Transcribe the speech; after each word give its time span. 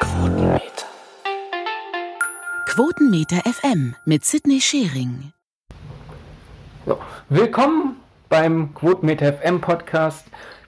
Quotenmeter. 0.00 0.86
Quotenmeter 2.66 3.36
FM 3.38 3.96
mit 4.04 4.24
Sidney 4.24 4.60
Schering. 4.60 5.32
So, 6.86 7.00
willkommen 7.28 7.96
beim 8.28 8.72
Quotenmeter 8.74 9.32
FM 9.32 9.60
Podcast 9.60 10.26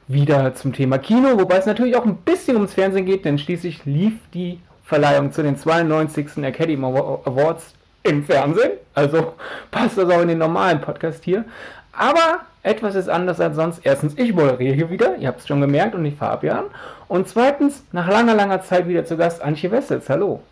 wieder 0.08 0.56
zum 0.56 0.72
Thema 0.72 0.98
Kino, 0.98 1.38
wobei 1.38 1.58
es 1.58 1.66
natürlich 1.66 1.94
auch 1.94 2.04
ein 2.04 2.16
bisschen 2.16 2.56
ums 2.56 2.74
Fernsehen 2.74 3.06
geht, 3.06 3.24
denn 3.24 3.38
schließlich 3.38 3.84
lief 3.84 4.14
die 4.34 4.58
Verleihung 4.82 5.30
zu 5.30 5.44
den 5.44 5.56
92. 5.56 6.38
Academy 6.38 6.84
Awards 6.84 7.74
im 8.02 8.24
Fernsehen. 8.24 8.72
Also 8.94 9.34
passt 9.70 9.98
das 9.98 10.10
auch 10.10 10.22
in 10.22 10.28
den 10.28 10.38
normalen 10.38 10.80
Podcast 10.80 11.22
hier. 11.22 11.44
Aber 11.92 12.40
etwas 12.66 12.96
ist 12.96 13.08
anders 13.08 13.40
als 13.40 13.54
sonst. 13.54 13.80
Erstens, 13.84 14.18
ich 14.18 14.34
moderiere 14.34 14.74
hier 14.74 14.90
wieder, 14.90 15.14
ihr 15.16 15.28
habt 15.28 15.38
es 15.38 15.46
schon 15.46 15.60
gemerkt, 15.60 15.94
und 15.94 16.04
ich 16.04 16.16
Fabian. 16.16 16.64
Und 17.06 17.28
zweitens, 17.28 17.84
nach 17.92 18.08
langer, 18.08 18.34
langer 18.34 18.60
Zeit 18.62 18.88
wieder 18.88 19.06
zu 19.06 19.16
Gast 19.16 19.40
Antje 19.40 19.70
Wessels. 19.70 20.08
Hallo. 20.08 20.42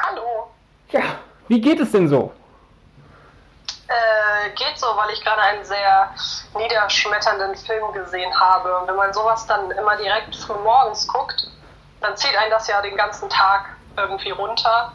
Hallo. 0.00 0.48
Ja, 0.90 1.02
wie 1.48 1.60
geht 1.60 1.80
es 1.80 1.90
denn 1.90 2.08
so? 2.08 2.32
Äh, 3.88 4.50
geht 4.50 4.78
so, 4.78 4.86
weil 4.96 5.12
ich 5.12 5.24
gerade 5.24 5.42
einen 5.42 5.64
sehr 5.64 6.14
niederschmetternden 6.56 7.56
Film 7.56 7.92
gesehen 7.94 8.32
habe. 8.38 8.78
Und 8.78 8.86
wenn 8.86 8.96
man 8.96 9.12
sowas 9.12 9.44
dann 9.48 9.72
immer 9.72 9.96
direkt 9.96 10.36
früh 10.36 10.54
morgens 10.62 11.08
guckt, 11.08 11.48
dann 12.00 12.16
zieht 12.16 12.36
einen 12.38 12.52
das 12.52 12.68
ja 12.68 12.80
den 12.80 12.96
ganzen 12.96 13.28
Tag 13.28 13.64
irgendwie 13.96 14.30
runter. 14.30 14.92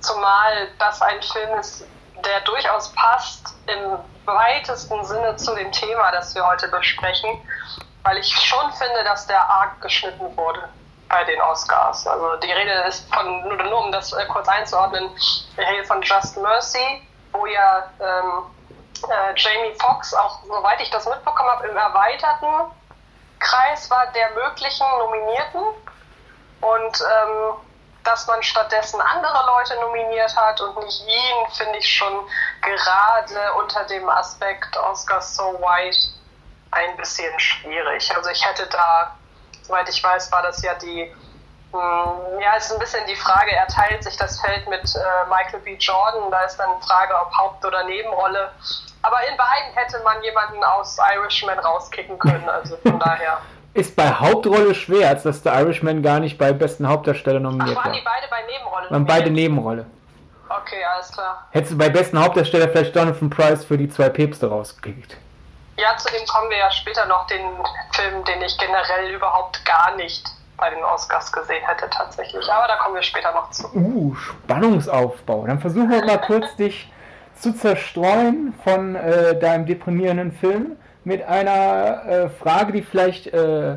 Zumal 0.00 0.68
das 0.78 1.02
ein 1.02 1.20
Film 1.20 1.58
ist, 1.58 1.86
der 2.24 2.40
durchaus 2.46 2.90
passt 2.94 3.54
im 3.66 3.98
weitesten 4.34 5.04
Sinne 5.04 5.36
zu 5.36 5.54
dem 5.54 5.70
Thema, 5.72 6.10
das 6.12 6.34
wir 6.34 6.46
heute 6.46 6.68
besprechen, 6.68 7.40
weil 8.02 8.18
ich 8.18 8.28
schon 8.28 8.72
finde, 8.72 9.04
dass 9.04 9.26
der 9.26 9.48
arg 9.48 9.80
geschnitten 9.80 10.36
wurde 10.36 10.68
bei 11.08 11.24
den 11.24 11.40
Oscars. 11.42 12.06
Also 12.06 12.36
die 12.36 12.50
Rede 12.50 12.72
ist 12.88 13.12
von, 13.12 13.48
nur, 13.48 13.84
um 13.84 13.92
das 13.92 14.12
äh, 14.12 14.24
kurz 14.26 14.48
einzuordnen, 14.48 15.10
die 15.56 15.60
Rede 15.60 15.84
von 15.84 16.00
Just 16.02 16.36
Mercy, 16.38 17.02
wo 17.32 17.46
ja 17.46 17.84
ähm, 18.00 18.44
äh, 19.08 19.34
Jamie 19.36 19.74
Foxx 19.80 20.14
auch, 20.14 20.38
soweit 20.46 20.80
ich 20.80 20.90
das 20.90 21.06
mitbekommen 21.06 21.50
habe, 21.50 21.66
im 21.68 21.76
erweiterten 21.76 22.70
Kreis 23.40 23.90
war 23.90 24.06
der 24.08 24.30
möglichen 24.30 24.86
Nominierten 24.98 25.62
und 26.60 27.00
ähm, 27.00 27.54
dass 28.04 28.26
man 28.26 28.42
stattdessen 28.42 29.00
andere 29.00 29.46
Leute 29.46 29.74
nominiert 29.80 30.34
hat 30.36 30.60
und 30.60 30.78
nicht 30.84 31.02
ihn, 31.06 31.50
finde 31.52 31.78
ich 31.78 31.88
schon 31.88 32.26
gerade 32.62 33.52
unter 33.54 33.84
dem 33.84 34.08
Aspekt 34.08 34.76
Oscar 34.76 35.20
So 35.20 35.60
White 35.60 35.98
ein 36.70 36.96
bisschen 36.96 37.38
schwierig. 37.38 38.14
Also 38.16 38.30
ich 38.30 38.44
hätte 38.44 38.66
da, 38.66 39.16
soweit 39.62 39.88
ich 39.88 40.02
weiß, 40.02 40.30
war 40.32 40.42
das 40.42 40.62
ja 40.62 40.74
die, 40.74 41.12
mh, 41.72 41.78
hm, 41.80 42.40
ja, 42.40 42.54
ist 42.54 42.72
ein 42.72 42.78
bisschen 42.78 43.06
die 43.06 43.16
Frage, 43.16 43.52
er 43.52 43.66
teilt 43.66 44.02
sich 44.04 44.16
das 44.16 44.40
Feld 44.40 44.68
mit 44.68 44.94
äh, 44.94 45.28
Michael 45.28 45.60
B. 45.60 45.74
Jordan, 45.74 46.30
da 46.30 46.42
ist 46.42 46.56
dann 46.56 46.70
die 46.80 46.86
Frage, 46.86 47.14
ob 47.20 47.36
Haupt- 47.36 47.64
oder 47.64 47.84
Nebenrolle. 47.84 48.52
Aber 49.02 49.26
in 49.28 49.36
beiden 49.36 49.72
hätte 49.74 49.98
man 50.00 50.22
jemanden 50.22 50.62
aus 50.62 50.98
Irishman 51.14 51.58
rauskicken 51.58 52.18
können, 52.18 52.48
also 52.48 52.76
von 52.78 52.98
daher 52.98 53.40
ist 53.74 53.94
bei 53.96 54.10
Hauptrolle 54.10 54.74
schwer, 54.74 55.08
als 55.08 55.22
dass 55.22 55.42
der 55.42 55.54
Irishman 55.60 56.02
gar 56.02 56.20
nicht 56.20 56.38
bei 56.38 56.52
besten 56.52 56.88
Hauptdarsteller 56.88 57.40
nominiert 57.40 57.76
Ach, 57.78 57.84
waren 57.84 57.92
war. 57.92 57.98
die 57.98 58.04
beide 58.04 58.26
bei 58.28 58.52
Nebenrolle? 58.52 58.90
Waren 58.90 59.06
beide 59.06 59.30
Nebenrolle. 59.30 59.86
Okay, 60.48 60.82
alles 60.94 61.12
klar. 61.12 61.46
Hättest 61.52 61.72
du 61.72 61.78
bei 61.78 61.88
besten 61.88 62.18
Hauptdarsteller 62.18 62.68
vielleicht 62.68 62.94
Jonathan 62.94 63.30
Price 63.30 63.64
für 63.64 63.78
die 63.78 63.88
zwei 63.88 64.08
Päpste 64.08 64.48
rausgekriegt? 64.48 65.16
Ja, 65.76 65.96
zu 65.96 66.12
dem 66.12 66.26
kommen 66.26 66.50
wir 66.50 66.58
ja 66.58 66.70
später 66.72 67.06
noch, 67.06 67.26
den 67.28 67.40
Film, 67.92 68.24
den 68.24 68.42
ich 68.42 68.58
generell 68.58 69.14
überhaupt 69.14 69.64
gar 69.64 69.94
nicht 69.96 70.28
bei 70.56 70.68
den 70.68 70.82
Oscars 70.84 71.32
gesehen 71.32 71.64
hätte 71.64 71.88
tatsächlich. 71.88 72.52
Aber 72.52 72.66
da 72.66 72.76
kommen 72.76 72.96
wir 72.96 73.02
später 73.02 73.32
noch 73.32 73.50
zu. 73.50 73.66
Uh, 73.74 74.14
Spannungsaufbau. 74.14 75.46
Dann 75.46 75.60
versuchen 75.60 75.88
wir 75.88 76.04
mal 76.04 76.20
kurz 76.20 76.54
dich 76.56 76.90
zu 77.38 77.54
zerstreuen 77.54 78.52
von 78.64 78.96
äh, 78.96 79.38
deinem 79.38 79.64
deprimierenden 79.64 80.32
Film 80.32 80.76
mit 81.04 81.22
einer 81.22 82.04
äh, 82.06 82.28
Frage, 82.28 82.72
die 82.72 82.82
vielleicht 82.82 83.26
äh, 83.28 83.76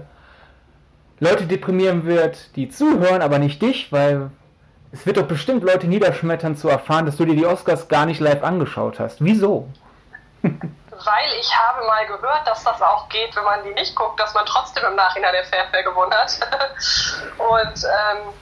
Leute 1.19 1.45
deprimieren 1.45 2.05
wird, 2.05 2.55
die 2.55 2.69
zuhören, 2.69 3.21
aber 3.21 3.39
nicht 3.39 3.61
dich, 3.61 3.91
weil 3.91 4.29
es 4.91 5.05
wird 5.05 5.17
doch 5.17 5.27
bestimmt 5.27 5.63
Leute 5.63 5.87
niederschmettern 5.87 6.55
zu 6.55 6.69
erfahren, 6.69 7.05
dass 7.05 7.17
du 7.17 7.25
dir 7.25 7.35
die 7.35 7.45
Oscars 7.45 7.87
gar 7.87 8.05
nicht 8.05 8.19
live 8.19 8.43
angeschaut 8.43 8.99
hast. 8.99 9.23
Wieso? 9.23 9.69
weil 11.05 11.33
ich 11.39 11.51
habe 11.57 11.85
mal 11.85 12.05
gehört, 12.05 12.47
dass 12.47 12.63
das 12.63 12.81
auch 12.81 13.09
geht, 13.09 13.35
wenn 13.35 13.43
man 13.43 13.63
die 13.63 13.73
nicht 13.73 13.95
guckt, 13.95 14.19
dass 14.19 14.33
man 14.33 14.45
trotzdem 14.45 14.83
im 14.85 14.95
Nachhinein 14.95 15.33
erfährt, 15.33 15.67
wer 15.71 15.83
gewonnen 15.83 16.13
hat. 16.13 16.31
Und 17.37 17.83
ähm, 17.83 18.33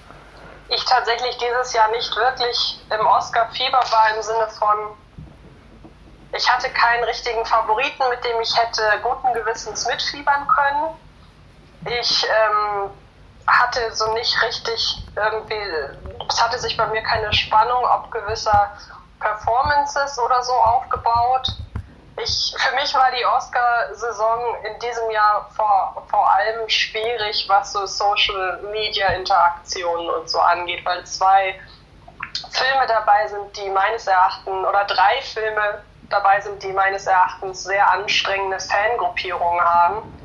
ich 0.69 0.83
tatsächlich 0.85 1.37
dieses 1.37 1.73
Jahr 1.73 1.89
nicht 1.91 2.15
wirklich 2.15 2.81
im 2.89 3.05
Oscar-Fieber 3.05 3.79
war 3.79 4.15
im 4.15 4.21
Sinne 4.21 4.47
von, 4.57 4.97
ich 6.33 6.49
hatte 6.49 6.69
keinen 6.69 7.03
richtigen 7.03 7.45
Favoriten, 7.45 8.09
mit 8.09 8.23
dem 8.23 8.39
ich 8.41 8.57
hätte 8.57 8.81
guten 9.03 9.33
Gewissens 9.33 9.85
mitfiebern 9.85 10.47
können. 10.47 10.95
Ich 11.85 12.25
ähm, 12.25 12.89
hatte 13.47 13.93
so 13.93 14.13
nicht 14.13 14.41
richtig 14.41 15.03
irgendwie, 15.15 15.61
es 16.29 16.41
hatte 16.41 16.57
sich 16.59 16.77
bei 16.77 16.87
mir 16.87 17.01
keine 17.01 17.33
Spannung 17.33 17.83
ob 17.85 18.09
gewisser 18.11 18.71
Performances 19.19 20.17
oder 20.19 20.41
so 20.43 20.53
aufgebaut. 20.53 21.47
Ich, 22.17 22.53
für 22.57 22.75
mich 22.75 22.93
war 22.93 23.09
die 23.11 23.25
Oscar-Saison 23.25 24.55
in 24.65 24.77
diesem 24.79 25.09
Jahr 25.11 25.49
vor, 25.55 26.03
vor 26.09 26.29
allem 26.31 26.67
schwierig, 26.69 27.45
was 27.47 27.71
so 27.71 27.85
Social-Media-Interaktionen 27.85 30.09
und 30.09 30.29
so 30.29 30.39
angeht, 30.39 30.83
weil 30.85 31.05
zwei 31.05 31.57
Filme 32.51 32.85
dabei 32.87 33.27
sind, 33.27 33.55
die 33.57 33.69
meines 33.69 34.07
Erachtens, 34.07 34.67
oder 34.67 34.83
drei 34.85 35.21
Filme, 35.21 35.83
dabei 36.11 36.39
sind, 36.41 36.61
die 36.63 36.73
meines 36.73 37.07
Erachtens 37.07 37.63
sehr 37.63 37.89
anstrengende 37.91 38.59
Fangruppierungen 38.59 39.63
haben. 39.63 40.19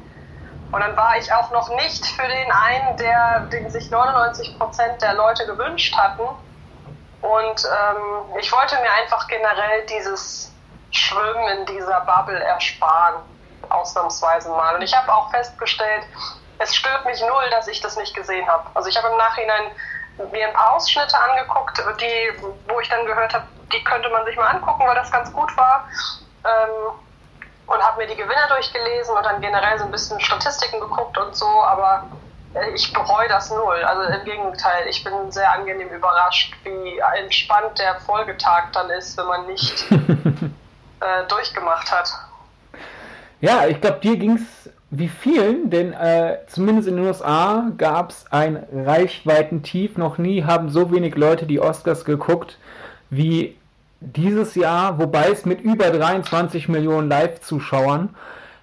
Und 0.72 0.80
dann 0.80 0.96
war 0.96 1.16
ich 1.16 1.32
auch 1.32 1.50
noch 1.52 1.68
nicht 1.76 2.04
für 2.04 2.26
den 2.26 2.52
einen, 2.52 2.96
der, 2.96 3.40
den 3.52 3.70
sich 3.70 3.90
99 3.90 4.58
Prozent 4.58 5.00
der 5.00 5.14
Leute 5.14 5.46
gewünscht 5.46 5.96
hatten. 5.96 6.22
Und 7.22 7.64
ähm, 7.64 8.38
ich 8.38 8.52
wollte 8.52 8.76
mir 8.76 8.92
einfach 9.02 9.26
generell 9.28 9.86
dieses 9.86 10.52
Schwimmen 10.90 11.48
in 11.58 11.66
dieser 11.66 12.00
Bubble 12.00 12.38
ersparen, 12.38 13.22
ausnahmsweise 13.68 14.48
mal. 14.50 14.74
Und 14.74 14.82
ich 14.82 14.94
habe 14.94 15.12
auch 15.12 15.30
festgestellt, 15.30 16.04
es 16.58 16.74
stört 16.74 17.04
mich 17.04 17.20
null, 17.20 17.50
dass 17.50 17.68
ich 17.68 17.80
das 17.80 17.96
nicht 17.96 18.14
gesehen 18.14 18.46
habe. 18.46 18.64
Also 18.74 18.88
ich 18.88 18.96
habe 18.96 19.08
im 19.08 19.16
Nachhinein 19.16 19.70
mir 20.32 20.48
ein 20.48 20.54
paar 20.54 20.74
Ausschnitte 20.74 21.16
angeguckt, 21.18 21.82
die, 22.00 22.72
wo 22.72 22.80
ich 22.80 22.88
dann 22.88 23.04
gehört 23.06 23.34
habe, 23.34 23.44
die 23.72 23.82
könnte 23.84 24.08
man 24.10 24.24
sich 24.24 24.36
mal 24.36 24.48
angucken, 24.48 24.84
weil 24.86 24.94
das 24.94 25.10
ganz 25.10 25.32
gut 25.32 25.54
war. 25.56 25.88
Ähm, 26.44 26.94
und 27.66 27.82
habe 27.82 27.98
mir 27.98 28.06
die 28.06 28.16
Gewinner 28.16 28.46
durchgelesen 28.48 29.16
und 29.16 29.24
dann 29.24 29.40
generell 29.40 29.78
so 29.78 29.84
ein 29.84 29.90
bisschen 29.90 30.20
Statistiken 30.20 30.80
geguckt 30.80 31.18
und 31.18 31.34
so, 31.34 31.46
aber 31.46 32.06
äh, 32.54 32.70
ich 32.70 32.92
bereue 32.92 33.28
das 33.28 33.50
null. 33.50 33.82
Also 33.84 34.02
im 34.02 34.24
Gegenteil, 34.24 34.86
ich 34.88 35.02
bin 35.02 35.12
sehr 35.32 35.50
angenehm 35.50 35.88
überrascht, 35.88 36.54
wie 36.62 36.98
entspannt 37.18 37.78
der 37.78 37.96
Folgetag 38.00 38.68
dann 38.72 38.88
ist, 38.90 39.18
wenn 39.18 39.26
man 39.26 39.46
nicht 39.46 39.90
äh, 39.90 41.26
durchgemacht 41.28 41.90
hat. 41.90 42.12
Ja, 43.40 43.66
ich 43.66 43.80
glaube, 43.80 43.98
dir 43.98 44.16
ging 44.16 44.36
es 44.36 44.55
wie 44.90 45.08
vielen, 45.08 45.70
denn 45.70 45.92
äh, 45.92 46.38
zumindest 46.46 46.88
in 46.88 46.96
den 46.96 47.06
USA 47.06 47.70
gab 47.76 48.10
es 48.10 48.26
ein 48.30 48.64
Reichweitentief. 48.72 49.96
Noch 49.96 50.18
nie 50.18 50.44
haben 50.44 50.70
so 50.70 50.92
wenig 50.92 51.16
Leute 51.16 51.46
die 51.46 51.60
Oscars 51.60 52.04
geguckt 52.04 52.58
wie 53.10 53.56
dieses 54.00 54.54
Jahr, 54.54 54.98
wobei 54.98 55.30
es 55.30 55.44
mit 55.44 55.60
über 55.60 55.90
23 55.90 56.68
Millionen 56.68 57.08
Live-Zuschauern, 57.08 58.10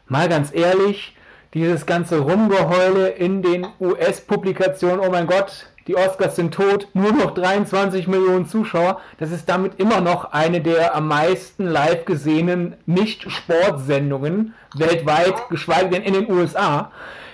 mal 0.08 0.30
ganz 0.30 0.54
ehrlich, 0.54 1.16
dieses 1.54 1.86
ganze 1.86 2.20
Rumgeheule 2.20 3.10
in 3.10 3.42
den 3.42 3.68
US-Publikationen, 3.80 5.00
oh 5.00 5.12
mein 5.12 5.28
Gott, 5.28 5.68
die 5.88 5.96
Oscars 5.96 6.36
sind 6.36 6.54
tot, 6.54 6.88
nur 6.94 7.12
noch 7.12 7.34
23 7.34 8.08
Millionen 8.08 8.48
Zuschauer, 8.48 9.02
das 9.18 9.32
ist 9.32 9.50
damit 9.50 9.80
immer 9.80 10.02
noch 10.02 10.32
eine 10.32 10.62
der 10.62 10.96
am 10.96 11.08
meisten 11.08 11.66
live 11.66 12.06
gesehenen 12.06 12.76
Nicht-Sportsendungen 12.86 14.54
weltweit, 14.76 15.50
geschweige 15.50 15.90
denn 15.90 16.04
in 16.04 16.14
den 16.14 16.32
USA. 16.32 16.92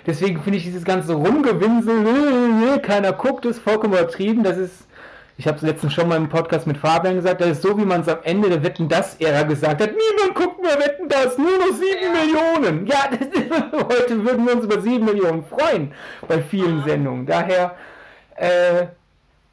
Deswegen 0.08 0.42
finde 0.42 0.58
ich 0.58 0.64
dieses 0.64 0.86
ganze 0.86 1.14
Rumgewinsel, 1.14 2.80
keiner 2.82 3.14
guckt, 3.14 3.46
ist 3.46 3.60
vollkommen 3.60 3.94
übertrieben. 3.94 4.44
Das 4.44 4.58
ist 4.58 4.90
ich 5.40 5.48
habe 5.48 5.56
es 5.56 5.64
letztens 5.64 5.94
schon 5.94 6.10
mal 6.10 6.18
im 6.18 6.28
Podcast 6.28 6.68
mit 6.68 6.78
Fabian 6.78 7.16
gesagt, 7.16 7.40
das 7.40 7.52
ist 7.52 7.62
so, 7.62 7.78
wie 7.78 7.86
man 7.86 8.02
es 8.02 8.10
am 8.10 8.18
Ende 8.24 8.50
der 8.50 8.62
Wetten 8.62 8.90
das 8.90 9.16
Ära 9.22 9.44
gesagt 9.44 9.82
hat. 9.82 9.92
Niemand 9.92 10.36
guckt 10.36 10.62
mehr 10.62 10.78
Wetten 10.78 11.08
das, 11.08 11.38
nur 11.38 11.58
noch 11.58 11.78
sieben 11.78 12.12
Millionen. 12.12 12.86
Ja, 12.86 13.06
ist, 13.06 13.32
heute 13.72 14.26
würden 14.26 14.46
wir 14.46 14.56
uns 14.58 14.66
über 14.66 14.82
sieben 14.82 15.06
Millionen 15.06 15.46
freuen 15.46 15.94
bei 16.28 16.42
vielen 16.42 16.84
Sendungen. 16.84 17.26
Daher, 17.26 17.78
äh, 18.40 18.88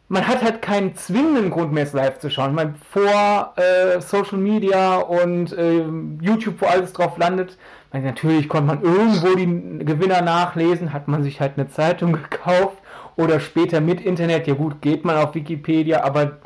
man 0.09 0.27
hat 0.27 0.43
halt 0.43 0.62
keinen 0.62 0.94
zwingenden 0.94 1.50
Grund 1.50 1.73
mehr, 1.73 1.83
es 1.83 1.93
live 1.93 2.19
zu 2.19 2.31
schauen. 2.31 2.55
Man 2.55 2.77
vor 2.77 3.55
äh, 3.56 4.00
Social 4.00 4.38
Media 4.38 4.97
und 4.97 5.53
äh, 5.53 5.85
YouTube, 6.21 6.61
wo 6.61 6.67
alles 6.67 6.93
drauf 6.93 7.19
landet, 7.19 7.59
Also 7.91 8.06
natürlich 8.06 8.49
konnte 8.49 8.67
man 8.67 8.83
irgendwo 8.83 9.35
die 9.35 9.85
Gewinner 9.85 10.23
nachlesen, 10.23 10.93
hat 10.93 11.09
man 11.09 11.23
sich 11.23 11.41
halt 11.41 11.55
eine 11.56 11.69
Zeitung 11.69 12.12
gekauft 12.31 12.79
oder 13.17 13.41
später 13.41 13.81
mit 13.81 14.00
Internet, 14.00 14.47
ja 14.47 14.55
gut, 14.55 14.81
geht 14.81 15.05
man 15.05 15.17
auf 15.17 15.35
Wikipedia, 15.35 16.05
aber 16.05 16.39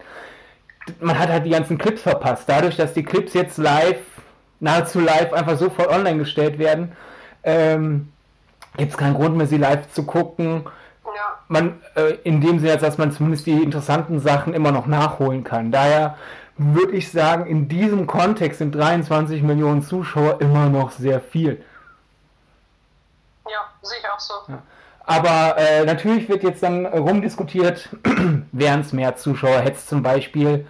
man 1.00 1.18
hat 1.18 1.28
halt 1.28 1.44
die 1.44 1.50
ganzen 1.50 1.76
Clips 1.76 2.02
verpasst. 2.02 2.44
Dadurch, 2.48 2.76
dass 2.76 2.94
die 2.94 3.02
Clips 3.02 3.34
jetzt 3.34 3.58
live, 3.58 4.00
nahezu 4.60 5.00
live, 5.00 5.32
einfach 5.32 5.58
sofort 5.58 5.88
online 5.88 6.18
gestellt 6.18 6.58
werden, 6.58 6.92
ähm, 7.42 8.08
gibt 8.76 8.92
es 8.92 8.96
keinen 8.96 9.14
Grund 9.14 9.36
mehr, 9.36 9.46
sie 9.46 9.58
live 9.58 9.90
zu 9.92 10.04
gucken. 10.04 10.64
Ja. 11.50 11.60
Man, 11.60 11.80
äh, 11.96 12.16
in 12.24 12.40
dem 12.40 12.58
Sinne, 12.58 12.76
dass 12.76 12.98
man 12.98 13.12
zumindest 13.12 13.46
die 13.46 13.62
interessanten 13.62 14.20
Sachen 14.20 14.54
immer 14.54 14.72
noch 14.72 14.86
nachholen 14.86 15.44
kann. 15.44 15.72
Daher 15.72 16.16
würde 16.56 16.92
ich 16.92 17.10
sagen, 17.10 17.46
in 17.46 17.68
diesem 17.68 18.06
Kontext 18.06 18.58
sind 18.58 18.74
23 18.74 19.42
Millionen 19.42 19.82
Zuschauer 19.82 20.40
immer 20.40 20.68
noch 20.68 20.90
sehr 20.90 21.20
viel. 21.20 21.62
Ja, 23.46 23.68
sehe 23.82 23.98
ich 23.98 24.08
auch 24.08 24.20
so. 24.20 24.34
Aber 25.04 25.56
äh, 25.58 25.84
natürlich 25.84 26.28
wird 26.28 26.42
jetzt 26.42 26.62
dann 26.62 26.86
rumdiskutiert, 26.86 27.88
wären 28.52 28.80
es 28.80 28.92
mehr 28.92 29.16
Zuschauer, 29.16 29.60
hätte 29.60 29.78
es 29.78 29.86
zum 29.86 30.02
Beispiel 30.02 30.66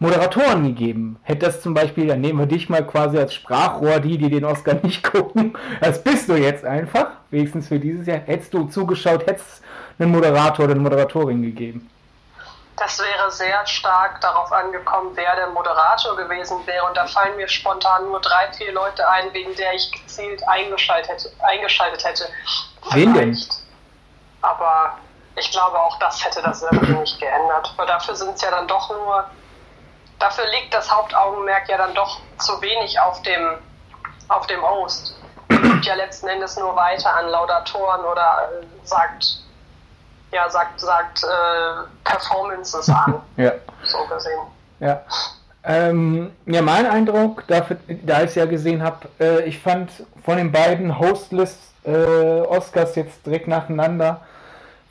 Moderatoren 0.00 0.64
gegeben. 0.64 1.18
Hätte 1.22 1.46
das 1.46 1.60
zum 1.60 1.74
Beispiel, 1.74 2.06
dann 2.08 2.20
nehmen 2.20 2.38
wir 2.38 2.46
dich 2.46 2.68
mal 2.68 2.86
quasi 2.86 3.18
als 3.18 3.32
Sprachrohr, 3.34 4.00
die, 4.00 4.18
die 4.18 4.30
den 4.30 4.44
Oscar 4.44 4.74
nicht 4.82 5.02
gucken. 5.12 5.52
Das 5.80 6.02
bist 6.02 6.28
du 6.28 6.34
jetzt 6.34 6.64
einfach, 6.64 7.08
wenigstens 7.30 7.68
für 7.68 7.78
dieses 7.78 8.06
Jahr. 8.06 8.20
Hättest 8.24 8.52
du 8.52 8.64
zugeschaut, 8.64 9.26
hättest 9.26 9.46
es 9.46 9.62
einen 10.00 10.12
Moderator 10.12 10.64
oder 10.64 10.74
eine 10.74 10.82
Moderatorin 10.82 11.42
gegeben. 11.42 11.90
Das 12.80 12.98
wäre 12.98 13.30
sehr 13.30 13.66
stark 13.66 14.22
darauf 14.22 14.50
angekommen, 14.50 15.10
wer 15.14 15.36
der 15.36 15.48
Moderator 15.48 16.16
gewesen 16.16 16.66
wäre. 16.66 16.86
Und 16.86 16.96
da 16.96 17.06
fallen 17.06 17.36
mir 17.36 17.46
spontan 17.46 18.06
nur 18.06 18.20
drei, 18.22 18.50
vier 18.54 18.72
Leute 18.72 19.06
ein, 19.06 19.30
wegen 19.34 19.54
der 19.56 19.74
ich 19.74 19.92
gezielt 19.92 20.42
eingeschaltet 20.48 21.10
hätte. 21.10 21.30
Eingeschaltet 21.40 22.02
hätte. 22.02 22.26
Wen 22.92 23.12
denn? 23.12 23.38
Aber 24.40 24.96
ich 25.36 25.50
glaube, 25.50 25.78
auch 25.78 25.98
das 25.98 26.24
hätte 26.24 26.40
das 26.40 26.62
irgendwie 26.62 26.94
nicht 26.94 27.20
geändert. 27.20 27.70
Weil 27.76 27.86
dafür 27.86 28.16
sind 28.16 28.34
es 28.34 28.40
ja 28.40 28.50
dann 28.50 28.66
doch 28.66 28.88
nur. 28.88 29.26
Dafür 30.18 30.46
liegt 30.46 30.72
das 30.72 30.90
Hauptaugenmerk 30.90 31.68
ja 31.68 31.76
dann 31.76 31.94
doch 31.94 32.18
zu 32.38 32.62
wenig 32.62 32.98
auf 32.98 33.20
dem, 33.22 33.58
auf 34.28 34.46
dem 34.46 34.62
Host. 34.62 35.14
Der 35.50 35.58
gibt 35.58 35.84
ja 35.84 35.94
letzten 35.94 36.28
Endes 36.28 36.56
nur 36.56 36.74
weiter 36.76 37.14
an 37.14 37.28
Laudatoren 37.28 38.04
oder 38.06 38.48
äh, 38.62 38.86
sagt, 38.86 39.40
ja, 40.32 40.48
sagt, 40.48 40.80
sagt 40.80 41.24
äh, 41.24 41.26
Performances 42.04 42.88
an, 42.88 43.14
Ja. 43.36 43.52
so 43.84 43.98
gesehen. 44.14 44.40
Ja. 44.80 45.02
Ähm, 45.62 46.30
ja, 46.46 46.62
mein 46.62 46.86
Eindruck, 46.86 47.44
dafür, 47.46 47.76
da 48.02 48.20
ich 48.20 48.30
es 48.30 48.34
ja 48.34 48.46
gesehen 48.46 48.82
habe, 48.82 49.08
äh, 49.20 49.42
ich 49.44 49.58
fand 49.58 49.90
von 50.24 50.38
den 50.38 50.52
beiden 50.52 50.98
Hostless 50.98 51.58
äh, 51.84 51.90
Oscars 51.90 52.94
jetzt 52.94 53.26
direkt 53.26 53.46
nacheinander, 53.46 54.22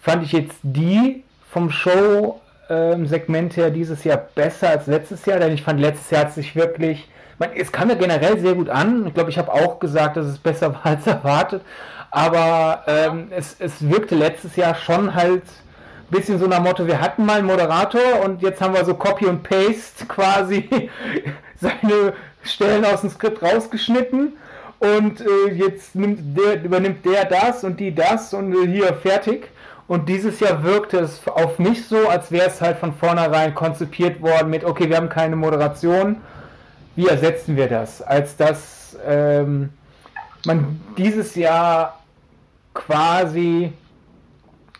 fand 0.01 0.23
ich 0.23 0.31
jetzt 0.31 0.57
die 0.61 1.23
vom 1.51 1.71
Show-Segment 1.71 3.57
her 3.57 3.71
dieses 3.71 4.03
Jahr 4.03 4.17
besser 4.17 4.69
als 4.69 4.85
letztes 4.85 5.25
Jahr, 5.25 5.39
denn 5.39 5.53
ich 5.53 5.63
fand 5.63 5.79
letztes 5.79 6.11
Jahr 6.11 6.25
hat 6.25 6.33
sich 6.33 6.55
wirklich, 6.55 7.09
man, 7.39 7.49
es 7.55 7.71
kam 7.71 7.89
ja 7.89 7.95
generell 7.95 8.39
sehr 8.39 8.53
gut 8.53 8.69
an. 8.69 9.07
Ich 9.07 9.13
glaube, 9.15 9.31
ich 9.31 9.37
habe 9.39 9.51
auch 9.51 9.79
gesagt, 9.79 10.17
dass 10.17 10.27
es 10.27 10.37
besser 10.37 10.73
war 10.75 10.85
als 10.85 11.07
erwartet, 11.07 11.63
aber 12.11 12.83
ähm, 12.87 13.27
es, 13.31 13.55
es 13.59 13.87
wirkte 13.87 14.15
letztes 14.15 14.55
Jahr 14.55 14.75
schon 14.75 15.13
halt 15.13 15.43
ein 15.43 16.17
bisschen 16.17 16.39
so 16.39 16.47
nach 16.47 16.61
Motto, 16.61 16.87
wir 16.87 16.99
hatten 16.99 17.25
mal 17.25 17.39
einen 17.39 17.47
Moderator 17.47 18.23
und 18.23 18.41
jetzt 18.41 18.61
haben 18.61 18.73
wir 18.73 18.83
so 18.83 18.95
Copy 18.95 19.25
und 19.25 19.43
Paste 19.43 20.05
quasi 20.07 20.89
seine 21.61 22.13
Stellen 22.43 22.85
aus 22.85 23.01
dem 23.01 23.09
Skript 23.09 23.41
rausgeschnitten 23.43 24.33
und 24.79 25.21
äh, 25.21 25.51
jetzt 25.53 25.93
nimmt 25.95 26.37
der, 26.37 26.63
übernimmt 26.63 27.05
der 27.05 27.25
das 27.25 27.63
und 27.63 27.79
die 27.79 27.93
das 27.93 28.33
und 28.33 28.53
äh, 28.53 28.67
hier 28.67 28.93
fertig. 28.93 29.49
Und 29.87 30.07
dieses 30.07 30.39
Jahr 30.39 30.63
wirkte 30.63 30.99
es 30.99 31.27
auf 31.27 31.57
mich 31.57 31.87
so, 31.87 32.07
als 32.07 32.31
wäre 32.31 32.47
es 32.47 32.61
halt 32.61 32.77
von 32.77 32.93
vornherein 32.93 33.55
konzipiert 33.55 34.21
worden 34.21 34.51
mit, 34.51 34.63
okay, 34.63 34.87
wir 34.87 34.97
haben 34.97 35.09
keine 35.09 35.35
Moderation, 35.35 36.17
wie 36.95 37.07
ersetzen 37.07 37.55
wir 37.55 37.67
das? 37.67 38.01
Als 38.01 38.37
dass 38.37 38.95
ähm, 39.05 39.69
man 40.45 40.79
dieses 40.95 41.35
Jahr 41.35 41.98
quasi 42.85 43.73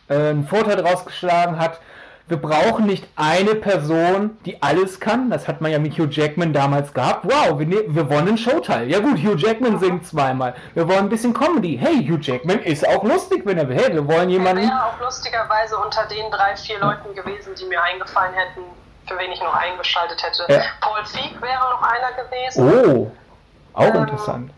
äh, 0.08 0.14
einen 0.16 0.48
Vorteil 0.48 0.78
daraus 0.78 1.06
geschlagen 1.06 1.60
hat, 1.60 1.80
wir 2.28 2.38
brauchen 2.38 2.86
nicht 2.86 3.08
eine 3.16 3.56
Person, 3.56 4.38
die 4.46 4.62
alles 4.62 5.00
kann. 5.00 5.32
Das 5.32 5.48
hat 5.48 5.62
man 5.62 5.72
ja 5.72 5.80
mit 5.80 5.94
Hugh 5.98 6.10
Jackman 6.12 6.54
damals 6.54 6.94
gehabt. 6.94 7.26
Wow, 7.26 7.58
wir, 7.58 7.66
ne 7.66 7.78
wir 7.88 8.08
wollen 8.08 8.28
einen 8.28 8.38
Showteil. 8.38 8.88
Ja 8.88 9.00
gut, 9.00 9.18
Hugh 9.18 9.36
Jackman 9.36 9.80
singt 9.80 10.06
zweimal. 10.06 10.54
Wir 10.76 10.88
wollen 10.88 11.00
ein 11.00 11.10
bisschen 11.10 11.34
Comedy. 11.34 11.76
Hey, 11.82 12.06
Hugh 12.08 12.20
Jackman 12.22 12.60
ist 12.60 12.88
auch 12.88 13.04
lustig, 13.04 13.42
wenn 13.46 13.58
er 13.58 13.68
will. 13.68 13.78
Hey, 13.78 13.94
wir 13.94 14.08
wollen 14.08 14.30
Er 14.30 14.38
jemanden... 14.38 14.62
wäre 14.62 14.86
auch 14.86 15.00
lustigerweise 15.02 15.76
unter 15.78 16.06
den 16.06 16.30
drei, 16.30 16.56
vier 16.56 16.78
Leuten 16.80 17.16
gewesen, 17.16 17.56
die 17.60 17.66
mir 17.66 17.82
eingefallen 17.82 18.36
hätten, 18.36 18.62
für 19.08 19.18
wen 19.18 19.32
ich 19.32 19.42
noch 19.42 19.56
eingeschaltet 19.56 20.22
hätte. 20.22 20.54
Ja. 20.54 20.62
Paul 20.82 21.04
Feig 21.06 21.42
wäre 21.42 21.70
noch 21.72 21.82
einer 21.82 22.12
gewesen. 22.12 22.86
Oh, 22.96 23.12
auch 23.74 23.86
Ähm, 23.86 23.96
interessant. 24.04 24.52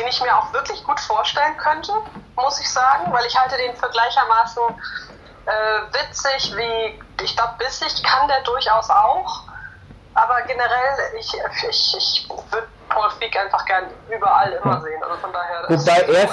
Den 0.00 0.08
ich 0.08 0.20
mir 0.22 0.34
auch 0.36 0.52
wirklich 0.52 0.82
gut 0.84 0.98
vorstellen 1.00 1.56
könnte, 1.58 1.92
muss 2.36 2.58
ich 2.60 2.68
sagen, 2.70 3.12
weil 3.12 3.24
ich 3.26 3.38
halte 3.38 3.56
den 3.56 3.74
für 3.76 3.88
gleichermaßen 3.90 4.62
äh, 5.46 5.92
witzig 5.92 6.56
wie, 6.56 7.02
ich 7.22 7.36
glaube, 7.36 7.54
bissig 7.58 8.02
kann 8.02 8.28
der 8.28 8.40
durchaus 8.42 8.88
auch. 8.90 9.42
Aber 10.14 10.40
generell, 10.42 11.18
ich, 11.18 11.32
ich, 11.68 11.96
ich 11.96 12.28
würde 12.50 12.66
Paul 12.88 13.08
Feig 13.10 13.36
einfach 13.38 13.64
gern 13.64 13.84
überall 14.14 14.52
immer 14.52 14.74
Ja. 14.74 14.80
sehen. 14.80 15.02
Also 15.02 15.16
von 15.18 15.32
daher, 15.32 15.64
Wobei 15.68 16.12
er 16.12 16.28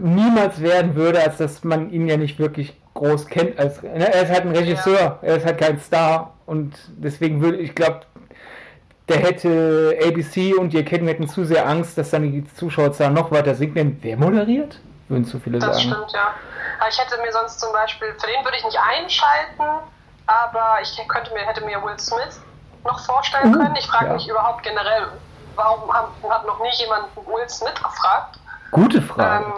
niemals 0.00 0.60
werden 0.60 0.94
würde, 0.94 1.20
als 1.22 1.36
dass 1.36 1.62
man 1.62 1.90
ihn 1.90 2.08
ja 2.08 2.16
nicht 2.16 2.38
wirklich 2.38 2.74
groß 2.94 3.26
kennt. 3.26 3.58
Als, 3.58 3.82
ne, 3.82 4.12
er 4.12 4.22
ist 4.22 4.30
halt 4.30 4.42
ein 4.42 4.56
Regisseur, 4.56 5.18
er 5.22 5.36
ist 5.36 5.44
halt 5.46 5.58
kein 5.58 5.78
Star. 5.80 6.32
Und 6.46 6.74
deswegen 6.88 7.42
würde 7.42 7.58
ich 7.58 7.74
glaube, 7.74 8.00
der 9.12 9.22
hätte 9.22 9.98
ABC 10.04 10.54
und 10.54 10.70
die 10.72 10.78
Academy 10.78 11.10
hätten 11.12 11.28
zu 11.28 11.44
sehr 11.44 11.68
Angst, 11.68 11.96
dass 11.98 12.10
dann 12.10 12.22
die 12.22 12.44
Zuschauerzahlen 12.54 13.14
noch 13.14 13.30
weiter 13.30 13.54
sinken. 13.54 13.98
Wer 14.02 14.16
moderiert? 14.16 14.78
Würden 15.08 15.24
zu 15.24 15.38
viele 15.38 15.58
Das 15.58 15.76
sagen. 15.76 15.90
stimmt, 15.90 16.12
ja. 16.12 16.34
Aber 16.78 16.88
ich 16.88 16.98
hätte 16.98 17.20
mir 17.20 17.32
sonst 17.32 17.60
zum 17.60 17.72
Beispiel, 17.72 18.08
für 18.18 18.26
den 18.26 18.44
würde 18.44 18.56
ich 18.58 18.64
nicht 18.64 18.78
einschalten, 18.78 19.62
aber 20.26 20.78
ich 20.82 21.00
könnte 21.08 21.32
mir, 21.32 21.40
hätte 21.40 21.64
mir 21.64 21.82
Will 21.82 21.98
Smith 21.98 22.40
noch 22.84 22.98
vorstellen 23.04 23.54
Uh, 23.54 23.58
können. 23.58 23.76
Ich 23.76 23.86
frage 23.86 24.06
ja. 24.06 24.12
mich 24.14 24.28
überhaupt 24.28 24.62
generell, 24.62 25.08
warum 25.54 25.92
haben, 25.92 26.08
hat 26.28 26.46
noch 26.46 26.60
nie 26.60 26.74
jemand 26.78 27.04
Will 27.16 27.48
Smith 27.48 27.74
gefragt? 27.74 28.38
Gute 28.72 29.02
Frage. 29.02 29.44
Ähm, 29.44 29.52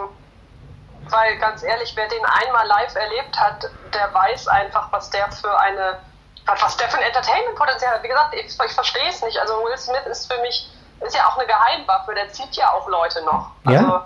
weil 1.09 1.37
ganz 1.37 1.63
ehrlich, 1.63 1.93
wer 1.95 2.07
den 2.07 2.25
einmal 2.25 2.67
live 2.67 2.95
erlebt 2.95 3.39
hat, 3.39 3.69
der 3.93 4.13
weiß 4.13 4.47
einfach, 4.47 4.91
was 4.91 5.09
der 5.09 5.31
für 5.31 5.57
eine, 5.59 5.99
was 6.45 6.77
der 6.77 6.89
für 6.89 6.97
ein 6.97 7.03
Entertainment-Potenzial 7.03 7.95
hat. 7.95 8.03
Wie 8.03 8.07
gesagt, 8.07 8.35
ich, 8.35 8.45
ich 8.45 8.73
verstehe 8.73 9.09
es 9.09 9.21
nicht. 9.23 9.37
Also 9.39 9.53
Will 9.63 9.77
Smith 9.77 10.05
ist 10.09 10.31
für 10.31 10.39
mich, 10.41 10.69
ist 11.01 11.15
ja 11.15 11.27
auch 11.27 11.37
eine 11.37 11.47
Geheimwaffe, 11.47 12.13
der 12.13 12.29
zieht 12.31 12.55
ja 12.55 12.71
auch 12.71 12.87
Leute 12.87 13.23
noch. 13.25 13.51
Ja. 13.65 13.79
Also 13.79 14.01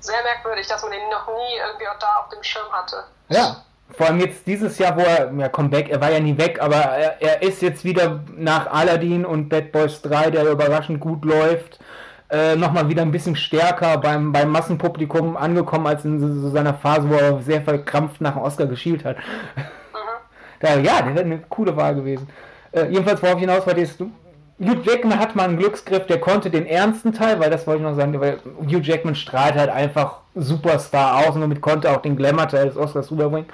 sehr 0.00 0.22
merkwürdig, 0.22 0.66
dass 0.66 0.82
man 0.82 0.92
den 0.92 1.08
noch 1.10 1.26
nie 1.28 1.56
irgendwie 1.64 1.88
auch 1.88 1.98
da 1.98 2.08
auf 2.20 2.28
dem 2.28 2.42
Schirm 2.42 2.70
hatte. 2.72 3.04
Ja. 3.28 3.56
Vor 3.96 4.06
allem 4.06 4.20
jetzt 4.20 4.46
dieses 4.46 4.78
Jahr, 4.78 4.96
wo 4.96 5.00
er, 5.00 5.32
ja, 5.32 5.48
Comeback, 5.48 5.90
er 5.90 6.00
war 6.00 6.10
ja 6.10 6.20
nie 6.20 6.36
weg, 6.38 6.60
aber 6.60 6.76
er, 6.76 7.20
er 7.20 7.42
ist 7.42 7.60
jetzt 7.60 7.84
wieder 7.84 8.20
nach 8.36 8.66
Aladdin 8.66 9.26
und 9.26 9.48
Bad 9.48 9.70
Boys 9.70 10.00
3, 10.02 10.30
der 10.30 10.50
überraschend 10.50 10.98
gut 11.00 11.24
läuft, 11.24 11.78
äh, 12.30 12.56
nochmal 12.56 12.88
wieder 12.88 13.02
ein 13.02 13.12
bisschen 13.12 13.36
stärker 13.36 13.98
beim, 13.98 14.32
beim 14.32 14.48
Massenpublikum 14.48 15.36
angekommen, 15.36 15.86
als 15.86 16.04
in 16.06 16.18
so, 16.18 16.40
so 16.40 16.50
seiner 16.50 16.72
Phase, 16.72 17.08
wo 17.10 17.14
er 17.14 17.42
sehr 17.42 17.60
verkrampft 17.60 18.22
nach 18.22 18.32
dem 18.32 18.42
Oscar 18.42 18.66
geschielt 18.66 19.04
hat. 19.04 19.16
Da, 20.62 20.78
ja, 20.78 21.02
der 21.02 21.14
wäre 21.14 21.24
eine 21.24 21.38
coole 21.48 21.76
Wahl 21.76 21.94
gewesen. 21.96 22.28
Äh, 22.70 22.86
jedenfalls, 22.86 23.22
worauf 23.22 23.34
ich 23.34 23.40
hinaus 23.40 23.66
wollte, 23.66 23.80
ist, 23.80 24.00
Hugh 24.60 24.80
Jackman 24.84 25.18
hat 25.18 25.34
mal 25.34 25.48
einen 25.48 25.58
Glücksgriff, 25.58 26.06
der 26.06 26.20
konnte 26.20 26.48
den 26.48 26.66
ernsten 26.66 27.12
Teil, 27.12 27.40
weil 27.40 27.50
das 27.50 27.66
wollte 27.66 27.82
ich 27.82 27.88
noch 27.88 27.96
sagen, 27.96 28.18
weil 28.20 28.38
Hugh 28.60 28.80
Jackman 28.80 29.16
strahlt 29.16 29.56
halt 29.56 29.70
einfach 29.70 30.18
Superstar 30.36 31.18
aus 31.18 31.34
und 31.34 31.40
damit 31.40 31.60
konnte 31.60 31.90
auch 31.90 32.00
den 32.00 32.16
Glamour-Teil 32.16 32.66
des 32.66 32.76
Oscars 32.76 33.10
rüberbringen. 33.10 33.48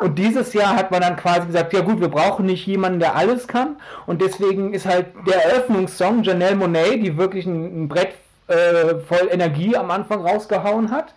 Und 0.00 0.18
dieses 0.18 0.54
Jahr 0.54 0.74
hat 0.74 0.90
man 0.90 1.02
dann 1.02 1.16
quasi 1.16 1.46
gesagt, 1.46 1.72
ja 1.74 1.80
gut, 1.80 2.00
wir 2.00 2.08
brauchen 2.08 2.46
nicht 2.46 2.66
jemanden, 2.66 2.98
der 2.98 3.14
alles 3.14 3.46
kann. 3.46 3.76
Und 4.06 4.22
deswegen 4.22 4.72
ist 4.72 4.86
halt 4.86 5.06
der 5.26 5.44
Eröffnungssong 5.44 6.22
Janelle 6.22 6.56
Monet, 6.56 7.04
die 7.04 7.16
wirklich 7.16 7.46
ein, 7.46 7.84
ein 7.84 7.88
Brett 7.88 8.14
äh, 8.48 8.96
voll 9.06 9.28
Energie 9.30 9.76
am 9.76 9.90
Anfang 9.90 10.26
rausgehauen 10.26 10.90
hat. 10.90 11.14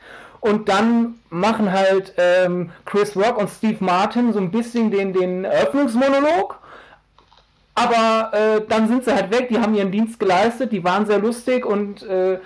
Und 0.48 0.70
dann 0.70 1.16
machen 1.30 1.72
halt 1.72 2.14
ähm, 2.18 2.72
Chris 2.86 3.16
Rock 3.16 3.38
und 3.38 3.50
Steve 3.50 3.84
Martin 3.84 4.32
so 4.32 4.40
ein 4.40 4.52
bisschen 4.52 4.92
den, 4.92 5.14
den 5.14 5.44
Eröffnungsmonolog. 5.44 6.60
Aber 7.76 8.32
äh, 8.34 8.62
dann 8.68 8.88
sind 8.88 9.06
sie 9.06 9.14
halt 9.14 9.32
weg, 9.32 9.50
die 9.50 9.60
haben 9.60 9.76
ihren 9.76 9.92
Dienst 9.92 10.20
geleistet, 10.20 10.72
die 10.72 10.84
waren 10.84 11.06
sehr 11.06 11.20
lustig 11.20 11.64
und 11.64 12.02
äh, 12.04 12.40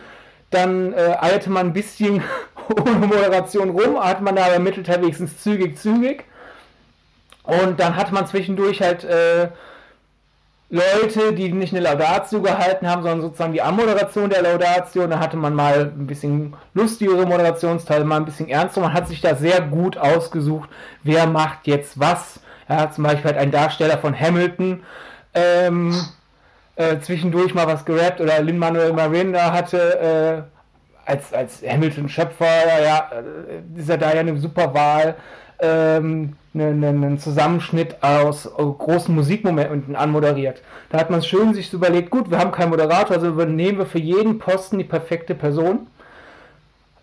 dann 0.49 0.91
äh, 0.91 1.15
eilte 1.21 1.49
man 1.49 1.67
ein 1.67 1.73
bisschen 1.73 2.21
ohne 2.69 3.07
Moderation 3.07 3.69
rum, 3.69 4.03
hat 4.03 4.21
man 4.21 4.35
da 4.35 4.47
aber 4.47 4.59
Mittelteil 4.59 5.01
wenigstens 5.01 5.41
zügig, 5.41 5.77
zügig. 5.77 6.25
Und 7.43 7.79
dann 7.79 7.95
hat 7.95 8.11
man 8.11 8.27
zwischendurch 8.27 8.81
halt 8.81 9.03
äh, 9.03 9.49
Leute, 10.71 11.33
die 11.33 11.51
nicht 11.51 11.73
eine 11.73 11.83
Laudatio 11.83 12.41
gehalten 12.41 12.87
haben, 12.87 13.01
sondern 13.01 13.21
sozusagen 13.21 13.51
die 13.51 13.61
Ammoderation 13.61 14.29
der 14.29 14.41
Laudatio. 14.41 15.05
Da 15.05 15.19
hatte 15.19 15.35
man 15.35 15.53
mal 15.53 15.91
ein 15.97 16.07
bisschen 16.07 16.55
lustigere 16.73 17.25
Moderationsteile, 17.25 18.05
mal 18.05 18.17
ein 18.17 18.25
bisschen 18.25 18.47
ernster. 18.47 18.79
Man 18.79 18.93
hat 18.93 19.09
sich 19.09 19.19
da 19.19 19.35
sehr 19.35 19.59
gut 19.59 19.97
ausgesucht, 19.97 20.69
wer 21.03 21.27
macht 21.27 21.67
jetzt 21.67 21.99
was. 21.99 22.39
Ja, 22.69 22.89
zum 22.89 23.03
Beispiel 23.03 23.31
hat 23.31 23.37
ein 23.37 23.51
Darsteller 23.51 23.97
von 23.97 24.17
Hamilton 24.17 24.83
ähm, 25.33 25.93
äh, 26.77 26.99
zwischendurch 26.99 27.53
mal 27.53 27.67
was 27.67 27.83
gerappt 27.83 28.21
oder 28.21 28.41
Lin-Manuel 28.41 28.93
Miranda 28.93 29.51
hatte 29.51 30.47
äh, 30.47 31.09
als, 31.09 31.33
als 31.33 31.61
Hamilton-Schöpfer, 31.67 32.81
ja, 32.81 33.09
äh, 33.11 33.79
ist 33.79 33.89
er 33.89 33.97
da 33.97 34.13
ja 34.13 34.21
eine 34.21 34.37
super 34.37 34.73
Wahl. 34.73 35.15
Ähm, 35.59 36.37
einen, 36.53 36.83
einen 36.83 37.19
Zusammenschnitt 37.19 38.03
aus 38.03 38.49
großen 38.55 39.13
Musikmomenten 39.13 39.95
anmoderiert. 39.95 40.61
Da 40.89 40.99
hat 40.99 41.09
man 41.09 41.23
schön 41.23 41.53
sich 41.53 41.71
überlegt, 41.71 42.09
gut, 42.09 42.29
wir 42.29 42.39
haben 42.39 42.51
keinen 42.51 42.69
Moderator, 42.71 43.15
also 43.15 43.29
nehmen 43.45 43.77
wir 43.77 43.85
für 43.85 43.99
jeden 43.99 44.39
Posten 44.39 44.77
die 44.77 44.83
perfekte 44.83 45.35
Person. 45.35 45.87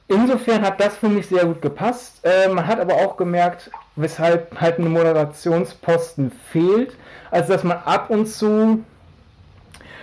Insofern 0.08 0.62
hat 0.62 0.80
das 0.80 0.96
für 0.96 1.08
mich 1.08 1.26
sehr 1.26 1.44
gut 1.44 1.60
gepasst. 1.60 2.20
Äh, 2.24 2.48
man 2.48 2.66
hat 2.66 2.80
aber 2.80 2.94
auch 2.94 3.16
gemerkt, 3.18 3.70
weshalb 3.96 4.58
halt 4.58 4.78
ein 4.78 4.90
Moderationsposten 4.90 6.32
fehlt, 6.50 6.96
also 7.30 7.52
dass 7.52 7.62
man 7.62 7.78
ab 7.84 8.08
und 8.08 8.26
zu 8.26 8.84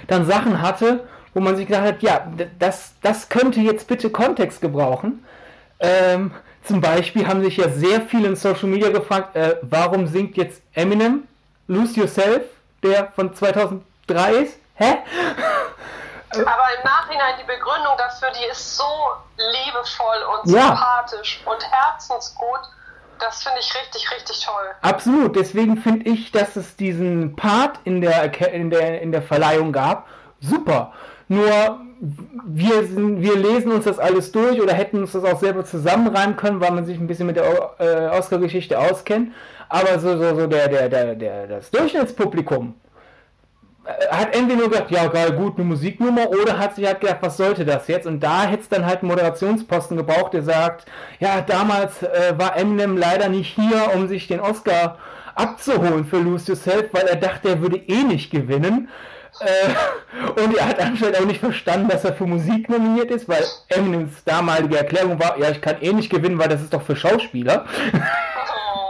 dann 0.07 0.25
Sachen 0.25 0.61
hatte, 0.61 1.05
wo 1.33 1.39
man 1.39 1.55
sich 1.55 1.67
gedacht 1.67 1.85
hat, 1.85 2.03
ja, 2.03 2.27
das, 2.59 2.93
das 3.01 3.29
könnte 3.29 3.61
jetzt 3.61 3.87
bitte 3.87 4.11
Kontext 4.11 4.61
gebrauchen. 4.61 5.25
Ähm, 5.79 6.31
zum 6.65 6.81
Beispiel 6.81 7.27
haben 7.27 7.43
sich 7.43 7.57
ja 7.57 7.69
sehr 7.69 8.01
viele 8.01 8.27
in 8.29 8.35
Social 8.35 8.67
Media 8.69 8.89
gefragt, 8.89 9.35
äh, 9.35 9.57
warum 9.61 10.07
singt 10.07 10.37
jetzt 10.37 10.61
Eminem 10.73 11.27
Lose 11.67 11.99
Yourself, 11.99 12.43
der 12.83 13.11
von 13.15 13.33
2003 13.33 14.31
ist? 14.33 14.57
Hä? 14.75 14.97
Aber 16.31 16.43
im 16.77 16.83
Nachhinein 16.83 17.35
die 17.39 17.45
Begründung 17.45 17.93
dafür, 17.97 18.27
die 18.31 18.51
ist 18.51 18.77
so 18.77 18.83
liebevoll 19.37 20.17
und 20.43 20.51
Ja. 20.51 20.67
sympathisch 20.67 21.41
und 21.45 21.71
herzensgut. 21.71 22.59
Das 23.19 23.43
finde 23.43 23.59
ich 23.61 23.73
richtig, 23.73 24.11
richtig 24.11 24.45
toll. 24.45 24.65
Absolut, 24.81 25.35
deswegen 25.37 25.77
finde 25.77 26.09
ich, 26.09 26.31
dass 26.33 26.57
es 26.57 26.75
diesen 26.75 27.35
Part 27.37 27.79
in 27.85 28.01
der, 28.01 28.33
in 28.51 28.69
der, 28.69 29.01
in 29.01 29.13
der 29.13 29.21
Verleihung 29.21 29.71
gab, 29.71 30.07
super. 30.41 30.91
Nur 31.27 31.79
wir, 32.45 32.83
wir 33.21 33.35
lesen 33.35 33.71
uns 33.71 33.85
das 33.85 33.97
alles 33.97 34.31
durch 34.31 34.61
oder 34.61 34.73
hätten 34.73 34.99
uns 34.99 35.13
das 35.13 35.23
auch 35.23 35.39
selber 35.39 35.65
zusammenreimen 35.65 36.35
können, 36.35 36.59
weil 36.59 36.71
man 36.71 36.85
sich 36.85 36.99
ein 36.99 37.07
bisschen 37.07 37.27
mit 37.27 37.35
der 37.35 37.75
äh, 37.79 38.17
Oscar-Geschichte 38.17 38.77
auskennt. 38.77 39.31
Aber 39.69 39.97
so, 39.99 40.17
so, 40.17 40.35
so 40.35 40.47
der, 40.47 40.67
der, 40.67 40.89
der, 40.89 41.15
der, 41.15 41.47
das 41.47 41.71
Durchschnittspublikum 41.71 42.75
äh, 43.85 44.07
hat 44.15 44.35
entweder 44.35 44.59
nur 44.59 44.69
gedacht, 44.69 44.91
ja 44.91 45.07
geil, 45.07 45.31
gut, 45.31 45.57
eine 45.57 45.65
Musiknummer, 45.65 46.29
oder 46.29 46.59
hat 46.59 46.75
sich 46.75 46.85
halt 46.85 47.01
gedacht, 47.01 47.17
was 47.21 47.37
sollte 47.37 47.65
das 47.65 47.87
jetzt? 47.87 48.05
Und 48.05 48.19
da 48.19 48.43
hätte 48.43 48.61
es 48.63 48.69
dann 48.69 48.85
halt 48.85 49.01
einen 49.01 49.09
Moderationsposten 49.09 49.97
gebraucht, 49.97 50.33
der 50.33 50.43
sagt, 50.43 50.85
ja, 51.19 51.41
damals 51.41 52.03
äh, 52.03 52.33
war 52.37 52.55
Eminem 52.55 52.97
leider 52.97 53.29
nicht 53.29 53.55
hier, 53.55 53.95
um 53.95 54.07
sich 54.07 54.27
den 54.27 54.39
Oscar 54.39 54.99
abzuholen 55.33 56.05
für 56.05 56.17
Lose 56.19 56.51
Yourself, 56.51 56.93
weil 56.93 57.07
er 57.07 57.17
dachte, 57.17 57.49
er 57.49 57.61
würde 57.61 57.77
eh 57.77 58.03
nicht 58.03 58.31
gewinnen. 58.31 58.89
Äh, 59.39 60.41
und 60.41 60.57
er 60.57 60.67
hat 60.67 60.79
anscheinend 60.79 61.19
auch 61.19 61.25
nicht 61.25 61.39
verstanden, 61.39 61.89
dass 61.89 62.05
er 62.05 62.13
für 62.13 62.25
Musik 62.25 62.69
nominiert 62.69 63.11
ist, 63.11 63.27
weil 63.27 63.43
Eminems 63.69 64.23
damalige 64.23 64.77
Erklärung 64.77 65.19
war, 65.19 65.37
ja, 65.37 65.49
ich 65.49 65.61
kann 65.61 65.81
eh 65.81 65.93
nicht 65.93 66.09
gewinnen, 66.09 66.39
weil 66.39 66.49
das 66.49 66.61
ist 66.61 66.73
doch 66.73 66.81
für 66.81 66.95
Schauspieler. 66.95 67.65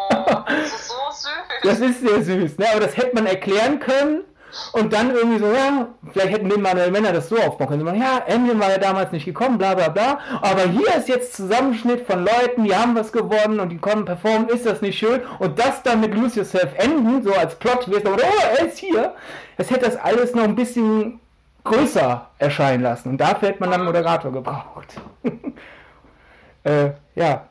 Oh, 0.09 0.43
das 0.47 0.67
ist 0.67 0.87
so 0.87 0.93
süß. 1.11 1.29
Das 1.63 1.79
ist 1.79 2.01
sehr 2.01 2.23
süß, 2.23 2.57
ne? 2.57 2.65
aber 2.71 2.81
das 2.81 2.95
hätte 2.97 3.15
man 3.15 3.25
erklären 3.25 3.79
können 3.79 4.23
und 4.73 4.93
dann 4.93 5.13
irgendwie 5.13 5.39
so, 5.39 5.51
ja, 5.51 5.87
vielleicht 6.11 6.33
hätten 6.33 6.49
den 6.49 6.61
Manuel 6.61 6.91
Männer 6.91 7.11
das 7.11 7.29
so 7.29 7.37
aufbauen 7.37 7.67
können. 7.67 7.85
So, 7.85 7.93
ja, 7.93 8.23
Eminem 8.27 8.59
war 8.59 8.71
ja 8.71 8.77
damals 8.77 9.11
nicht 9.11 9.25
gekommen, 9.25 9.57
bla 9.57 9.75
bla 9.75 9.89
bla, 9.89 10.19
aber 10.41 10.63
hier 10.63 10.95
ist 10.97 11.07
jetzt 11.07 11.35
Zusammenschnitt 11.35 12.05
von 12.05 12.25
Leuten, 12.25 12.63
die 12.63 12.75
haben 12.75 12.95
was 12.95 13.11
gewonnen 13.11 13.59
und 13.59 13.69
die 13.69 13.77
kommen 13.77 14.05
performen, 14.05 14.49
ist 14.49 14.65
das 14.65 14.81
nicht 14.81 14.97
schön? 14.97 15.21
Und 15.39 15.59
das 15.59 15.83
dann 15.83 16.01
mit 16.01 16.13
Lose 16.13 16.39
Yourself 16.39 16.69
enden, 16.77 17.23
so 17.23 17.33
als 17.33 17.55
Plot, 17.55 17.87
es 17.87 18.05
oder 18.05 18.23
oh, 18.23 18.57
er 18.59 18.65
ist 18.65 18.77
hier, 18.77 19.13
das 19.57 19.69
hätte 19.69 19.85
das 19.85 19.97
alles 19.97 20.33
noch 20.33 20.43
ein 20.43 20.55
bisschen 20.55 21.19
größer 21.63 22.29
erscheinen 22.37 22.83
lassen 22.83 23.09
und 23.09 23.17
dafür 23.17 23.49
hätte 23.49 23.59
man 23.59 23.71
dann 23.71 23.81
einen 23.81 23.87
Moderator 23.87 24.31
gebraucht. 24.31 25.01
äh, 26.63 26.91
ja, 27.15 27.47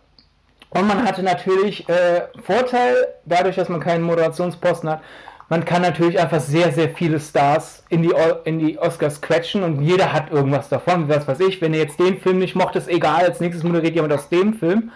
und 0.75 0.89
man 0.89 1.05
hatte 1.05 1.23
natürlich 1.23 1.89
äh, 1.89 2.23
Vorteil, 2.43 2.97
dadurch, 3.25 3.57
dass 3.57 3.69
man 3.69 3.81
keinen 3.81 4.03
Moderationsposten 4.03 4.91
hat, 4.91 5.01
man 5.49 5.65
kann 5.65 5.83
natürlich 5.83 6.19
einfach 6.19 6.41
sehr, 6.41 6.73
sehr 6.73 6.89
viele 6.91 7.21
Stars 7.21 7.85
in 7.89 8.03
die, 8.03 8.13
in 8.45 8.59
die 8.59 8.79
Oscars 8.79 9.21
quetschen 9.21 9.63
und 9.63 9.83
jeder 9.83 10.13
hat 10.13 10.31
irgendwas 10.31 10.69
davon. 10.69 11.09
Was 11.09 11.29
weiß 11.29 11.41
ich, 11.41 11.61
wenn 11.61 11.75
ihr 11.75 11.81
jetzt 11.81 12.01
den 12.01 12.19
Film 12.19 12.39
nicht 12.39 12.55
mocht, 12.55 12.77
ist 12.77 12.89
egal, 12.89 13.25
als 13.25 13.41
nächstes 13.41 13.63
moderiert 13.63 13.95
jemand 13.95 14.15
aus 14.15 14.29
dem 14.29 14.55
Film. 14.55 14.91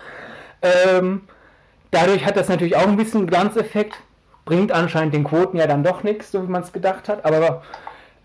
Ähm, 0.62 1.22
dadurch 1.90 2.24
hat 2.24 2.36
das 2.36 2.48
natürlich 2.48 2.76
auch 2.76 2.86
ein 2.86 2.96
bisschen 2.96 3.26
Glanzeffekt, 3.26 3.94
bringt 4.44 4.72
anscheinend 4.72 5.14
den 5.14 5.24
Quoten 5.24 5.58
ja 5.58 5.66
dann 5.66 5.84
doch 5.84 6.02
nichts, 6.02 6.32
so 6.32 6.42
wie 6.42 6.50
man 6.50 6.62
es 6.62 6.72
gedacht 6.72 7.08
hat, 7.08 7.24
aber 7.24 7.62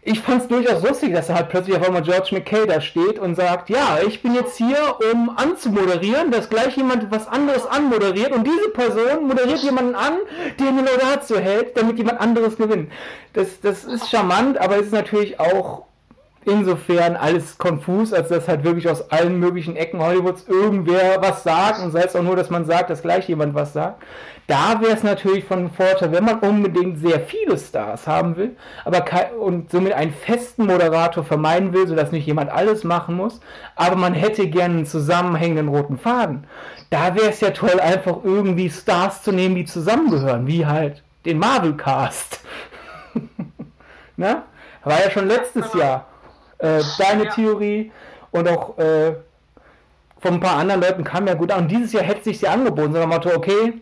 ich 0.05 0.19
fand 0.19 0.41
es 0.41 0.47
durchaus 0.47 0.83
lustig, 0.83 1.13
dass 1.13 1.27
da 1.27 1.35
halt 1.35 1.49
plötzlich 1.49 1.77
auf 1.77 1.85
einmal 1.87 2.01
George 2.01 2.29
McKay 2.31 2.65
da 2.67 2.81
steht 2.81 3.19
und 3.19 3.35
sagt, 3.35 3.69
ja, 3.69 3.99
ich 4.05 4.21
bin 4.21 4.35
jetzt 4.35 4.57
hier, 4.57 4.97
um 5.13 5.29
anzumoderieren, 5.35 6.29
dass 6.31 6.49
gleich 6.49 6.75
jemand 6.75 7.09
was 7.09 7.27
anderes 7.27 7.65
anmoderiert 7.65 8.33
und 8.33 8.45
diese 8.45 8.69
Person 8.69 9.27
moderiert 9.27 9.59
jemanden 9.59 9.95
an, 9.95 10.13
der 10.59 10.67
eine 10.67 10.81
Laudatio 10.81 11.37
hält, 11.37 11.77
damit 11.77 11.97
jemand 11.97 12.19
anderes 12.19 12.57
gewinnt. 12.57 12.91
Das, 13.31 13.61
das 13.61 13.85
ist 13.85 14.09
charmant, 14.09 14.57
aber 14.57 14.77
es 14.77 14.87
ist 14.87 14.93
natürlich 14.93 15.39
auch 15.39 15.85
insofern 16.45 17.15
alles 17.15 17.57
konfus, 17.57 18.13
als 18.13 18.29
dass 18.29 18.47
halt 18.47 18.63
wirklich 18.63 18.89
aus 18.89 19.11
allen 19.11 19.39
möglichen 19.39 19.75
Ecken 19.75 20.01
Hollywoods 20.01 20.47
irgendwer 20.47 21.21
was 21.21 21.43
sagt 21.43 21.81
und 21.81 21.91
sei 21.91 22.03
es 22.03 22.15
auch 22.15 22.23
nur, 22.23 22.35
dass 22.35 22.49
man 22.49 22.65
sagt, 22.65 22.89
dass 22.89 23.01
gleich 23.01 23.27
jemand 23.27 23.53
was 23.55 23.73
sagt. 23.73 24.03
Da 24.47 24.81
wäre 24.81 24.91
es 24.91 25.03
natürlich 25.03 25.45
von 25.45 25.71
Vorteil, 25.71 26.11
wenn 26.11 26.25
man 26.25 26.39
unbedingt 26.39 26.99
sehr 26.99 27.21
viele 27.21 27.57
Stars 27.57 28.07
haben 28.07 28.35
will, 28.35 28.57
aber 28.83 28.99
kei- 29.01 29.33
und 29.33 29.71
somit 29.71 29.93
einen 29.93 30.11
festen 30.11 30.65
Moderator 30.65 31.23
vermeiden 31.23 31.71
will, 31.71 31.87
sodass 31.87 32.11
nicht 32.11 32.27
jemand 32.27 32.51
alles 32.51 32.83
machen 32.83 33.15
muss, 33.15 33.39
aber 33.75 33.95
man 33.95 34.13
hätte 34.13 34.47
gerne 34.47 34.75
einen 34.75 34.85
zusammenhängenden 34.85 35.69
roten 35.69 35.97
Faden. 35.97 36.45
Da 36.89 37.15
wäre 37.15 37.29
es 37.29 37.39
ja 37.39 37.51
toll, 37.51 37.79
einfach 37.79 38.17
irgendwie 38.23 38.69
Stars 38.69 39.23
zu 39.23 39.31
nehmen, 39.31 39.55
die 39.55 39.65
zusammengehören, 39.65 40.45
wie 40.45 40.65
halt 40.65 41.03
den 41.25 41.39
Marvel 41.39 41.77
Cast. 41.77 42.41
ne? 44.17 44.43
War 44.83 45.01
ja 45.01 45.09
schon 45.09 45.27
letztes 45.27 45.73
Jahr 45.73 46.07
äh, 46.63 46.81
deine 46.97 47.25
Ja. 47.25 47.31
Theorie 47.31 47.91
und 48.31 48.47
auch 48.47 48.77
äh, 48.77 49.13
von 50.19 50.35
ein 50.35 50.39
paar 50.39 50.57
anderen 50.57 50.81
Leuten 50.81 51.03
kam 51.03 51.27
ja 51.27 51.33
gut 51.33 51.51
an. 51.51 51.63
Und 51.63 51.71
dieses 51.71 51.91
Jahr 51.93 52.03
hätte 52.03 52.23
sich 52.23 52.41
ja 52.41 52.53
angeboten, 52.53 52.93
so 52.93 52.99
nach 52.99 53.05
dem 53.05 53.09
Motto, 53.09 53.29
okay, 53.35 53.73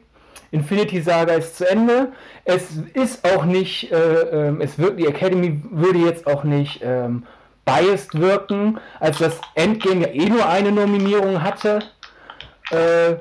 Infinity 0.52 1.02
Saga 1.02 1.34
ist 1.36 1.58
zu 1.58 1.70
Ende. 1.70 2.12
Es 2.44 2.78
ist 2.94 3.24
auch 3.24 3.46
nicht, 3.46 3.92
äh, 3.92 4.48
ähm, 4.48 4.60
es 4.60 4.78
wird, 4.78 5.00
die 5.00 5.08
Academy 5.08 5.62
würde 5.70 6.00
jetzt 6.00 6.28
auch 6.28 6.44
nicht 6.44 6.82
ähm, 6.84 7.24
biased 7.64 8.20
wirken, 8.20 8.80
als 9.00 9.20
das 9.20 9.40
Endgame 9.56 10.02
ja 10.02 10.08
eh 10.08 10.30
nur 10.30 10.48
eine 10.50 10.72
Nominierung 10.72 11.42
hatte. 11.42 11.80
Äh, 12.72 13.16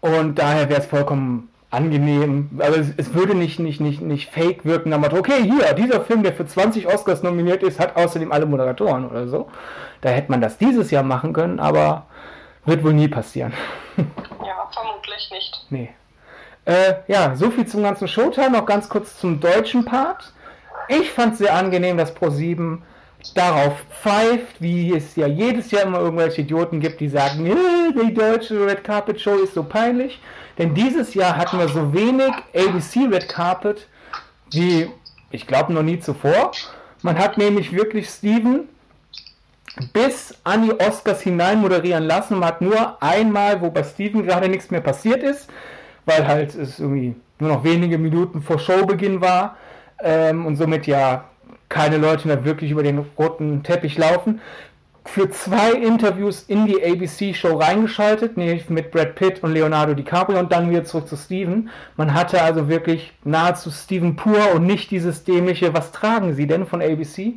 und 0.00 0.38
daher 0.38 0.68
wäre 0.68 0.80
es 0.80 0.86
vollkommen 0.86 1.48
angenehm. 1.70 2.50
Also 2.58 2.80
es, 2.80 2.88
es 2.96 3.14
würde 3.14 3.34
nicht, 3.34 3.58
nicht, 3.58 3.80
nicht, 3.80 4.00
nicht 4.00 4.30
fake 4.30 4.64
wirken, 4.64 4.92
aber 4.92 5.12
okay, 5.16 5.42
hier, 5.42 5.74
dieser 5.74 6.00
Film, 6.00 6.22
der 6.22 6.32
für 6.32 6.46
20 6.46 6.86
Oscars 6.86 7.22
nominiert 7.22 7.62
ist, 7.62 7.78
hat 7.78 7.96
außerdem 7.96 8.32
alle 8.32 8.46
Moderatoren 8.46 9.08
oder 9.08 9.28
so. 9.28 9.48
Da 10.00 10.10
hätte 10.10 10.30
man 10.30 10.40
das 10.40 10.58
dieses 10.58 10.90
Jahr 10.90 11.02
machen 11.02 11.32
können, 11.32 11.60
aber 11.60 12.06
wird 12.64 12.84
wohl 12.84 12.92
nie 12.94 13.08
passieren. 13.08 13.52
Ja, 14.46 14.68
vermutlich 14.72 15.28
nicht. 15.32 15.66
Nee. 15.70 15.90
Äh, 16.64 16.94
ja, 17.08 17.34
so 17.34 17.50
viel 17.50 17.66
zum 17.66 17.82
ganzen 17.82 18.06
Showtime. 18.06 18.50
Noch 18.50 18.64
ganz 18.66 18.88
kurz 18.88 19.18
zum 19.18 19.40
deutschen 19.40 19.84
Part. 19.84 20.32
Ich 20.88 21.10
fand 21.10 21.32
es 21.32 21.38
sehr 21.38 21.54
angenehm, 21.54 21.96
dass 21.98 22.14
Pro7 22.14 22.78
darauf 23.34 23.74
pfeift, 24.00 24.60
wie 24.60 24.94
es 24.94 25.16
ja 25.16 25.26
jedes 25.26 25.70
Jahr 25.70 25.82
immer 25.82 25.98
irgendwelche 25.98 26.42
Idioten 26.42 26.80
gibt, 26.80 27.00
die 27.00 27.08
sagen, 27.08 27.46
"Äh, 27.46 27.92
die 28.00 28.14
deutsche 28.14 28.64
Red 28.64 28.84
Carpet 28.84 29.20
Show 29.20 29.34
ist 29.34 29.54
so 29.54 29.64
peinlich. 29.64 30.20
Denn 30.58 30.74
dieses 30.74 31.14
Jahr 31.14 31.36
hatten 31.36 31.58
wir 31.58 31.68
so 31.68 31.92
wenig 31.94 32.32
ABC 32.54 33.06
Red 33.10 33.28
Carpet 33.28 33.86
wie, 34.50 34.90
ich 35.30 35.46
glaube, 35.46 35.72
noch 35.72 35.82
nie 35.82 36.00
zuvor. 36.00 36.52
Man 37.02 37.18
hat 37.18 37.38
nämlich 37.38 37.72
wirklich 37.72 38.08
Steven 38.08 38.68
bis 39.92 40.34
an 40.44 40.64
die 40.64 40.80
Oscars 40.80 41.20
hinein 41.20 41.60
moderieren 41.60 42.04
lassen. 42.04 42.38
Man 42.38 42.48
hat 42.48 42.60
nur 42.60 43.00
einmal, 43.02 43.60
wo 43.60 43.70
bei 43.70 43.84
Steven 43.84 44.24
gerade 44.24 44.48
nichts 44.48 44.70
mehr 44.70 44.80
passiert 44.80 45.22
ist, 45.22 45.48
weil 46.06 46.26
halt 46.26 46.54
es 46.54 46.80
irgendwie 46.80 47.14
nur 47.38 47.50
noch 47.50 47.64
wenige 47.64 47.98
Minuten 47.98 48.42
vor 48.42 48.58
Showbeginn 48.58 49.20
war 49.20 49.56
ähm, 50.00 50.46
und 50.46 50.56
somit 50.56 50.86
ja 50.86 51.24
keine 51.68 51.98
Leute 51.98 52.26
mehr 52.26 52.44
wirklich 52.44 52.70
über 52.70 52.82
den 52.82 52.98
roten 53.18 53.62
Teppich 53.62 53.98
laufen. 53.98 54.40
Für 55.12 55.30
zwei 55.30 55.72
Interviews 55.72 56.42
in 56.42 56.66
die 56.66 56.84
ABC-Show 56.84 57.56
reingeschaltet, 57.56 58.36
nämlich 58.36 58.68
mit 58.68 58.90
Brad 58.90 59.14
Pitt 59.14 59.42
und 59.42 59.52
Leonardo 59.52 59.94
DiCaprio 59.94 60.38
und 60.38 60.52
dann 60.52 60.70
wieder 60.70 60.84
zurück 60.84 61.08
zu 61.08 61.16
Steven. 61.16 61.70
Man 61.96 62.12
hatte 62.12 62.42
also 62.42 62.68
wirklich 62.68 63.12
nahezu 63.24 63.70
Steven 63.70 64.16
pur 64.16 64.54
und 64.54 64.66
nicht 64.66 64.90
dieses 64.90 65.24
dämliche, 65.24 65.72
was 65.72 65.92
tragen 65.92 66.34
sie 66.34 66.46
denn 66.46 66.66
von 66.66 66.82
ABC? 66.82 67.34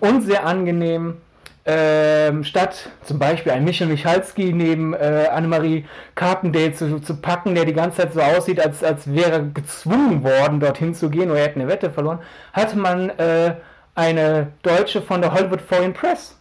Und 0.00 0.22
sehr 0.22 0.46
angenehm, 0.46 1.16
ähm, 1.64 2.44
statt 2.44 2.90
zum 3.02 3.18
Beispiel 3.18 3.52
ein 3.52 3.64
Michel 3.64 3.88
Michalski 3.88 4.52
neben 4.52 4.94
äh, 4.94 5.28
Annemarie 5.32 5.86
Carpendale 6.14 6.72
zu, 6.72 7.00
zu 7.00 7.16
packen, 7.16 7.54
der 7.54 7.64
die 7.64 7.74
ganze 7.74 8.02
Zeit 8.02 8.14
so 8.14 8.20
aussieht, 8.20 8.60
als, 8.60 8.84
als 8.84 9.12
wäre 9.12 9.44
gezwungen 9.52 10.22
worden, 10.22 10.60
dorthin 10.60 10.94
zu 10.94 11.10
gehen 11.10 11.30
oder 11.30 11.40
er 11.40 11.46
hätte 11.46 11.60
eine 11.60 11.68
Wette 11.68 11.90
verloren, 11.90 12.20
hatte 12.52 12.78
man 12.78 13.10
äh, 13.10 13.54
eine 13.94 14.48
Deutsche 14.62 15.02
von 15.02 15.20
der 15.20 15.34
Hollywood 15.34 15.60
Foreign 15.60 15.92
Press 15.92 16.37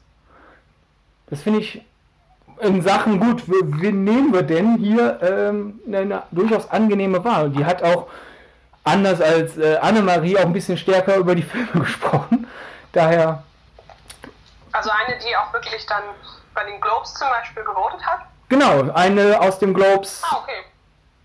das 1.29 1.41
finde 1.41 1.60
ich 1.60 1.81
in 2.60 2.81
Sachen 2.81 3.19
gut. 3.19 3.43
Wen 3.48 4.03
nehmen 4.03 4.34
wir 4.34 4.43
denn 4.43 4.77
hier 4.77 5.19
ähm, 5.22 5.79
eine 5.88 6.24
durchaus 6.31 6.69
angenehme 6.69 7.24
Wahl? 7.24 7.50
Die 7.50 7.65
hat 7.65 7.84
auch 7.84 8.07
anders 8.84 9.22
als 9.22 9.57
äh, 9.57 9.77
Annemarie 9.77 10.38
auch 10.38 10.46
ein 10.46 10.53
bisschen 10.53 10.77
stärker 10.77 11.17
über 11.17 11.36
die 11.36 11.43
Filme 11.43 11.84
gesprochen. 11.84 12.48
Daher. 12.93 13.43
Also 14.72 14.89
eine, 14.89 15.17
die 15.19 15.36
auch 15.36 15.51
wirklich 15.53 15.86
dann 15.86 16.03
bei 16.53 16.63
den 16.63 16.79
Globes 16.81 17.13
zum 17.13 17.27
Beispiel 17.29 17.63
gewotet 17.63 18.05
hat? 18.05 18.22
Genau, 18.50 18.91
eine 18.93 19.39
aus 19.39 19.60
dem 19.60 19.74
Globes. 19.74 20.24
Ah, 20.29 20.38
okay. 20.41 20.63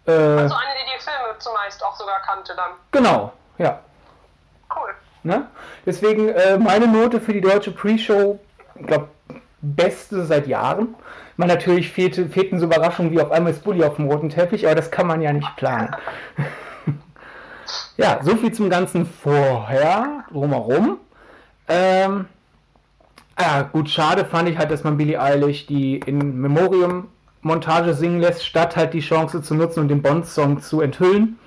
Äh, 0.06 0.40
also 0.40 0.54
eine, 0.54 0.70
die 0.74 0.98
die 0.98 1.02
Filme 1.02 1.38
zumeist 1.38 1.84
auch 1.84 1.96
sogar 1.96 2.20
kannte 2.22 2.54
dann. 2.56 2.72
Genau, 2.90 3.32
ja. 3.58 3.78
Cool. 4.74 4.90
Ne? 5.22 5.46
Deswegen 5.86 6.28
äh, 6.30 6.58
meine 6.58 6.88
Note 6.88 7.20
für 7.20 7.32
die 7.32 7.40
deutsche 7.40 7.70
Pre-Show, 7.70 8.40
ich 8.74 8.86
glaube, 8.86 9.08
beste 9.62 10.24
seit 10.26 10.46
Jahren. 10.46 10.94
Man 11.36 11.48
natürlich 11.48 11.90
fehlte, 11.90 12.28
fehlten 12.28 12.58
so 12.58 12.66
Überraschungen 12.66 13.12
wie 13.12 13.20
auf 13.20 13.30
einmal 13.30 13.52
ist 13.52 13.64
Bulli 13.64 13.82
auf 13.84 13.96
dem 13.96 14.10
roten 14.10 14.28
Teppich, 14.28 14.66
aber 14.66 14.74
das 14.74 14.90
kann 14.90 15.06
man 15.06 15.22
ja 15.22 15.32
nicht 15.32 15.56
planen. 15.56 15.96
ja, 17.96 18.20
so 18.22 18.36
viel 18.36 18.52
zum 18.52 18.68
ganzen 18.68 19.06
Vorher, 19.06 20.24
drumherum. 20.30 20.98
Ähm, 21.68 22.26
ja, 23.38 23.62
gut, 23.62 23.88
schade 23.88 24.24
fand 24.24 24.48
ich 24.48 24.58
halt, 24.58 24.70
dass 24.70 24.84
man 24.84 24.98
Billie 24.98 25.20
Eilish 25.20 25.66
die 25.66 25.98
in 25.98 26.40
Memoriam 26.40 27.08
Montage 27.40 27.94
singen 27.94 28.20
lässt, 28.20 28.44
statt 28.44 28.76
halt 28.76 28.94
die 28.94 29.00
Chance 29.00 29.42
zu 29.42 29.54
nutzen 29.54 29.80
und 29.80 29.88
den 29.88 30.02
Bond-Song 30.02 30.60
zu 30.60 30.80
enthüllen. 30.80 31.38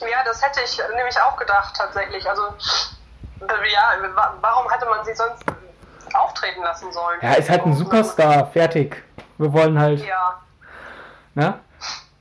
Ja, 0.00 0.18
das 0.24 0.42
hätte 0.42 0.60
ich 0.64 0.80
nämlich 0.96 1.20
auch 1.20 1.36
gedacht, 1.36 1.74
tatsächlich. 1.76 2.28
Also, 2.28 2.42
ja, 3.40 3.92
warum 4.40 4.70
hatte 4.70 4.86
man 4.86 5.04
sie 5.04 5.14
sonst 5.14 5.44
auftreten 6.14 6.62
lassen 6.62 6.92
sollen. 6.92 7.18
Ja, 7.22 7.34
ist 7.34 7.50
halt 7.50 7.66
ein 7.66 7.74
Superstar, 7.74 8.46
fertig. 8.46 9.02
Wir 9.38 9.52
wollen 9.52 9.78
halt. 9.78 10.04
Ja. 10.04 10.40
Ne? 11.34 11.54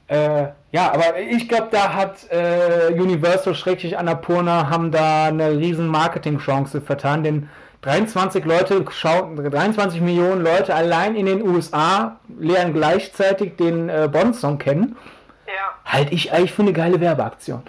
Äh, 0.08 0.48
ja, 0.72 0.92
aber 0.92 1.20
ich 1.20 1.50
glaube, 1.50 1.68
da 1.72 1.94
hat 1.94 2.30
äh, 2.32 2.94
Universal 2.94 3.56
schrecklich 3.56 3.98
Annapurna 3.98 4.70
haben 4.70 4.92
da 4.92 5.26
eine 5.26 5.52
riesen 5.52 5.88
Marketingchance 5.88 6.82
vertan, 6.82 7.24
denn 7.24 7.50
23 7.82 8.46
Leute 8.46 8.86
schauen, 8.92 9.38
23 9.38 10.02
Millionen 10.02 10.44
Leute 10.44 10.76
allein 10.76 11.16
in 11.16 11.26
den 11.26 11.42
USA 11.42 12.18
lernen 12.38 12.74
gleichzeitig 12.74 13.58
den 13.58 13.90
äh, 13.90 14.08
Bond-Song 14.12 14.60
kennen. 14.60 14.98
Ja. 15.48 15.92
Halte 15.92 16.14
ich 16.14 16.32
eigentlich 16.32 16.54
für 16.54 16.62
eine 16.62 16.74
geile 16.74 17.02
Werbeaktion. 17.02 17.64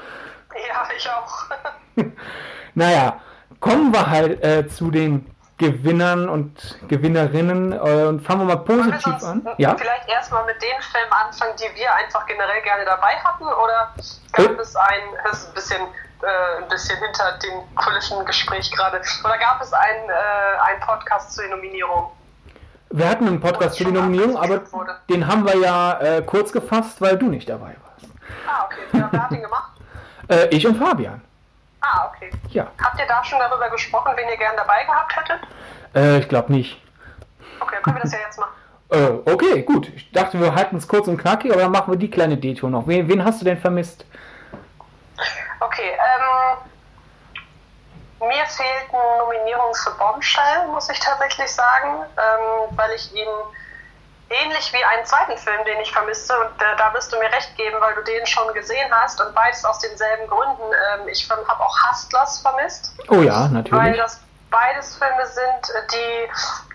Ja, 0.68 0.88
ich 0.96 1.08
auch. 1.08 2.04
naja, 2.74 3.20
kommen 3.58 3.92
wir 3.92 4.10
halt 4.10 4.44
äh, 4.44 4.68
zu 4.68 4.90
den 4.90 5.26
Gewinnern 5.62 6.28
und 6.28 6.76
Gewinnerinnen. 6.88 7.72
Äh, 7.72 8.06
und 8.06 8.20
fangen 8.20 8.40
wir 8.40 8.56
mal 8.56 8.64
positiv 8.64 9.20
wir 9.20 9.28
an. 9.28 9.48
Ja? 9.58 9.76
Vielleicht 9.76 10.08
erstmal 10.08 10.44
mit 10.44 10.60
den 10.60 10.82
Filmen 10.82 11.12
anfangen, 11.12 11.54
die 11.56 11.78
wir 11.78 11.94
einfach 11.94 12.26
generell 12.26 12.60
gerne 12.62 12.84
dabei 12.84 13.14
hatten, 13.22 13.44
oder 13.44 13.94
gab 14.32 14.58
äh? 14.58 14.60
es 14.60 14.74
ein, 14.74 15.02
das 15.24 15.38
ist 15.38 15.48
ein 15.48 15.54
bisschen, 15.54 15.82
äh, 16.22 16.62
ein 16.62 16.68
bisschen 16.68 16.98
hinter 16.98 17.38
dem 17.38 17.76
Kulissen-Gespräch 17.76 18.72
gerade, 18.72 19.00
oder 19.24 19.38
gab 19.38 19.62
es 19.62 19.72
einen, 19.72 20.10
äh, 20.10 20.70
einen 20.70 20.80
Podcast 20.80 21.32
zur 21.32 21.46
Nominierung? 21.46 22.10
Wir 22.90 23.08
hatten 23.08 23.28
einen 23.28 23.40
Podcast 23.40 23.76
zur 23.76 23.92
Nominierung, 23.92 24.36
aber 24.36 24.70
wurde. 24.72 24.96
den 25.08 25.26
haben 25.26 25.46
wir 25.46 25.56
ja 25.56 25.98
äh, 26.00 26.22
kurz 26.22 26.52
gefasst, 26.52 27.00
weil 27.00 27.16
du 27.16 27.26
nicht 27.26 27.48
dabei 27.48 27.76
warst. 27.84 28.12
Ah, 28.46 28.66
okay. 28.66 28.80
Wer, 28.90 29.08
wer 29.10 29.22
hat 29.22 29.30
den 29.30 29.42
gemacht? 29.42 29.72
Äh, 30.28 30.46
ich 30.50 30.64
und 30.64 30.76
Fabian. 30.76 31.20
Ah, 31.82 32.08
okay. 32.08 32.30
Ja. 32.50 32.68
Habt 32.82 32.98
ihr 32.98 33.06
da 33.06 33.24
schon 33.24 33.38
darüber 33.38 33.68
gesprochen, 33.70 34.12
wen 34.16 34.28
ihr 34.28 34.36
gern 34.36 34.56
dabei 34.56 34.84
gehabt 34.84 35.16
hättet? 35.16 35.40
Äh, 35.94 36.18
ich 36.18 36.28
glaube 36.28 36.52
nicht. 36.52 36.80
Okay, 37.60 37.74
dann 37.74 37.82
können 37.82 37.96
wir 37.96 38.02
das 38.02 38.12
ja 38.12 38.18
jetzt 38.24 38.38
machen. 38.38 38.52
Äh, 38.92 39.08
okay, 39.24 39.62
gut. 39.62 39.88
Ich 39.96 40.12
dachte, 40.12 40.38
wir 40.38 40.54
halten 40.54 40.76
es 40.76 40.86
kurz 40.86 41.08
und 41.08 41.16
knackig, 41.16 41.50
aber 41.50 41.62
dann 41.62 41.72
machen 41.72 41.94
wir 41.94 41.98
die 41.98 42.10
kleine 42.10 42.36
Detour 42.36 42.68
noch. 42.68 42.86
Wen, 42.86 43.08
wen 43.08 43.24
hast 43.24 43.40
du 43.40 43.46
denn 43.46 43.56
vermisst? 43.56 44.04
Okay, 45.60 45.92
ähm, 45.96 46.58
mir 48.28 48.44
fehlten 48.44 48.98
Nominierungen 49.18 49.74
für 49.74 49.92
Bombshell, 49.92 50.68
muss 50.68 50.90
ich 50.90 51.00
tatsächlich 51.00 51.50
sagen, 51.50 52.04
ähm, 52.18 52.76
weil 52.76 52.90
ich 52.90 53.14
ihn 53.14 53.28
ähnlich 54.32 54.72
wie 54.72 54.84
einen 54.84 55.04
zweiten 55.04 55.36
Film, 55.38 55.64
den 55.64 55.80
ich 55.80 55.92
vermisste, 55.92 56.38
und 56.38 56.60
äh, 56.60 56.76
da 56.76 56.92
wirst 56.94 57.12
du 57.12 57.18
mir 57.18 57.30
recht 57.32 57.54
geben, 57.56 57.76
weil 57.80 57.94
du 57.94 58.02
den 58.02 58.26
schon 58.26 58.52
gesehen 58.54 58.90
hast 58.92 59.20
und 59.20 59.34
beides 59.34 59.64
aus 59.64 59.78
denselben 59.80 60.26
Gründen. 60.26 60.72
Ähm, 60.94 61.08
ich 61.08 61.28
habe 61.30 61.60
auch 61.60 61.76
Hustlers 61.88 62.40
vermisst. 62.40 62.92
Oh 63.08 63.22
ja, 63.22 63.48
natürlich. 63.48 63.84
Weil 63.84 63.96
das 63.96 64.20
beides 64.50 64.96
Filme 64.96 65.26
sind, 65.26 65.92
die 65.92 66.28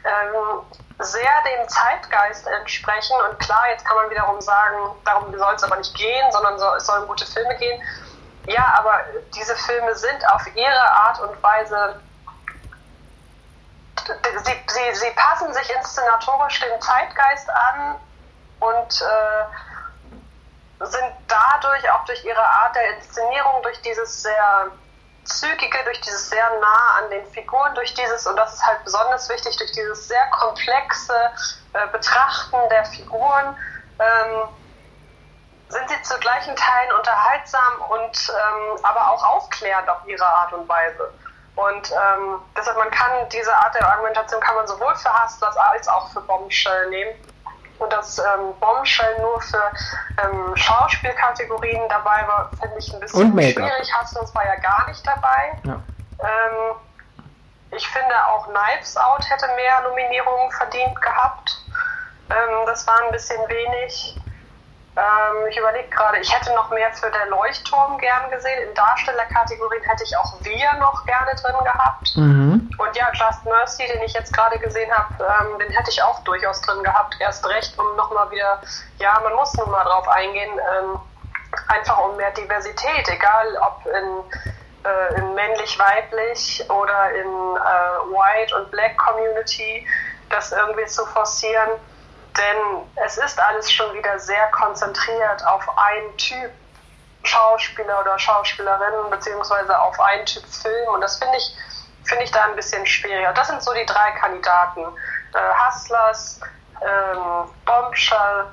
ähm, 0.04 0.62
sehr 1.00 1.22
dem 1.46 1.68
Zeitgeist 1.70 2.48
entsprechen. 2.48 3.16
Und 3.30 3.40
klar, 3.40 3.70
jetzt 3.70 3.86
kann 3.86 3.98
man 3.98 4.10
wiederum 4.10 4.42
sagen, 4.42 4.78
darum 5.06 5.38
soll 5.38 5.54
es 5.54 5.64
aber 5.64 5.78
nicht 5.78 5.94
gehen, 5.96 6.32
sondern 6.32 6.58
so, 6.58 6.66
es 6.76 6.86
sollen 6.86 7.08
gute 7.08 7.26
Filme 7.26 7.56
gehen. 7.58 7.82
Ja, 8.48 8.74
aber 8.80 9.02
diese 9.36 9.56
Filme 9.56 9.94
sind 9.96 10.28
auf 10.32 10.42
ihre 10.56 10.92
Art 10.92 11.20
und 11.20 11.44
Weise 11.44 12.00
sie, 14.06 14.64
sie, 14.68 14.96
sie 14.96 15.12
passen 15.12 15.54
sich 15.54 15.74
inszenatorisch 15.74 16.60
dem 16.60 16.82
Zeitgeist 16.82 17.50
an 17.50 17.96
und 18.60 19.02
äh, 19.02 20.86
sind 20.86 21.14
dadurch 21.28 21.90
auch 21.92 22.06
durch 22.06 22.24
ihre 22.24 22.44
Art 22.44 22.76
der 22.76 22.96
Inszenierung, 22.96 23.64
durch 23.64 23.82
dieses 23.82 24.24
sehr 24.24 24.72
zügige, 25.24 25.78
durch 25.84 26.00
dieses 26.02 26.30
sehr 26.30 26.50
nah 26.60 26.98
an 27.00 27.10
den 27.10 27.26
Figuren, 27.28 27.74
durch 27.76 27.94
dieses, 27.94 28.26
und 28.28 28.36
das 28.36 28.54
ist 28.54 28.66
halt 28.66 28.84
besonders 28.84 29.28
wichtig, 29.30 29.58
durch 29.58 29.72
dieses 29.74 30.08
sehr 30.08 30.26
komplexe 30.32 31.14
äh, 31.74 31.88
Betrachten 31.88 32.58
der 32.70 32.86
Figuren, 32.86 33.58
ähm, 34.00 34.48
sind 35.70 35.90
sie 35.90 36.02
zu 36.02 36.18
gleichen 36.20 36.56
Teilen 36.56 36.94
unterhaltsam 36.94 37.82
und 37.90 38.30
ähm, 38.30 38.80
aber 38.84 39.12
auch 39.12 39.24
aufklärend 39.24 39.90
auf 39.90 40.08
ihre 40.08 40.26
Art 40.26 40.54
und 40.54 40.68
Weise. 40.70 41.14
Und 41.58 41.92
ähm, 41.92 42.40
deshalb, 42.56 42.78
man 42.78 42.92
kann 42.92 43.12
diese 43.32 43.54
Art 43.54 43.74
der 43.74 43.92
Argumentation 43.92 44.40
kann 44.42 44.56
man 44.56 44.68
sowohl 44.68 44.96
für 44.96 45.12
Hustlers 45.12 45.58
als 45.58 45.88
auch 45.88 46.08
für 46.12 46.22
Bombshell 46.22 46.90
nehmen. 46.92 47.12
Und 47.80 47.92
dass 47.92 48.20
ähm, 48.20 48.54
Bombshell 48.60 49.20
nur 49.22 49.42
für 49.42 49.72
ähm, 50.24 50.56
Schauspielkategorien 50.56 51.90
dabei 51.90 52.28
war, 52.28 52.52
finde 52.62 52.78
ich 52.78 52.94
ein 52.94 53.00
bisschen 53.00 53.32
schwierig. 53.32 53.92
Hustlers 54.00 54.34
war 54.36 54.46
ja 54.46 54.56
gar 54.56 54.88
nicht 54.88 55.06
dabei. 55.06 55.60
Ja. 55.64 55.80
Ähm, 56.20 56.76
ich 57.72 57.88
finde 57.88 58.16
auch 58.28 58.48
Knives 58.48 58.96
Out 58.96 59.28
hätte 59.28 59.48
mehr 59.56 59.82
Nominierungen 59.82 60.52
verdient 60.52 61.02
gehabt. 61.02 61.60
Ähm, 62.30 62.66
das 62.68 62.86
war 62.86 63.02
ein 63.04 63.12
bisschen 63.12 63.42
wenig. 63.50 64.16
Ähm, 64.98 65.46
ich 65.48 65.58
überlege 65.58 65.88
gerade, 65.90 66.18
ich 66.18 66.34
hätte 66.34 66.52
noch 66.56 66.72
mehr 66.72 66.92
für 66.92 67.12
der 67.12 67.28
Leuchtturm 67.28 68.00
gern 68.00 68.32
gesehen. 68.32 68.68
In 68.68 68.74
Darstellerkategorien 68.74 69.84
hätte 69.84 70.04
ich 70.04 70.18
auch 70.18 70.34
wir 70.42 70.74
noch 70.80 71.06
gerne 71.06 71.32
drin 71.36 71.56
gehabt. 71.64 72.16
Mhm. 72.16 72.70
Und 72.80 72.96
ja, 72.96 73.12
Just 73.14 73.46
Mercy, 73.46 73.86
den 73.86 74.02
ich 74.02 74.14
jetzt 74.14 74.34
gerade 74.34 74.58
gesehen 74.58 74.92
habe, 74.92 75.14
ähm, 75.24 75.60
den 75.60 75.72
hätte 75.72 75.92
ich 75.92 76.02
auch 76.02 76.20
durchaus 76.24 76.62
drin 76.62 76.82
gehabt. 76.82 77.16
Erst 77.20 77.46
recht, 77.48 77.78
um 77.78 77.96
nochmal 77.96 78.32
wieder, 78.32 78.60
ja, 78.98 79.20
man 79.24 79.34
muss 79.36 79.54
nun 79.54 79.70
mal 79.70 79.84
drauf 79.84 80.08
eingehen, 80.08 80.60
ähm, 80.60 81.00
einfach 81.68 82.00
um 82.00 82.18
mehr 82.18 82.32
Diversität, 82.32 83.08
egal 83.08 83.56
ob 83.62 83.86
in, 83.86 84.90
äh, 84.90 85.20
in 85.20 85.36
männlich-weiblich 85.36 86.68
oder 86.72 87.12
in 87.12 87.28
äh, 87.28 88.16
White 88.16 88.56
und 88.56 88.72
Black 88.72 88.98
Community, 88.98 89.86
das 90.32 90.52
irgendwie 90.52 90.88
zu 90.88 91.06
forcieren 91.06 91.70
denn 92.38 93.06
es 93.06 93.18
ist 93.18 93.40
alles 93.40 93.72
schon 93.72 93.94
wieder 93.94 94.20
sehr 94.20 94.48
konzentriert 94.52 95.46
auf 95.48 95.64
einen 95.78 96.18
Typ 96.18 96.52
Schauspieler 97.24 98.00
oder 98.02 98.18
Schauspielerin, 98.18 99.10
beziehungsweise 99.10 99.78
auf 99.80 100.00
einen 100.00 100.26
Typ 100.26 100.46
Film. 100.46 100.90
Und 100.90 101.02
das 101.02 101.18
finde 101.18 101.38
ich, 101.38 101.56
finde 102.06 102.24
ich 102.24 102.32
da 102.32 102.44
ein 102.46 102.56
bisschen 102.56 102.86
schwieriger. 102.86 103.34
Das 103.34 103.48
sind 103.48 103.62
so 103.62 103.74
die 103.74 103.86
drei 103.86 104.12
Kandidaten. 104.12 104.82
Äh, 105.34 105.68
Hustlers, 105.68 106.40
ähm, 106.82 107.50
Bombshell, 107.66 108.48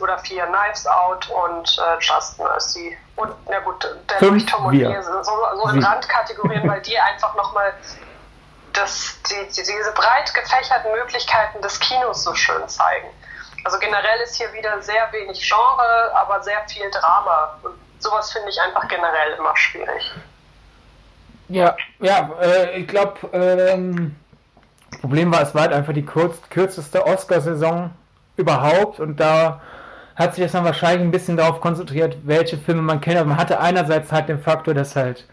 oder 0.00 0.18
vier 0.18 0.46
Knives 0.46 0.86
Out 0.86 1.28
und 1.30 1.78
äh, 1.78 1.98
Just 2.00 2.38
Mercy. 2.38 2.96
Und 3.16 3.32
na 3.48 3.58
gut, 3.60 3.84
der 4.08 4.18
Fünf 4.18 4.42
Leuchtturm 4.42 4.66
und 4.66 4.72
wir, 4.72 5.02
so, 5.02 5.22
so 5.22 5.68
in 5.68 5.84
Randkategorien, 5.84 6.68
weil 6.68 6.80
die 6.82 6.98
einfach 6.98 7.34
nochmal 7.34 7.72
das, 8.72 9.16
die, 9.28 9.48
die, 9.48 9.62
diese 9.62 9.92
breit 9.92 10.32
gefächerten 10.34 10.92
Möglichkeiten 10.92 11.60
des 11.62 11.78
Kinos 11.80 12.24
so 12.24 12.34
schön 12.34 12.68
zeigen. 12.68 13.08
Also 13.64 13.78
generell 13.78 14.20
ist 14.22 14.36
hier 14.36 14.52
wieder 14.52 14.80
sehr 14.82 15.10
wenig 15.12 15.40
Genre, 15.40 16.12
aber 16.14 16.42
sehr 16.42 16.60
viel 16.68 16.90
Drama. 16.90 17.58
Und 17.62 17.74
sowas 17.98 18.30
finde 18.32 18.50
ich 18.50 18.60
einfach 18.60 18.86
generell 18.88 19.32
immer 19.38 19.56
schwierig. 19.56 20.12
Ja, 21.48 21.76
ja, 21.98 22.30
äh, 22.40 22.78
ich 22.78 22.86
glaube, 22.86 23.18
ähm, 23.32 24.14
Problem 25.00 25.32
war, 25.32 25.42
es 25.42 25.54
war 25.54 25.62
halt 25.62 25.72
einfach 25.72 25.92
die 25.92 26.04
kurz, 26.04 26.38
kürzeste 26.50 27.06
Oscar-Saison 27.06 27.90
überhaupt 28.36 29.00
und 29.00 29.20
da 29.20 29.60
hat 30.16 30.34
sich 30.34 30.44
das 30.44 30.52
dann 30.52 30.64
wahrscheinlich 30.64 31.02
ein 31.02 31.10
bisschen 31.10 31.36
darauf 31.36 31.60
konzentriert, 31.60 32.16
welche 32.24 32.56
Filme 32.56 32.82
man 32.82 33.00
kennt. 33.00 33.18
Aber 33.18 33.28
man 33.28 33.38
hatte 33.38 33.60
einerseits 33.60 34.12
halt 34.12 34.28
den 34.28 34.38
Faktor, 34.38 34.74
dass 34.74 34.94
halt 34.94 35.26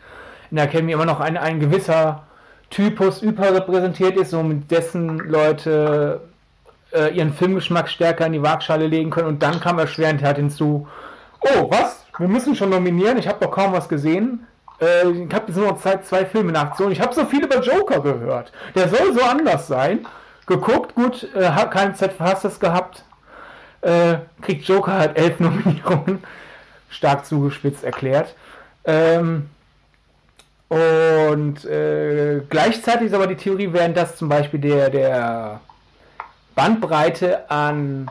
in 0.49 0.57
der 0.57 0.65
Academy 0.65 0.93
immer 0.93 1.05
noch 1.05 1.19
ein, 1.19 1.37
ein 1.37 1.59
gewisser 1.59 2.23
Typus 2.69 3.21
überrepräsentiert 3.21 4.15
ist, 4.17 4.31
so 4.31 4.41
mit 4.41 4.71
dessen 4.71 5.19
Leute 5.19 6.21
äh, 6.93 7.13
ihren 7.13 7.33
Filmgeschmack 7.33 7.89
stärker 7.89 8.25
in 8.25 8.33
die 8.33 8.41
Waagschale 8.41 8.87
legen 8.87 9.09
können. 9.09 9.27
Und 9.27 9.43
dann 9.43 9.59
kam 9.59 9.79
erschwerend 9.79 10.23
halt 10.23 10.37
hinzu, 10.37 10.87
oh, 11.41 11.69
was? 11.69 12.05
Wir 12.17 12.27
müssen 12.27 12.55
schon 12.55 12.69
nominieren, 12.69 13.17
ich 13.17 13.27
habe 13.27 13.43
doch 13.43 13.51
kaum 13.51 13.73
was 13.73 13.89
gesehen. 13.89 14.45
Äh, 14.79 15.09
ich 15.09 15.33
habe 15.33 15.47
jetzt 15.47 15.57
nur 15.57 15.67
noch 15.67 15.79
Zeit, 15.79 16.05
zwei 16.05 16.25
Filme 16.25 16.57
Aktion. 16.59 16.91
Ich 16.91 17.01
habe 17.01 17.13
so 17.13 17.25
viel 17.25 17.43
über 17.43 17.61
Joker 17.61 18.01
gehört. 18.01 18.51
Der 18.75 18.89
soll 18.89 19.13
so 19.13 19.21
anders 19.23 19.67
sein. 19.67 20.05
Geguckt, 20.45 20.95
gut, 20.95 21.27
äh, 21.35 21.49
keine 21.69 21.93
Zeit 21.93 22.13
für 22.13 22.23
Hasses 22.23 22.59
gehabt. 22.59 23.03
Äh, 23.81 24.17
kriegt 24.41 24.67
Joker 24.67 24.93
halt 24.93 25.17
elf 25.17 25.39
Nominierungen. 25.39 26.23
Stark 26.89 27.25
zugespitzt 27.25 27.83
erklärt. 27.83 28.35
Ähm, 28.83 29.49
und 30.67 31.65
äh, 31.65 32.41
gleichzeitig 32.49 33.07
ist 33.07 33.13
aber 33.13 33.27
die 33.27 33.35
Theorie, 33.35 33.69
während 33.71 33.97
das 33.97 34.15
zum 34.15 34.29
Beispiel 34.29 34.59
der, 34.59 34.89
der 34.89 35.59
Bandbreite 36.55 37.49
an 37.49 38.09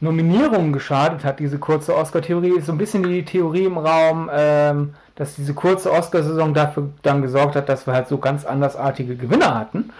Nominierungen 0.00 0.72
geschadet 0.72 1.24
hat, 1.24 1.38
diese 1.38 1.58
kurze 1.58 1.96
Oscar-Theorie, 1.96 2.58
ist 2.58 2.66
so 2.66 2.72
ein 2.72 2.78
bisschen 2.78 3.02
die 3.02 3.24
Theorie 3.24 3.64
im 3.64 3.78
Raum, 3.78 4.30
ähm, 4.32 4.94
dass 5.14 5.34
diese 5.34 5.54
kurze 5.54 5.90
Oscar-Saison 5.90 6.52
dafür 6.52 6.90
dann 7.02 7.22
gesorgt 7.22 7.56
hat, 7.56 7.68
dass 7.68 7.86
wir 7.86 7.94
halt 7.94 8.08
so 8.08 8.18
ganz 8.18 8.44
andersartige 8.44 9.16
Gewinner 9.16 9.58
hatten, 9.58 9.90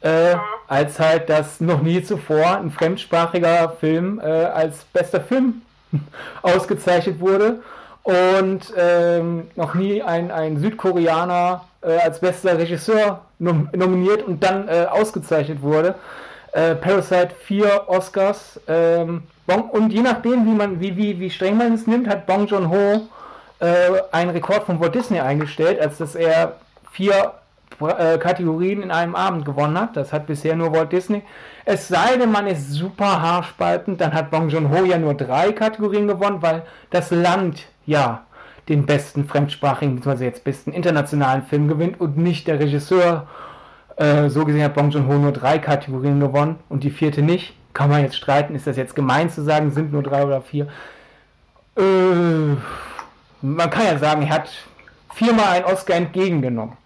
äh, 0.00 0.34
als 0.68 0.98
halt, 0.98 1.28
dass 1.28 1.60
noch 1.60 1.82
nie 1.82 2.02
zuvor 2.02 2.56
ein 2.56 2.70
fremdsprachiger 2.70 3.70
Film 3.78 4.20
äh, 4.20 4.24
als 4.24 4.84
bester 4.84 5.20
Film 5.20 5.62
ausgezeichnet 6.42 7.20
wurde. 7.20 7.60
Und 8.02 8.72
ähm, 8.76 9.48
noch 9.54 9.74
nie 9.74 10.02
ein, 10.02 10.32
ein 10.32 10.56
Südkoreaner 10.56 11.64
äh, 11.82 11.98
als 11.98 12.18
bester 12.18 12.58
Regisseur 12.58 13.20
nom 13.38 13.68
nominiert 13.72 14.24
und 14.24 14.42
dann 14.42 14.66
äh, 14.66 14.86
ausgezeichnet 14.90 15.62
wurde. 15.62 15.94
Äh, 16.52 16.74
Parasite 16.74 17.30
vier 17.44 17.84
Oscars 17.86 18.60
ähm, 18.68 19.22
bon, 19.46 19.62
und 19.70 19.90
je 19.90 20.02
nachdem, 20.02 20.44
wie 20.44 20.54
man, 20.54 20.80
wie, 20.80 20.96
wie, 20.98 21.18
wie 21.18 21.30
streng 21.30 21.56
man 21.56 21.72
es 21.72 21.86
nimmt, 21.86 22.06
hat 22.06 22.26
Bong 22.26 22.46
Joon-ho 22.46 23.08
äh, 23.58 23.66
einen 24.12 24.30
Rekord 24.30 24.64
von 24.64 24.78
Walt 24.78 24.94
Disney 24.94 25.18
eingestellt, 25.18 25.80
als 25.80 25.96
dass 25.96 26.14
er 26.14 26.56
vier 26.90 27.32
äh, 27.80 28.18
Kategorien 28.18 28.82
in 28.82 28.90
einem 28.90 29.14
Abend 29.14 29.46
gewonnen 29.46 29.80
hat. 29.80 29.96
Das 29.96 30.12
hat 30.12 30.26
bisher 30.26 30.54
nur 30.54 30.72
Walt 30.72 30.92
Disney. 30.92 31.22
Es 31.64 31.88
sei 31.88 32.16
denn, 32.18 32.30
man 32.30 32.46
ist 32.46 32.70
super 32.70 33.22
haarspaltend, 33.22 34.00
dann 34.02 34.12
hat 34.12 34.30
Bong 34.30 34.50
Joon-ho 34.50 34.84
ja 34.84 34.98
nur 34.98 35.14
drei 35.14 35.52
Kategorien 35.52 36.06
gewonnen, 36.06 36.42
weil 36.42 36.64
das 36.90 37.10
Land 37.10 37.62
ja 37.86 38.24
den 38.68 38.84
besten 38.84 39.24
fremdsprachigen, 39.24 39.96
beziehungsweise 39.96 40.26
jetzt 40.26 40.44
besten 40.44 40.72
internationalen 40.72 41.44
Film 41.44 41.66
gewinnt 41.66 41.98
und 41.98 42.18
nicht 42.18 42.46
der 42.46 42.60
Regisseur. 42.60 43.26
Äh, 43.96 44.28
so 44.28 44.44
gesehen 44.44 44.64
hat 44.64 44.74
Bong 44.74 44.90
Joon-ho 44.90 45.14
nur 45.14 45.32
drei 45.32 45.58
Kategorien 45.58 46.20
gewonnen 46.20 46.58
und 46.68 46.84
die 46.84 46.90
vierte 46.90 47.22
nicht. 47.22 47.54
Kann 47.74 47.90
man 47.90 48.02
jetzt 48.02 48.16
streiten, 48.16 48.54
ist 48.54 48.66
das 48.66 48.76
jetzt 48.76 48.94
gemein 48.94 49.30
zu 49.30 49.42
sagen, 49.42 49.70
sind 49.70 49.92
nur 49.92 50.02
drei 50.02 50.24
oder 50.24 50.42
vier? 50.42 50.68
Äh, 51.76 51.82
man 53.40 53.70
kann 53.70 53.86
ja 53.86 53.98
sagen, 53.98 54.22
er 54.22 54.30
hat 54.30 54.50
viermal 55.14 55.46
einen 55.46 55.64
Oscar 55.64 55.94
entgegengenommen. 55.94 56.76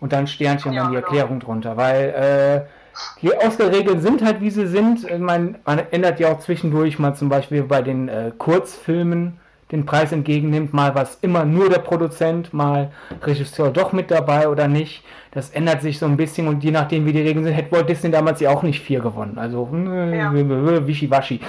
Und 0.00 0.12
dann 0.12 0.26
Sternchen 0.26 0.72
ja, 0.72 0.82
dann 0.82 0.92
die 0.92 0.96
genau. 0.96 1.06
Erklärung 1.06 1.40
drunter, 1.40 1.76
weil 1.76 2.66
äh, 2.66 3.20
die 3.22 3.32
Oscar-Regeln 3.32 4.00
sind 4.00 4.22
halt, 4.22 4.40
wie 4.40 4.50
sie 4.50 4.66
sind. 4.66 5.06
Man, 5.18 5.56
man, 5.64 5.80
ändert 5.90 6.20
ja 6.20 6.32
auch 6.32 6.38
zwischendurch 6.40 6.98
mal 6.98 7.14
zum 7.14 7.28
Beispiel 7.28 7.62
bei 7.62 7.82
den 7.82 8.08
äh, 8.08 8.32
Kurzfilmen 8.36 9.38
den 9.72 9.84
Preis 9.84 10.12
entgegennimmt, 10.12 10.72
mal 10.72 10.94
was 10.94 11.18
immer 11.22 11.44
nur 11.44 11.68
der 11.68 11.80
Produzent, 11.80 12.54
mal 12.54 12.92
Regisseur 13.22 13.70
doch 13.70 13.92
mit 13.92 14.10
dabei 14.10 14.48
oder 14.48 14.68
nicht. 14.68 15.02
Das 15.32 15.50
ändert 15.50 15.82
sich 15.82 15.98
so 15.98 16.06
ein 16.06 16.16
bisschen 16.16 16.46
und 16.48 16.62
je 16.62 16.70
nachdem, 16.70 17.04
wie 17.04 17.12
die 17.12 17.20
Regeln 17.20 17.44
sind, 17.44 17.52
hätte 17.52 17.72
Walt 17.72 17.88
Disney 17.88 18.10
damals 18.10 18.40
ja 18.40 18.50
auch 18.50 18.62
nicht 18.62 18.80
vier 18.80 19.00
gewonnen. 19.00 19.38
Also, 19.38 19.68
äh, 19.72 20.16
ja. 20.18 20.32
wischiwaschi. 20.32 21.40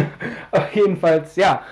Jedenfalls, 0.74 1.36
ja. 1.36 1.62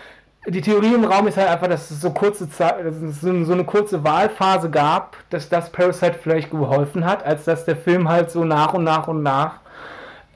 Die 0.47 0.61
Theorie 0.61 0.95
im 0.95 1.05
Raum 1.05 1.27
ist 1.27 1.37
halt 1.37 1.49
einfach, 1.49 1.67
dass 1.67 1.91
es 1.91 2.01
so 2.01 2.11
kurze 2.11 2.49
Zeit, 2.49 2.85
dass 2.85 2.95
es 2.97 3.21
so 3.21 3.53
eine 3.53 3.65
kurze 3.65 4.05
Wahlphase 4.05 4.71
gab, 4.71 5.17
dass 5.31 5.49
das 5.49 5.71
Parasite 5.71 6.15
vielleicht 6.23 6.51
geholfen 6.51 7.05
hat, 7.05 7.25
als 7.25 7.45
dass 7.45 7.65
der 7.65 7.77
Film 7.77 8.09
halt 8.09 8.31
so 8.31 8.45
nach 8.45 8.73
und 8.73 8.85
nach 8.85 9.09
und 9.09 9.23
nach 9.23 9.61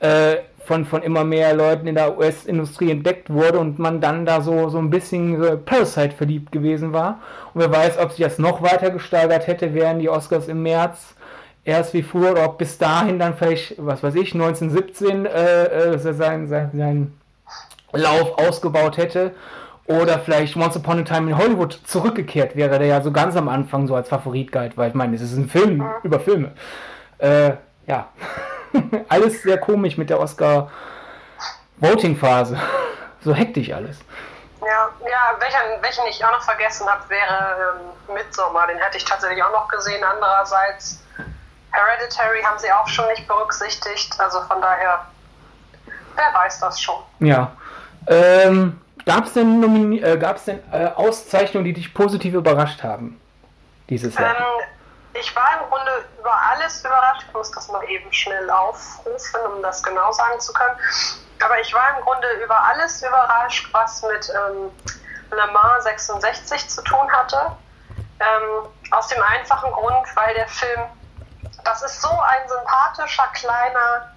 äh, 0.03 0.35
von, 0.65 0.85
von 0.85 1.03
immer 1.03 1.23
mehr 1.23 1.53
Leuten 1.53 1.87
in 1.87 1.95
der 1.95 2.17
US-Industrie 2.17 2.91
entdeckt 2.91 3.29
wurde 3.29 3.59
und 3.59 3.79
man 3.79 3.99
dann 4.01 4.25
da 4.25 4.41
so, 4.41 4.69
so 4.69 4.77
ein 4.77 4.89
bisschen 4.89 5.41
so 5.41 5.57
Parasite 5.57 6.15
verliebt 6.15 6.51
gewesen 6.51 6.93
war. 6.93 7.19
Und 7.53 7.61
wer 7.61 7.71
weiß, 7.71 7.97
ob 7.99 8.11
sich 8.11 8.23
das 8.23 8.39
noch 8.39 8.61
weiter 8.61 8.89
gesteigert 8.89 9.47
hätte, 9.47 9.73
wären 9.73 9.99
die 9.99 10.09
Oscars 10.09 10.47
im 10.47 10.63
März 10.63 11.15
erst 11.65 11.93
wie 11.93 12.03
früher 12.03 12.31
oder 12.31 12.45
ob 12.45 12.57
bis 12.57 12.77
dahin 12.77 13.19
dann 13.19 13.35
vielleicht, 13.35 13.75
was 13.77 14.03
weiß 14.03 14.15
ich, 14.15 14.33
1917 14.33 15.25
äh, 15.25 15.65
äh, 15.65 15.97
sein, 15.97 16.47
sein, 16.47 16.69
sein 16.73 17.13
Lauf 17.93 18.37
ausgebaut 18.37 18.97
hätte. 18.97 19.31
Oder 19.85 20.19
vielleicht 20.19 20.55
Once 20.55 20.77
Upon 20.77 20.99
a 20.99 21.03
Time 21.03 21.29
in 21.29 21.37
Hollywood 21.37 21.73
zurückgekehrt 21.73 22.55
wäre, 22.55 22.79
der 22.79 22.87
ja 22.87 23.01
so 23.01 23.11
ganz 23.11 23.35
am 23.35 23.49
Anfang 23.49 23.85
so 23.85 23.95
als 23.95 24.07
Favorit 24.07 24.49
galt, 24.49 24.77
weil 24.77 24.89
ich 24.89 24.95
meine, 24.95 25.13
es 25.13 25.21
ist 25.21 25.35
ein 25.35 25.49
Film 25.49 25.83
über 26.03 26.21
Filme. 26.21 26.51
Äh, 27.17 27.53
ja. 27.85 28.07
alles 29.09 29.43
sehr 29.43 29.57
komisch 29.57 29.97
mit 29.97 30.09
der 30.09 30.19
Oscar-Voting-Phase. 30.19 32.59
so 33.21 33.33
hektisch 33.33 33.71
alles. 33.71 33.99
Ja, 34.61 34.89
ja 35.01 35.35
welchen, 35.39 35.81
welchen 35.81 36.05
ich 36.07 36.23
auch 36.23 36.31
noch 36.31 36.43
vergessen 36.43 36.87
habe, 36.87 37.09
wäre 37.09 37.79
ähm, 38.07 38.15
Midsommar. 38.15 38.67
Den 38.67 38.77
hätte 38.77 38.97
ich 38.97 39.05
tatsächlich 39.05 39.43
auch 39.43 39.51
noch 39.51 39.67
gesehen. 39.67 40.03
Andererseits, 40.03 41.03
Hereditary 41.71 42.43
haben 42.43 42.59
sie 42.59 42.71
auch 42.71 42.87
schon 42.87 43.07
nicht 43.07 43.27
berücksichtigt. 43.27 44.15
Also 44.19 44.41
von 44.41 44.61
daher, 44.61 45.07
wer 46.15 46.33
weiß 46.33 46.59
das 46.59 46.79
schon. 46.81 47.01
Ja. 47.19 47.51
Ähm, 48.07 48.79
Gab 49.05 49.25
es 49.25 49.33
denn, 49.33 50.01
äh, 50.01 50.17
denn 50.17 50.59
äh, 50.71 50.85
Auszeichnungen, 50.95 51.65
die 51.65 51.73
dich 51.73 51.93
positiv 51.93 52.35
überrascht 52.35 52.83
haben? 52.83 53.19
Dieses 53.89 54.17
Jahr? 54.17 54.37
Ähm, 54.37 54.63
ich 55.13 55.35
war 55.35 55.61
im 55.61 55.69
Grunde 55.69 56.05
über 56.19 56.33
alles 56.51 56.83
überrascht. 56.83 57.23
Ich 57.27 57.33
muss 57.33 57.51
das 57.51 57.67
mal 57.67 57.83
eben 57.85 58.11
schnell 58.11 58.49
aufrufen, 58.49 59.39
um 59.53 59.61
das 59.61 59.83
genau 59.83 60.11
sagen 60.11 60.39
zu 60.39 60.53
können. 60.53 60.75
Aber 61.43 61.59
ich 61.59 61.73
war 61.73 61.97
im 61.97 62.03
Grunde 62.03 62.27
über 62.43 62.57
alles 62.57 63.01
überrascht, 63.01 63.69
was 63.73 64.01
mit 64.03 64.29
ähm, 64.29 64.71
Le 65.31 65.47
Mans 65.47 65.83
66 65.83 66.69
zu 66.69 66.81
tun 66.83 67.11
hatte. 67.11 67.55
Ähm, 68.19 68.67
aus 68.91 69.07
dem 69.07 69.21
einfachen 69.21 69.71
Grund, 69.71 70.07
weil 70.15 70.33
der 70.35 70.47
Film, 70.47 70.81
das 71.63 71.81
ist 71.81 72.01
so 72.01 72.09
ein 72.09 72.47
sympathischer 72.47 73.27
kleiner 73.33 74.13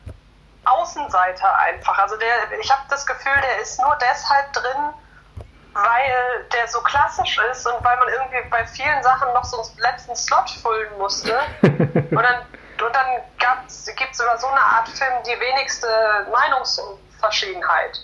Außenseiter 0.65 1.57
einfach. 1.59 1.99
Also 1.99 2.17
der, 2.17 2.59
ich 2.61 2.71
habe 2.71 2.83
das 2.89 3.07
Gefühl, 3.07 3.41
der 3.43 3.61
ist 3.61 3.81
nur 3.81 3.97
deshalb 4.01 4.53
drin, 4.53 4.95
weil 5.83 6.45
der 6.53 6.67
so 6.69 6.81
klassisch 6.81 7.39
ist 7.51 7.67
und 7.67 7.85
weil 7.85 7.97
man 7.99 8.09
irgendwie 8.09 8.49
bei 8.51 8.67
vielen 8.67 9.03
Sachen 9.03 9.33
noch 9.35 9.45
so 9.45 9.61
einen 9.61 9.79
letzten 9.79 10.17
Slot 10.17 10.49
füllen 10.51 10.97
musste. 10.99 11.39
und 11.63 12.23
dann, 12.23 12.41
und 12.83 12.95
dann 12.95 13.23
gibt 13.37 14.13
es 14.13 14.21
über 14.21 14.39
so 14.39 14.47
eine 14.47 14.61
Art 14.61 14.89
Film 14.89 15.13
die 15.27 15.39
wenigste 15.39 15.89
Meinungsverschiedenheit. 16.33 18.01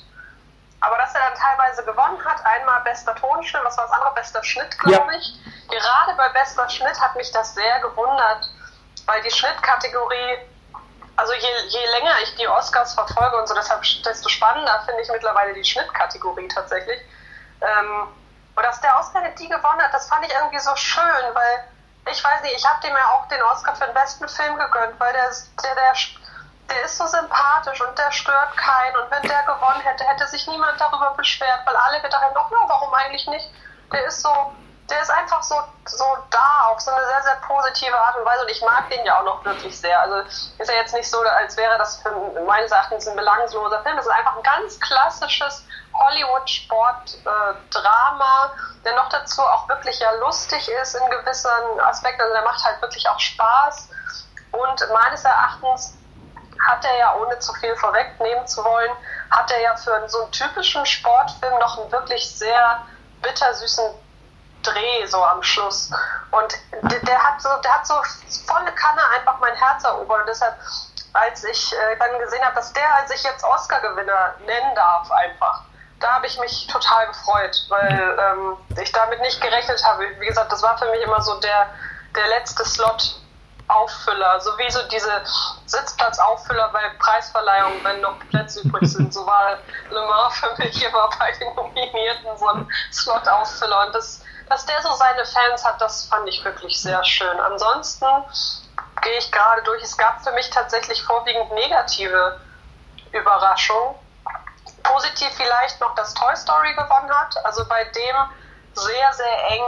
Aber 0.81 0.99
dass 0.99 1.15
er 1.15 1.21
dann 1.21 1.35
teilweise 1.35 1.85
gewonnen 1.85 2.23
hat, 2.25 2.45
einmal 2.45 2.83
bester 2.83 3.15
Tonschnitt, 3.15 3.63
was 3.65 3.79
war 3.79 3.87
das 3.87 3.95
andere, 3.95 4.15
bester 4.15 4.43
Schnitt, 4.43 4.79
glaube 4.81 5.13
ja. 5.13 5.19
ich. 5.19 5.35
Gerade 5.69 6.15
bei 6.17 6.29
bester 6.31 6.69
Schnitt 6.69 7.01
hat 7.01 7.15
mich 7.17 7.31
das 7.31 7.55
sehr 7.55 7.81
gewundert, 7.81 8.51
weil 9.07 9.23
die 9.23 9.31
Schnittkategorie, 9.31 10.39
also 11.17 11.33
je, 11.33 11.49
je 11.69 11.87
länger 11.93 12.21
ich 12.23 12.35
die 12.35 12.49
Oscars 12.49 12.95
verfolge 12.95 13.37
und 13.39 13.49
so, 13.49 13.55
deshalb 13.55 13.83
desto 14.05 14.29
spannender 14.29 14.83
finde 14.85 15.03
ich 15.03 15.09
mittlerweile 15.09 15.55
die 15.55 15.65
Schnittkategorie 15.65 16.49
tatsächlich 16.49 17.01
ähm, 17.63 18.09
und 18.55 18.63
dass 18.63 18.81
der 18.81 18.99
ausgerechnet 18.99 19.39
die 19.39 19.49
gewonnen 19.49 19.81
hat, 19.81 19.95
das 19.95 20.09
fand 20.09 20.27
ich 20.27 20.33
irgendwie 20.33 20.59
so 20.59 20.75
schön, 20.77 21.25
weil 21.35 21.65
ich 22.11 22.23
weiß 22.23 22.43
nicht, 22.43 22.57
ich 22.57 22.67
habe 22.67 22.81
dem 22.81 22.95
ja 22.95 23.07
auch 23.15 23.27
den 23.29 23.43
Oscar 23.43 23.75
für 23.77 23.87
den 23.87 23.95
besten 23.95 24.29
Film 24.29 24.59
gegönnt, 24.59 24.99
weil 24.99 25.13
der, 25.13 25.31
der, 25.63 25.75
der, 25.75 25.93
der 26.69 26.85
ist 26.85 26.99
so 26.99 27.07
sympathisch 27.07 27.81
und 27.81 27.97
der 27.97 28.11
stört 28.11 28.57
keinen. 28.57 28.97
Und 28.97 29.11
wenn 29.11 29.23
der 29.23 29.43
gewonnen 29.45 29.81
hätte, 29.83 30.05
hätte 30.05 30.27
sich 30.27 30.47
niemand 30.49 30.81
darüber 30.81 31.15
beschwert, 31.17 31.61
weil 31.65 31.77
alle 31.77 32.01
gedacht 32.01 32.23
hätten, 32.25 32.35
ja, 32.35 32.65
warum 32.67 32.93
eigentlich 32.95 33.27
nicht? 33.29 33.49
Der 33.93 34.05
ist 34.07 34.21
so, 34.21 34.53
der 34.91 35.01
ist 35.01 35.11
einfach 35.11 35.43
so, 35.43 35.55
so 35.87 36.05
da, 36.31 36.69
auf 36.71 36.81
so 36.81 36.91
eine 36.91 37.07
sehr, 37.07 37.23
sehr 37.23 37.37
positive 37.47 37.99
Art 37.99 38.17
und 38.17 38.25
Weise. 38.25 38.43
Und 38.43 38.51
ich 38.51 38.61
mag 38.63 38.91
den 38.91 39.05
ja 39.05 39.21
auch 39.21 39.25
noch 39.25 39.45
wirklich 39.45 39.79
sehr. 39.79 40.01
Also 40.01 40.17
ist 40.59 40.69
ja 40.69 40.75
jetzt 40.75 40.93
nicht 40.95 41.09
so, 41.09 41.21
als 41.21 41.57
wäre 41.57 41.79
das 41.79 42.03
für 42.03 42.11
meines 42.47 42.73
Erachtens 42.73 43.07
ein 43.09 43.17
belangloser 43.17 43.83
Film. 43.83 43.97
Das 43.97 44.07
ist 44.07 44.13
einfach 44.13 44.37
ein 44.37 44.43
ganz 44.43 44.79
klassisches 44.81 45.65
Hollywood-Sport-Drama, 45.95 48.53
der 48.85 48.97
noch 48.97 49.09
dazu 49.09 49.41
auch 49.43 49.69
wirklich 49.69 50.01
ja 50.01 50.11
lustig 50.13 50.69
ist 50.83 50.95
in 50.95 51.11
gewissen 51.11 51.51
Aspekten. 51.81 52.23
Also 52.23 52.35
der 52.35 52.45
macht 52.45 52.65
halt 52.65 52.81
wirklich 52.83 53.09
auch 53.09 53.21
Spaß. 53.21 53.89
Und 54.53 54.89
meines 54.93 55.25
Erachtens 55.25 55.97
hat 56.69 56.85
er 56.85 56.99
ja, 56.99 57.15
ohne 57.17 57.39
zu 57.39 57.53
viel 57.55 57.75
vorwegnehmen 57.77 58.47
zu 58.47 58.63
wollen, 58.65 58.93
hat 59.31 59.51
er 59.51 59.61
ja 59.61 59.75
für 59.77 60.09
so 60.09 60.23
einen 60.23 60.33
typischen 60.33 60.85
Sportfilm 60.87 61.59
noch 61.59 61.79
einen 61.79 61.91
wirklich 61.91 62.37
sehr 62.37 62.83
bittersüßen 63.23 63.85
Dreh 64.63 65.07
so 65.07 65.23
am 65.23 65.43
Schluss. 65.43 65.91
Und 66.31 66.55
der, 66.91 66.99
der, 67.01 67.23
hat 67.23 67.41
so, 67.41 67.49
der 67.63 67.75
hat 67.75 67.87
so 67.87 67.95
volle 68.47 68.73
Kanne 68.73 69.03
einfach 69.17 69.39
mein 69.41 69.55
Herz 69.55 69.85
erobert. 69.85 70.21
Und 70.21 70.29
deshalb, 70.29 70.57
als 71.13 71.45
ich 71.45 71.73
äh, 71.73 71.97
dann 71.99 72.19
gesehen 72.19 72.45
habe, 72.45 72.55
dass 72.55 72.73
der 72.73 73.07
sich 73.07 73.23
jetzt 73.23 73.45
Oscar-Gewinner 73.45 74.35
nennen 74.47 74.75
darf, 74.75 75.11
einfach, 75.11 75.63
da 76.01 76.15
habe 76.15 76.27
ich 76.27 76.39
mich 76.39 76.67
total 76.67 77.07
gefreut, 77.07 77.65
weil 77.69 78.19
ähm, 78.19 78.57
ich 78.83 78.91
damit 78.93 79.21
nicht 79.21 79.41
gerechnet 79.41 79.83
habe. 79.85 80.05
Wie 80.19 80.27
gesagt, 80.27 80.51
das 80.51 80.63
war 80.63 80.77
für 80.79 80.91
mich 80.91 81.03
immer 81.03 81.21
so 81.23 81.39
der, 81.41 81.71
der 82.15 82.29
letzte 82.29 82.65
Slot 82.65 83.22
Auffüller, 83.73 84.41
so 84.41 84.57
wie 84.59 84.71
so 84.71 84.81
diese 84.89 85.23
Sitzplatzauffüller 85.67 86.69
bei 86.73 86.83
Preisverleihungen, 86.99 87.83
wenn 87.85 88.01
noch 88.01 88.19
Plätze 88.31 88.61
übrig 88.61 88.91
sind. 88.91 89.13
So 89.13 89.27
war 89.27 89.59
Le 89.91 90.07
Mans 90.07 90.35
für 90.41 90.55
mich 90.59 90.85
immer 90.85 91.09
bei 91.19 91.33
den 91.33 91.55
Nominierten 91.55 92.37
so 92.37 92.49
ein 92.49 92.69
Slot-Auffüller. 92.93 93.87
Und 93.87 93.95
das, 93.95 94.23
dass 94.49 94.67
der 94.67 94.81
so 94.83 94.93
seine 94.95 95.25
Fans 95.25 95.65
hat, 95.65 95.81
das 95.81 96.07
fand 96.07 96.29
ich 96.29 96.45
wirklich 96.45 96.81
sehr 96.81 97.03
schön. 97.05 97.41
Ansonsten 97.41 98.07
gehe 99.03 99.19
ich 99.19 99.31
gerade 99.33 99.63
durch. 99.63 99.83
Es 99.83 99.97
gab 99.97 100.23
für 100.23 100.33
mich 100.33 100.51
tatsächlich 100.51 101.03
vorwiegend 101.03 101.53
negative 101.53 102.41
Überraschungen. 103.13 103.95
Positiv 104.83 105.31
vielleicht 105.37 105.81
noch, 105.81 105.95
dass 105.95 106.13
Toy 106.15 106.35
Story 106.37 106.75
gewonnen 106.75 107.11
hat. 107.11 107.45
Also 107.45 107.65
bei 107.67 107.85
dem 107.85 108.17
sehr, 108.75 109.13
sehr 109.13 109.51
eng 109.51 109.63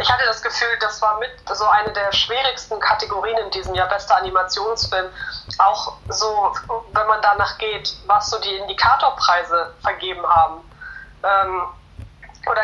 ich 0.00 0.12
hatte 0.12 0.24
das 0.26 0.42
Gefühl, 0.42 0.68
das 0.80 1.02
war 1.02 1.18
mit 1.18 1.30
so 1.52 1.66
eine 1.66 1.92
der 1.92 2.12
schwierigsten 2.12 2.78
Kategorien 2.78 3.36
in 3.38 3.50
diesem 3.50 3.74
Jahr, 3.74 3.88
bester 3.88 4.16
Animationsfilm. 4.16 5.10
Auch 5.58 5.94
so, 6.08 6.54
wenn 6.92 7.06
man 7.08 7.20
danach 7.20 7.58
geht, 7.58 7.96
was 8.06 8.30
so 8.30 8.38
die 8.40 8.54
Indikatorpreise 8.56 9.74
vergeben 9.82 10.24
haben. 10.24 10.70
Ähm, 11.24 11.62
oder 12.48 12.62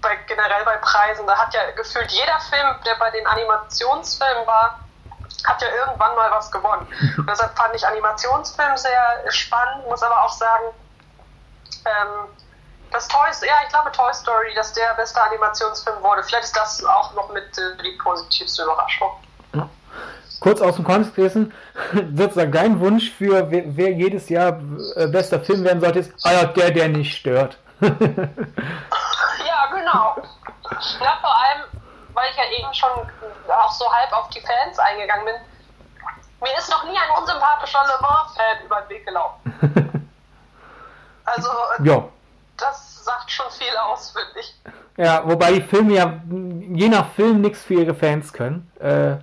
bei, 0.00 0.16
generell 0.26 0.64
bei 0.64 0.76
Preisen, 0.78 1.26
da 1.26 1.36
hat 1.36 1.52
ja 1.52 1.70
gefühlt 1.72 2.10
jeder 2.10 2.38
Film, 2.40 2.76
der 2.86 2.94
bei 2.94 3.10
den 3.10 3.26
Animationsfilmen 3.26 4.46
war, 4.46 4.80
hat 5.44 5.60
ja 5.60 5.68
irgendwann 5.68 6.14
mal 6.14 6.30
was 6.30 6.50
gewonnen. 6.50 6.86
Und 7.18 7.26
deshalb 7.28 7.54
fand 7.56 7.74
ich 7.74 7.86
Animationsfilm 7.86 8.76
sehr 8.78 9.30
spannend, 9.30 9.86
muss 9.88 10.02
aber 10.02 10.24
auch 10.24 10.32
sagen, 10.32 10.64
ähm, 11.84 12.28
das 12.92 13.08
Toy, 13.08 13.26
ja, 13.46 13.54
ich 13.64 13.68
glaube 13.70 13.90
Toy 13.92 14.12
Story, 14.14 14.54
dass 14.54 14.72
der 14.72 14.94
beste 14.94 15.20
Animationsfilm 15.22 16.02
wurde. 16.02 16.22
Vielleicht 16.22 16.44
ist 16.44 16.56
das 16.56 16.84
auch 16.84 17.12
noch 17.14 17.32
mit 17.32 17.46
äh, 17.58 17.82
die 17.82 17.98
positivste 18.02 18.62
Überraschung. 18.64 19.10
Ja. 19.54 19.68
Kurz 20.40 20.60
aus 20.60 20.76
dem 20.76 20.84
Kontext 20.84 21.14
gerissen, 21.14 21.52
sozusagen 22.14 22.52
dein 22.52 22.80
Wunsch 22.80 23.10
für 23.10 23.50
wer, 23.50 23.64
wer 23.76 23.92
jedes 23.92 24.28
Jahr 24.28 24.60
äh, 24.96 25.06
bester 25.08 25.40
Film 25.40 25.64
werden 25.64 25.80
sollte, 25.80 26.00
ist, 26.00 26.12
ah 26.24 26.32
ja, 26.32 26.44
der, 26.44 26.70
der 26.70 26.88
nicht 26.88 27.16
stört. 27.16 27.58
ja, 27.80 27.90
genau. 29.72 30.16
Ja, 31.00 31.18
vor 31.20 31.36
allem, 31.36 31.64
weil 32.14 32.30
ich 32.30 32.36
ja 32.36 32.44
eben 32.58 32.72
schon 32.74 32.90
auch 33.48 33.72
so 33.72 33.92
halb 33.92 34.12
auf 34.12 34.28
die 34.30 34.40
Fans 34.40 34.78
eingegangen 34.78 35.24
bin. 35.24 35.34
Mir 36.40 36.58
ist 36.58 36.70
noch 36.70 36.84
nie 36.84 36.96
ein 36.96 37.18
unsympathischer 37.18 37.82
Le 37.86 37.98
Mans-Fan 38.00 38.64
über 38.64 38.80
den 38.82 38.88
Weg 38.90 39.06
gelaufen. 39.06 40.02
Also, 41.28 41.48
ja 41.82 42.04
das 42.56 43.04
sagt 43.04 43.30
schon 43.30 43.50
viel 43.50 43.76
aus, 43.76 44.10
finde 44.12 44.40
ich. 44.40 44.54
Ja, 44.96 45.22
wobei 45.26 45.52
die 45.52 45.62
Filme 45.62 45.94
ja 45.94 46.20
je 46.28 46.88
nach 46.88 47.10
Film 47.12 47.40
nichts 47.40 47.62
für 47.62 47.74
ihre 47.74 47.94
Fans 47.94 48.32
können. 48.32 48.70
Äh, 48.80 49.16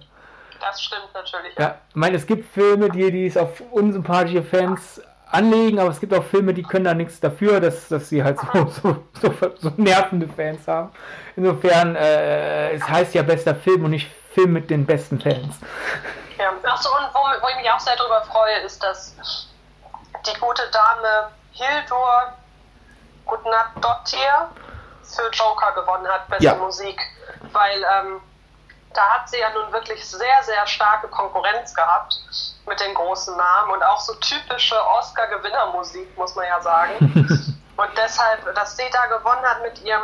das 0.59 0.81
stimmt 0.81 1.09
natürlich. 1.13 1.57
Ja. 1.57 1.75
Ich 1.89 1.95
meine, 1.95 2.15
es 2.15 2.25
gibt 2.25 2.51
Filme, 2.53 2.89
die, 2.89 3.11
die 3.11 3.25
es 3.25 3.35
auf 3.35 3.61
unsympathische 3.71 4.43
Fans 4.43 5.01
anlegen, 5.33 5.79
aber 5.79 5.89
es 5.89 5.99
gibt 5.99 6.13
auch 6.13 6.23
Filme, 6.23 6.53
die 6.53 6.63
können 6.63 6.85
da 6.85 6.93
nichts 6.93 7.19
dafür, 7.19 7.59
dass, 7.59 7.87
dass 7.89 8.09
sie 8.09 8.23
halt 8.23 8.39
so, 8.39 8.67
so, 8.81 9.03
so, 9.21 9.33
so 9.57 9.71
nervende 9.77 10.27
Fans 10.27 10.67
haben. 10.67 10.91
Insofern, 11.35 11.95
äh, 11.95 12.71
es 12.73 12.87
heißt 12.87 13.13
ja 13.15 13.23
bester 13.23 13.55
Film 13.55 13.83
und 13.85 13.91
nicht 13.91 14.09
Film 14.33 14.53
mit 14.53 14.69
den 14.69 14.85
besten 14.85 15.19
Fans. 15.19 15.57
Ja, 16.37 16.51
achso, 16.63 16.89
und 16.89 17.13
wo, 17.13 17.19
wo 17.41 17.49
ich 17.49 17.55
mich 17.57 17.69
auch 17.69 17.79
sehr 17.79 17.95
darüber 17.95 18.21
freue, 18.23 18.59
ist, 18.65 18.81
dass 18.81 19.15
die 20.25 20.39
gute 20.39 20.63
Dame 20.71 21.29
Hildur 21.51 22.33
Gudnadottir 23.25 24.49
für 25.03 25.29
Joker 25.31 25.71
gewonnen 25.73 26.07
hat, 26.07 26.27
beste 26.27 26.45
ja. 26.45 26.55
Musik. 26.55 26.99
Weil 27.51 27.77
ähm, 27.77 28.21
da 28.93 29.01
hat 29.01 29.29
sie 29.29 29.39
ja 29.39 29.49
nun 29.53 29.71
wirklich 29.71 30.05
sehr, 30.05 30.43
sehr 30.43 30.65
starke 30.67 31.07
Konkurrenz 31.07 31.73
gehabt 31.73 32.19
mit 32.67 32.79
den 32.79 32.93
großen 32.93 33.35
Namen 33.35 33.71
und 33.71 33.83
auch 33.83 33.99
so 33.99 34.13
typische 34.15 34.75
Oscar-Gewinnermusik, 34.99 36.17
muss 36.17 36.35
man 36.35 36.45
ja 36.45 36.61
sagen. 36.61 37.57
und 37.77 37.89
deshalb, 37.97 38.53
dass 38.55 38.77
sie 38.77 38.83
da 38.91 39.05
gewonnen 39.17 39.43
hat 39.43 39.61
mit 39.61 39.83
ihrem 39.83 40.01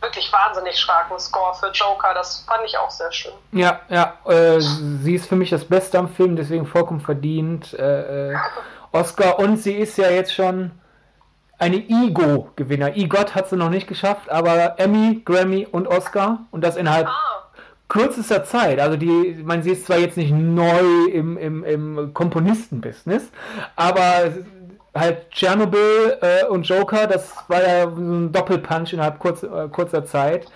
wirklich 0.00 0.32
wahnsinnig 0.32 0.78
starken 0.78 1.18
Score 1.18 1.54
für 1.54 1.70
Joker, 1.70 2.14
das 2.14 2.44
fand 2.46 2.62
ich 2.64 2.76
auch 2.76 2.90
sehr 2.90 3.10
schön. 3.10 3.32
Ja, 3.52 3.80
ja, 3.88 4.14
äh, 4.26 4.60
sie 4.60 5.14
ist 5.14 5.28
für 5.28 5.36
mich 5.36 5.50
das 5.50 5.64
Beste 5.64 5.98
am 5.98 6.08
Film, 6.08 6.36
deswegen 6.36 6.66
vollkommen 6.66 7.00
verdient 7.00 7.74
äh, 7.74 8.32
äh 8.32 8.36
Oscar 8.92 9.38
und 9.38 9.58
sie 9.58 9.74
ist 9.74 9.98
ja 9.98 10.08
jetzt 10.08 10.32
schon 10.32 10.70
eine 11.58 11.76
Ego-Gewinner. 11.76 12.96
EGOT 12.96 13.34
hat 13.34 13.48
sie 13.48 13.56
noch 13.56 13.70
nicht 13.70 13.86
geschafft, 13.86 14.30
aber 14.30 14.78
Emmy, 14.78 15.22
Grammy 15.24 15.66
und 15.70 15.88
Oscar 15.88 16.40
und 16.50 16.62
das 16.62 16.76
innerhalb 16.76 17.08
ah. 17.08 17.48
kürzester 17.88 18.44
Zeit. 18.44 18.78
Also 18.78 18.96
die, 18.96 19.42
man 19.44 19.62
sie 19.62 19.70
ist 19.70 19.86
zwar 19.86 19.98
jetzt 19.98 20.16
nicht 20.16 20.32
neu 20.32 21.06
im, 21.12 21.36
im, 21.38 21.64
im 21.64 22.14
Komponistenbusiness, 22.14 23.30
aber 23.74 24.32
halt 24.94 25.30
Tschernobyl 25.30 26.18
äh, 26.20 26.44
und 26.46 26.66
Joker, 26.68 27.06
das 27.06 27.32
war 27.48 27.62
ja 27.62 27.90
so 27.90 28.00
ein 28.00 28.32
Doppelpunch 28.32 28.92
innerhalb 28.92 29.18
kurz, 29.18 29.42
äh, 29.42 29.68
kurzer 29.70 30.04
Zeit. 30.04 30.46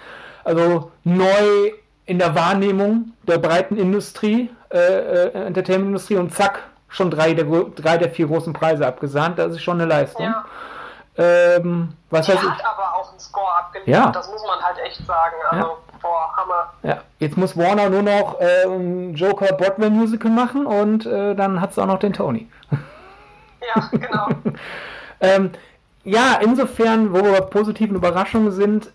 Also 0.44 0.90
neu 1.04 1.72
in 2.06 2.18
der 2.18 2.34
Wahrnehmung 2.34 3.12
der 3.26 3.38
breiten 3.38 3.76
Industrie, 3.76 4.50
äh, 4.72 4.78
äh 4.78 5.46
Entertainment-Industrie 5.46 6.16
und 6.16 6.34
zack, 6.34 6.64
schon 6.88 7.10
drei 7.10 7.34
der, 7.34 7.44
drei 7.76 7.98
der 7.98 8.10
vier 8.10 8.26
großen 8.26 8.52
Preise 8.52 8.86
abgesahnt. 8.86 9.38
Das 9.38 9.52
ist 9.52 9.62
schon 9.62 9.80
eine 9.80 9.88
Leistung. 9.88 10.24
Ja. 10.24 10.44
Ähm, 11.16 11.94
was 12.08 12.26
Die 12.26 12.32
hat 12.32 12.38
ich? 12.42 12.64
aber 12.64 12.94
auch 12.94 13.10
einen 13.10 13.20
Score 13.20 13.50
abgeliefert, 13.58 13.94
ja. 13.94 14.10
das 14.10 14.30
muss 14.30 14.42
man 14.46 14.60
halt 14.62 14.78
echt 14.78 15.04
sagen. 15.06 15.36
Also, 15.50 15.66
ja. 15.66 15.76
boah, 16.00 16.36
Hammer. 16.36 16.72
Ja, 16.82 16.98
jetzt 17.18 17.36
muss 17.36 17.56
Warner 17.56 17.90
nur 17.90 18.02
noch 18.02 18.40
äh, 18.40 18.64
ein 18.64 19.14
Joker 19.14 19.54
Broadway 19.54 19.90
Musical 19.90 20.30
machen 20.30 20.66
und 20.66 21.06
äh, 21.06 21.34
dann 21.34 21.60
hat 21.60 21.72
es 21.72 21.78
auch 21.78 21.86
noch 21.86 21.98
den 21.98 22.12
Tony. 22.12 22.48
Ja, 23.76 23.88
genau. 23.92 24.28
ähm, 25.20 25.50
ja, 26.02 26.38
insofern, 26.42 27.12
wo 27.12 27.22
wir 27.22 27.32
bei 27.32 27.40
positiven 27.42 27.94
Überraschungen 27.94 28.52
sind, 28.52 28.90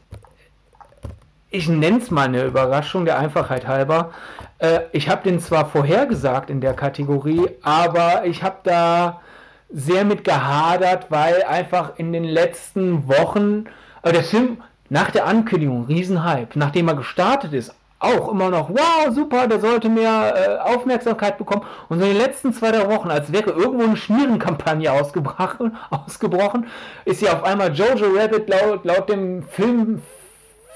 ich 1.51 1.69
nenne 1.69 1.99
es 1.99 2.11
mal 2.11 2.25
eine 2.25 2.43
Überraschung, 2.43 3.05
der 3.05 3.19
Einfachheit 3.19 3.67
halber. 3.67 4.11
Äh, 4.57 4.81
ich 4.91 5.07
habe 5.09 5.23
den 5.23 5.39
zwar 5.39 5.67
vorhergesagt 5.67 6.49
in 6.49 6.61
der 6.61 6.73
Kategorie, 6.73 7.47
aber 7.61 8.25
ich 8.25 8.43
habe 8.43 8.57
da 8.63 9.21
sehr 9.69 10.05
mit 10.05 10.23
gehadert, 10.23 11.07
weil 11.09 11.43
einfach 11.43 11.93
in 11.97 12.13
den 12.13 12.23
letzten 12.23 13.07
Wochen, 13.07 13.65
äh, 14.03 14.11
der 14.11 14.23
Film 14.23 14.61
nach 14.89 15.11
der 15.11 15.25
Ankündigung, 15.25 15.85
Riesenhype, 15.85 16.57
nachdem 16.57 16.87
er 16.87 16.95
gestartet 16.95 17.53
ist, 17.53 17.73
auch 17.99 18.29
immer 18.29 18.49
noch, 18.49 18.69
wow, 18.69 19.13
super, 19.13 19.47
der 19.47 19.59
sollte 19.59 19.89
mehr 19.89 20.33
äh, 20.35 20.73
Aufmerksamkeit 20.73 21.37
bekommen. 21.37 21.63
Und 21.89 21.99
so 21.99 22.05
in 22.05 22.11
den 22.11 22.21
letzten 22.21 22.53
zwei, 22.53 22.71
drei 22.71 22.89
Wochen, 22.89 23.09
als 23.09 23.31
wäre 23.31 23.51
irgendwo 23.51 23.83
eine 23.83 23.97
Schmierenkampagne 23.97 24.91
ausgebrochen, 24.91 25.75
ausgebrochen 25.89 26.67
ist 27.05 27.21
ja 27.21 27.33
auf 27.33 27.43
einmal 27.43 27.73
Jojo 27.73 28.07
Rabbit 28.15 28.49
laut, 28.49 28.85
laut 28.85 29.09
dem 29.09 29.43
Film 29.43 30.01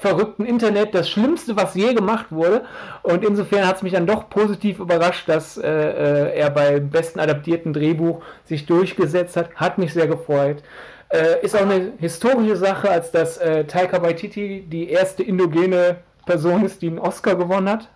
verrückten 0.00 0.46
Internet 0.46 0.94
das 0.94 1.10
Schlimmste, 1.10 1.56
was 1.56 1.74
je 1.74 1.92
gemacht 1.92 2.26
wurde. 2.30 2.62
Und 3.02 3.22
insofern 3.22 3.66
hat 3.66 3.76
es 3.76 3.82
mich 3.82 3.92
dann 3.92 4.06
doch 4.06 4.30
positiv 4.30 4.78
überrascht, 4.78 5.28
dass 5.28 5.58
äh, 5.58 5.68
äh, 5.68 6.38
er 6.38 6.50
beim 6.50 6.88
besten 6.88 7.20
adaptierten 7.20 7.74
Drehbuch 7.74 8.22
sich 8.46 8.64
durchgesetzt 8.64 9.36
hat. 9.36 9.54
Hat 9.56 9.76
mich 9.76 9.92
sehr 9.92 10.06
gefreut. 10.06 10.62
Äh, 11.10 11.44
ist 11.44 11.54
auch 11.54 11.62
eine 11.62 11.92
historische 11.98 12.56
Sache, 12.56 12.88
als 12.88 13.10
dass 13.10 13.36
äh, 13.38 13.64
Taika 13.64 14.00
Waititi 14.02 14.64
die 14.66 14.88
erste 14.88 15.22
indogene 15.22 15.96
Person 16.24 16.64
ist, 16.64 16.80
die 16.80 16.86
einen 16.86 16.98
Oscar 16.98 17.34
gewonnen 17.34 17.68
hat. 17.68 17.88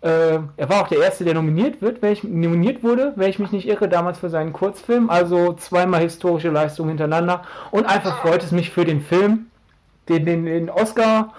Äh, 0.00 0.38
er 0.56 0.68
war 0.68 0.82
auch 0.82 0.88
der 0.88 1.00
erste, 1.00 1.24
der 1.24 1.34
nominiert 1.34 1.82
wird, 1.82 2.02
ich, 2.04 2.24
nominiert 2.24 2.82
wurde, 2.82 3.12
wenn 3.16 3.28
ich 3.28 3.38
mich 3.38 3.50
nicht 3.50 3.68
irre, 3.68 3.88
damals 3.88 4.18
für 4.18 4.30
seinen 4.30 4.54
Kurzfilm. 4.54 5.10
Also 5.10 5.52
zweimal 5.54 6.00
historische 6.00 6.48
Leistungen 6.48 6.90
hintereinander. 6.90 7.42
Und 7.70 7.84
einfach 7.84 8.22
freut 8.22 8.42
es 8.42 8.52
mich 8.52 8.70
für 8.70 8.86
den 8.86 9.02
Film, 9.02 9.50
den, 10.08 10.24
den, 10.24 10.44
den 10.44 10.70
Oscar 10.70 11.32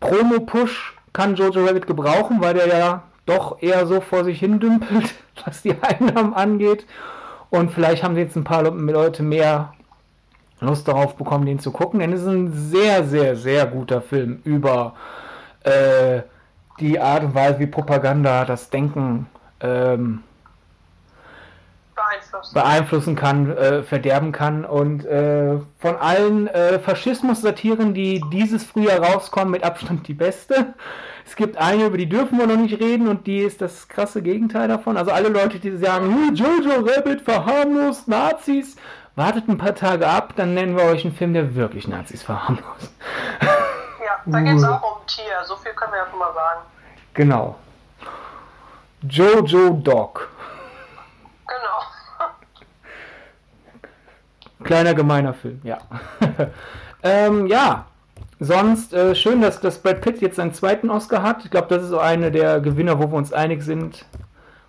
Promo-Push 0.00 0.94
kann 1.12 1.34
Jojo 1.34 1.64
Rabbit 1.64 1.86
gebrauchen, 1.86 2.40
weil 2.40 2.54
der 2.54 2.66
ja 2.66 3.02
doch 3.26 3.62
eher 3.62 3.86
so 3.86 4.00
vor 4.00 4.24
sich 4.24 4.38
hin 4.38 4.60
dümpelt, 4.60 5.14
was 5.44 5.62
die 5.62 5.74
Einnahmen 5.80 6.34
angeht. 6.34 6.86
Und 7.50 7.72
vielleicht 7.72 8.02
haben 8.02 8.16
jetzt 8.16 8.36
ein 8.36 8.44
paar 8.44 8.62
Leute 8.62 9.22
mehr 9.22 9.72
Lust 10.60 10.88
darauf 10.88 11.16
bekommen, 11.16 11.46
den 11.46 11.58
zu 11.58 11.70
gucken. 11.70 12.00
Denn 12.00 12.12
es 12.12 12.22
ist 12.22 12.28
ein 12.28 12.52
sehr, 12.52 13.04
sehr, 13.04 13.36
sehr 13.36 13.66
guter 13.66 14.02
Film 14.02 14.40
über 14.44 14.94
äh, 15.64 16.22
die 16.80 17.00
Art 17.00 17.24
und 17.24 17.34
Weise, 17.34 17.58
wie 17.58 17.66
Propaganda 17.66 18.44
das 18.44 18.70
Denken 18.70 19.26
ähm, 19.60 20.22
beeinflussen. 22.52 22.54
beeinflussen 22.54 23.16
kann, 23.16 23.56
äh, 23.56 23.82
verderben 23.82 24.32
kann. 24.32 24.64
Und 24.64 25.04
äh, 25.04 25.58
von 25.78 25.96
allen 25.96 26.48
äh, 26.48 26.78
Faschismus-Satiren, 26.78 27.94
die 27.94 28.22
dieses 28.32 28.64
Frühjahr 28.64 29.00
rauskommen, 29.00 29.50
mit 29.50 29.64
Abstand 29.64 30.08
die 30.08 30.14
beste. 30.14 30.74
Es 31.26 31.36
gibt 31.36 31.58
eine, 31.58 31.86
über 31.86 31.98
die 31.98 32.08
dürfen 32.08 32.38
wir 32.38 32.46
noch 32.46 32.56
nicht 32.56 32.80
reden 32.80 33.06
und 33.06 33.26
die 33.26 33.40
ist 33.40 33.60
das 33.60 33.88
krasse 33.88 34.22
Gegenteil 34.22 34.66
davon. 34.66 34.96
Also 34.96 35.10
alle 35.10 35.28
Leute, 35.28 35.58
die 35.58 35.76
sagen, 35.76 36.34
Jojo 36.34 36.80
Rabbit 36.80 37.20
verharmlost 37.20 38.08
Nazis, 38.08 38.76
wartet 39.14 39.46
ein 39.48 39.58
paar 39.58 39.74
Tage 39.74 40.08
ab, 40.08 40.32
dann 40.36 40.54
nennen 40.54 40.76
wir 40.76 40.84
euch 40.84 41.04
einen 41.04 41.14
Film, 41.14 41.34
der 41.34 41.54
wirklich 41.54 41.86
Nazis 41.86 42.22
verharmlost. 42.22 42.92
Ja, 44.08 44.22
da 44.24 44.40
geht 44.40 44.56
es 44.56 44.64
auch 44.64 44.82
um 44.82 45.06
Tier, 45.06 45.44
so 45.44 45.56
viel 45.56 45.72
können 45.72 45.92
wir 45.92 45.98
ja 45.98 46.06
schon 46.08 46.18
mal 46.18 46.32
sagen. 46.32 46.60
Genau. 47.12 47.56
Jojo 49.02 49.70
Dog. 49.70 50.28
Genau. 51.46 51.78
Kleiner 54.68 54.92
gemeiner 54.92 55.32
Film, 55.32 55.62
ja. 55.64 55.78
ähm, 57.02 57.46
ja, 57.46 57.86
sonst 58.38 58.92
äh, 58.92 59.14
schön, 59.14 59.40
dass, 59.40 59.60
dass 59.60 59.78
Brad 59.78 60.02
Pitt 60.02 60.20
jetzt 60.20 60.36
seinen 60.36 60.52
zweiten 60.52 60.90
Oscar 60.90 61.22
hat. 61.22 61.42
Ich 61.42 61.50
glaube, 61.50 61.68
das 61.68 61.84
ist 61.84 61.88
so 61.88 61.98
eine 61.98 62.30
der 62.30 62.60
Gewinner, 62.60 62.98
wo 62.98 63.10
wir 63.10 63.16
uns 63.16 63.32
einig 63.32 63.62
sind. 63.62 64.04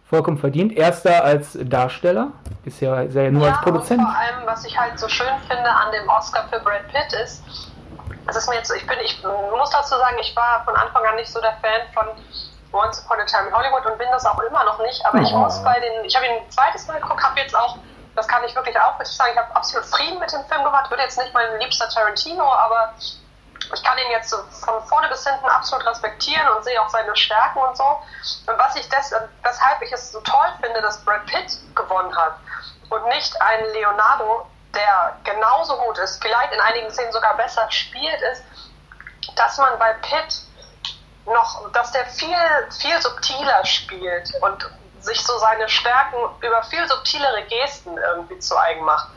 Vollkommen 0.10 0.38
verdient. 0.38 0.72
Erster 0.72 1.26
als 1.26 1.58
Darsteller, 1.62 2.30
bisher 2.64 3.04
ist 3.04 3.16
er 3.18 3.26
ja 3.26 3.32
nur 3.32 3.46
ja, 3.46 3.52
als 3.52 3.62
Produzent. 3.62 4.00
Und 4.00 4.08
vor 4.08 4.18
allem, 4.18 4.46
was 4.46 4.64
ich 4.64 4.80
halt 4.80 4.98
so 4.98 5.10
schön 5.10 5.28
finde 5.50 5.70
an 5.70 5.92
dem 5.92 6.08
Oscar 6.08 6.48
für 6.50 6.62
Brad 6.62 6.88
Pitt 6.88 7.12
ist, 7.22 7.44
es 8.26 8.36
ist 8.38 8.48
mir 8.48 8.56
jetzt, 8.56 8.74
ich 8.74 8.88
bin, 8.88 8.96
ich 9.04 9.22
muss 9.22 9.70
dazu 9.70 9.96
sagen, 9.96 10.16
ich 10.22 10.34
war 10.34 10.64
von 10.64 10.76
Anfang 10.78 11.04
an 11.04 11.18
nicht 11.18 11.30
so 11.30 11.42
der 11.42 11.58
Fan 11.62 11.82
von 11.94 12.06
Once 12.72 13.04
Upon 13.04 13.20
a 13.20 13.26
Time 13.26 13.50
in 13.50 13.54
Hollywood 13.54 13.86
und 13.86 13.98
bin 13.98 14.08
das 14.12 14.26
auch 14.26 14.40
immer 14.40 14.64
noch 14.64 14.80
nicht. 14.80 15.06
Aber 15.06 15.20
oh. 15.20 15.22
ich 15.22 15.32
muss 15.34 15.62
bei 15.62 15.78
den, 15.80 16.06
ich 16.06 16.16
habe 16.16 16.26
ihn 16.26 16.32
ein 16.42 16.50
zweites 16.50 16.88
Mal 16.88 17.02
geguckt, 17.02 17.22
habe 17.22 17.40
jetzt 17.40 17.56
auch, 17.56 17.78
das 18.20 18.28
kann 18.28 18.44
ich 18.44 18.54
wirklich 18.54 18.78
auch 18.78 19.00
richtig 19.00 19.16
sagen, 19.16 19.32
ich 19.32 19.38
habe 19.38 19.56
absolut 19.56 19.88
Frieden 19.88 20.20
mit 20.20 20.30
dem 20.34 20.44
Film 20.46 20.64
gemacht. 20.66 20.90
Würde 20.90 21.04
jetzt 21.04 21.18
nicht 21.18 21.34
mein 21.34 21.58
liebster 21.60 21.88
Tarantino, 21.88 22.44
aber 22.44 22.94
ich 23.74 23.82
kann 23.82 23.98
ihn 23.98 24.12
jetzt 24.12 24.34
von 24.34 24.84
vorne 24.88 25.08
bis 25.08 25.26
hinten 25.26 25.46
absolut 25.46 25.86
respektieren 25.86 26.46
und 26.50 26.64
sehe 26.66 26.82
auch 26.82 26.90
seine 26.90 27.16
Stärken 27.16 27.60
und 27.60 27.78
so. 27.78 27.86
Und 28.46 28.58
was 28.58 28.76
ich 28.76 28.90
des, 28.90 29.14
weshalb 29.42 29.82
ich 29.82 29.92
es 29.94 30.12
so 30.12 30.20
toll 30.20 30.50
finde, 30.62 30.82
dass 30.82 31.04
Brad 31.06 31.26
Pitt 31.28 31.60
gewonnen 31.76 32.14
hat 32.14 32.34
und 32.90 33.06
nicht 33.08 33.42
ein 33.42 33.64
Leonardo, 33.72 34.46
der 34.74 35.16
genauso 35.24 35.78
gut 35.78 35.98
ist, 36.00 36.22
vielleicht 36.22 36.52
in 36.52 36.60
einigen 36.60 36.92
Szenen 36.92 37.14
sogar 37.14 37.38
besser 37.38 37.72
spielt, 37.72 38.22
ist, 38.34 38.44
dass 39.38 39.58
man 39.58 39.80
bei 39.80 39.94
Pitt 39.94 40.42
noch, 41.26 41.72
dass 41.72 41.94
der 41.94 42.06
viel, 42.08 42.36
viel 42.82 43.02
subtiler 43.02 43.66
spielt 43.66 44.34
und 44.42 44.70
sich 45.10 45.26
so 45.26 45.38
seine 45.40 45.68
Stärken 45.68 46.18
über 46.42 46.64
viel 46.64 46.88
subtilere 46.88 47.44
Gesten 47.44 47.98
irgendwie 47.98 48.40
zu 48.40 48.58
eigen 48.58 48.84
macht. 48.86 49.10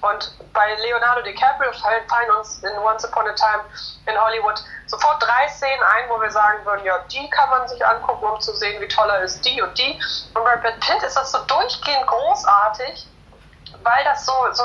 Und 0.00 0.32
bei 0.52 0.74
Leonardo 0.74 1.22
DiCaprio 1.22 1.72
fallen 1.72 2.30
uns 2.38 2.62
in 2.62 2.78
Once 2.78 3.04
Upon 3.04 3.28
a 3.28 3.32
Time 3.32 3.64
in 4.06 4.20
Hollywood 4.20 4.62
sofort 4.86 5.22
drei 5.22 5.48
Szenen 5.48 5.82
ein, 5.82 6.08
wo 6.08 6.20
wir 6.20 6.30
sagen 6.30 6.64
würden, 6.64 6.84
ja, 6.84 6.98
die 7.10 7.28
kann 7.30 7.50
man 7.50 7.66
sich 7.68 7.84
angucken, 7.84 8.24
um 8.24 8.40
zu 8.40 8.54
sehen, 8.54 8.80
wie 8.80 8.88
toll 8.88 9.08
er 9.08 9.22
ist, 9.22 9.44
die 9.44 9.60
und 9.60 9.76
die. 9.78 10.00
Und 10.34 10.44
bei 10.44 10.56
Brad 10.56 10.80
Pitt 10.80 11.02
ist 11.02 11.16
das 11.16 11.32
so 11.32 11.38
durchgehend 11.46 12.06
großartig, 12.06 13.06
weil 13.82 14.04
das 14.04 14.26
so, 14.26 14.32
so 14.52 14.62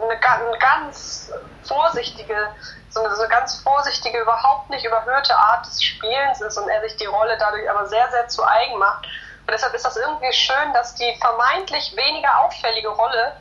eine, 0.00 0.18
eine 0.20 0.58
ganz 0.58 1.32
vorsichtige 1.66 2.54
so 2.94 3.02
eine 3.02 3.14
so 3.16 3.28
ganz 3.28 3.60
vorsichtige, 3.60 4.20
überhaupt 4.20 4.70
nicht 4.70 4.84
überhöhte 4.84 5.36
Art 5.36 5.66
des 5.66 5.82
Spielens 5.82 6.40
ist 6.40 6.56
und 6.56 6.68
er 6.68 6.80
sich 6.82 6.96
die 6.96 7.06
Rolle 7.06 7.36
dadurch 7.38 7.68
aber 7.68 7.86
sehr, 7.86 8.08
sehr 8.10 8.28
zu 8.28 8.46
eigen 8.46 8.78
macht. 8.78 9.06
Und 9.46 9.52
deshalb 9.52 9.74
ist 9.74 9.84
das 9.84 9.96
irgendwie 9.96 10.32
schön, 10.32 10.72
dass 10.72 10.94
die 10.94 11.14
vermeintlich 11.20 11.94
weniger 11.96 12.30
auffällige 12.44 12.88
Rolle, 12.88 13.32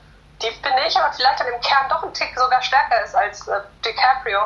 die 0.42 0.48
finde 0.48 0.82
ich 0.88 0.98
aber 0.98 1.14
vielleicht 1.14 1.40
an 1.40 1.48
dem 1.48 1.62
Kern 1.62 1.88
doch 1.90 2.04
ein 2.04 2.14
Tick 2.14 2.34
sogar 2.36 2.62
stärker 2.62 3.04
ist 3.04 3.16
als 3.16 3.48
äh, 3.48 3.62
DiCaprio, 3.86 4.40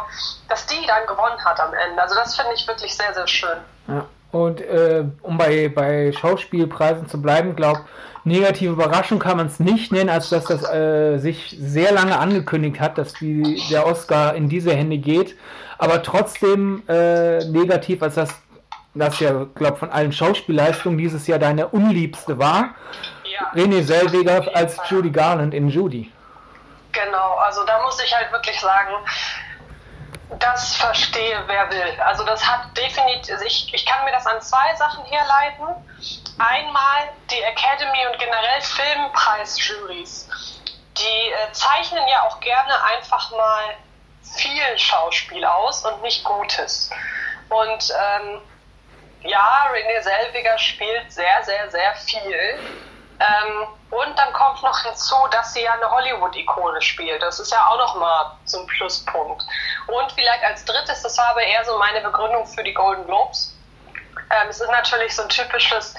dass 0.48 0.66
die 0.68 0.86
dann 0.86 1.08
gewonnen 1.08 1.44
hat 1.44 1.60
am 1.60 1.74
Ende. 1.74 2.02
Also 2.02 2.16
das 2.16 2.36
finde 2.36 2.54
ich 2.54 2.68
wirklich 2.68 2.96
sehr, 2.96 3.14
sehr 3.14 3.28
schön. 3.28 3.58
Ja. 3.88 4.06
Und 4.32 4.62
äh, 4.62 5.06
um 5.22 5.38
bei, 5.38 5.70
bei 5.70 6.12
Schauspielpreisen 6.12 7.08
zu 7.10 7.22
bleiben, 7.22 7.56
glaube 7.56 7.82
negative 8.28 8.74
Überraschung 8.74 9.20
kann 9.20 9.38
man 9.38 9.48
es 9.48 9.60
nicht 9.60 9.92
nennen, 9.92 10.10
als 10.10 10.30
dass 10.30 10.46
das 10.46 10.70
äh, 10.70 11.18
sich 11.18 11.56
sehr 11.60 11.94
lange 11.94 12.20
angekündigt 12.20 12.80
hat, 12.80 12.98
dass 12.98 13.14
die, 13.14 13.64
der 13.72 13.88
Oscar 13.88 14.36
in 14.36 14.50
diese 14.50 14.74
Hände 14.74 14.98
geht. 14.98 15.36
Aber 15.78 16.04
trotzdem 16.04 16.84
äh, 16.88 17.46
negativ, 17.46 18.04
als 18.04 18.16
das, 18.16 18.30
das 19.00 19.20
ja, 19.20 19.46
glaube 19.56 19.78
von 19.78 19.90
allen 19.90 20.12
Schauspielleistungen 20.12 20.98
dieses 20.98 21.28
Jahr 21.28 21.40
deine 21.40 21.68
unliebste 21.68 22.38
war. 22.38 22.76
Ja, 23.24 23.52
René 23.54 23.84
Selweger 23.84 24.50
als. 24.56 24.78
Judy 24.90 25.10
Garland 25.10 25.54
in 25.54 25.70
Judy. 25.70 26.12
Genau, 26.92 27.36
also 27.36 27.64
da 27.66 27.82
muss 27.84 28.02
ich 28.04 28.16
halt 28.16 28.32
wirklich 28.32 28.60
sagen, 28.60 28.94
das 30.40 30.76
verstehe, 30.76 31.42
wer 31.48 31.70
will. 31.70 32.02
Also 32.02 32.26
das 32.26 32.46
hat 32.46 32.76
definitiv, 32.78 33.36
ich, 33.46 33.74
ich 33.74 33.86
kann 33.86 34.04
mir 34.06 34.12
das 34.12 34.26
an 34.26 34.42
zwei 34.42 34.76
Sachen 34.76 35.06
herleiten. 35.06 35.68
Einmal 36.38 37.10
die 37.32 37.42
Academy 37.42 38.06
und 38.12 38.20
generell 38.20 38.62
Filmpreisjurys. 38.62 40.30
Die 40.98 41.30
äh, 41.32 41.52
zeichnen 41.54 42.04
ja 42.08 42.24
auch 42.24 42.40
gerne 42.40 42.74
einfach 42.96 43.32
mal 43.32 43.64
viel 44.22 44.78
Schauspiel 44.78 45.46
aus 45.46 45.86
und 45.86 46.02
nicht 46.02 46.24
Gutes. 46.24 46.90
Und 47.50 47.94
ähm, 47.94 48.42
ja, 49.24 49.70
René 49.72 50.02
Selviger 50.02 50.58
spielt 50.58 51.12
sehr, 51.12 51.44
sehr, 51.44 51.70
sehr 51.70 51.94
viel. 51.96 52.60
Ähm, 53.20 53.68
und 53.90 54.18
dann 54.18 54.34
kommt 54.34 54.62
noch 54.62 54.80
hinzu, 54.82 55.16
dass 55.32 55.54
sie 55.54 55.64
ja 55.64 55.72
eine 55.74 55.90
Hollywood-Ikone 55.90 56.80
spielt. 56.82 57.24
Das 57.24 57.40
ist 57.40 57.52
ja 57.52 57.68
auch 57.68 57.78
nochmal 57.78 58.34
so 58.46 58.60
ein 58.60 58.68
Pluspunkt. 58.68 59.44
Und 59.88 60.12
vielleicht 60.12 60.44
als 60.44 60.64
drittes, 60.66 61.02
das 61.02 61.18
aber 61.18 61.42
eher 61.42 61.66
so 61.66 61.80
meine 61.80 62.02
Begründung 62.02 62.46
für 62.46 62.64
die 62.64 62.74
Golden 62.74 63.06
Globes. 63.06 63.58
Ähm, 64.30 64.50
es 64.50 64.60
ist 64.60 64.70
natürlich 64.70 65.16
so 65.16 65.24
ein 65.24 65.30
typisches 65.30 65.96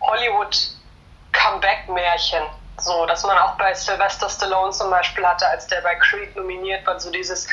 Hollywood-Comeback-Märchen. 0.00 2.44
So, 2.78 3.06
dass 3.06 3.22
man 3.24 3.36
auch 3.38 3.56
bei 3.58 3.74
Sylvester 3.74 4.28
Stallone 4.28 4.72
zum 4.72 4.90
Beispiel 4.90 5.24
hatte, 5.24 5.46
als 5.46 5.66
der 5.66 5.82
bei 5.82 5.94
Creed 5.96 6.34
nominiert 6.34 6.86
war, 6.86 6.98
so 6.98 7.10
dieses, 7.10 7.46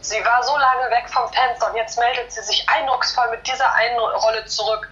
sie 0.00 0.24
war 0.24 0.42
so 0.42 0.56
lange 0.56 0.90
weg 0.90 1.08
vom 1.08 1.30
Fenster 1.32 1.70
und 1.70 1.76
jetzt 1.76 1.98
meldet 1.98 2.32
sie 2.32 2.42
sich 2.42 2.66
eindrucksvoll 2.68 3.30
mit 3.30 3.46
dieser 3.46 3.72
einen 3.74 3.98
Rolle 3.98 4.44
zurück 4.46 4.88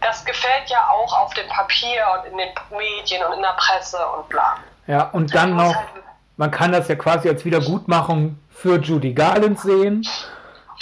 das 0.00 0.24
gefällt 0.24 0.68
ja 0.68 0.88
auch 0.90 1.12
auf 1.18 1.34
dem 1.34 1.46
Papier 1.48 2.02
und 2.18 2.32
in 2.32 2.38
den 2.38 2.48
Medien 2.70 3.22
und 3.24 3.34
in 3.34 3.42
der 3.42 3.54
Presse 3.56 3.98
und 4.16 4.28
bla. 4.28 4.56
Ja, 4.86 5.04
und 5.10 5.34
dann 5.34 5.56
noch, 5.56 5.74
halt 5.74 5.88
man 6.36 6.50
kann 6.50 6.72
das 6.72 6.88
ja 6.88 6.94
quasi 6.94 7.28
als 7.28 7.44
Wiedergutmachung 7.44 8.38
für 8.50 8.80
Judy 8.80 9.12
Garland 9.12 9.60
sehen. 9.60 10.06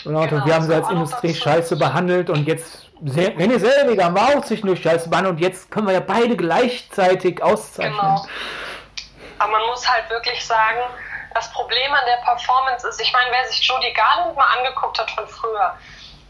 Und 0.05 0.17
auch, 0.17 0.29
genau, 0.29 0.47
wir 0.47 0.55
haben 0.55 0.65
sie 0.65 0.75
als 0.75 0.89
Industrie 0.89 1.35
scheiße 1.35 1.77
behandelt 1.77 2.31
und 2.31 2.47
jetzt 2.47 2.88
René 3.05 3.59
Selweger 3.59 4.05
haben 4.05 4.15
wir 4.15 4.39
auch 4.39 4.45
zwischendurch 4.45 4.83
scheiße 4.83 5.09
behandelt 5.09 5.37
und 5.37 5.41
jetzt 5.41 5.71
können 5.71 5.87
wir 5.87 5.95
ja 5.95 6.01
beide 6.01 6.37
gleichzeitig 6.37 7.43
auszeichnen. 7.43 7.97
Genau. 7.97 8.27
Aber 9.39 9.53
man 9.53 9.67
muss 9.67 9.89
halt 9.89 10.11
wirklich 10.11 10.45
sagen, 10.45 10.79
das 11.35 11.53
Problem 11.53 11.93
an 11.93 12.01
der 12.07 12.25
Performance 12.25 12.89
ist, 12.89 13.01
ich 13.01 13.13
meine, 13.13 13.31
wer 13.31 13.49
sich 13.49 13.63
Judy 13.63 13.93
Garland 13.93 14.37
mal 14.37 14.47
angeguckt 14.59 14.99
hat 14.99 15.11
von 15.13 15.27
früher, 15.29 15.75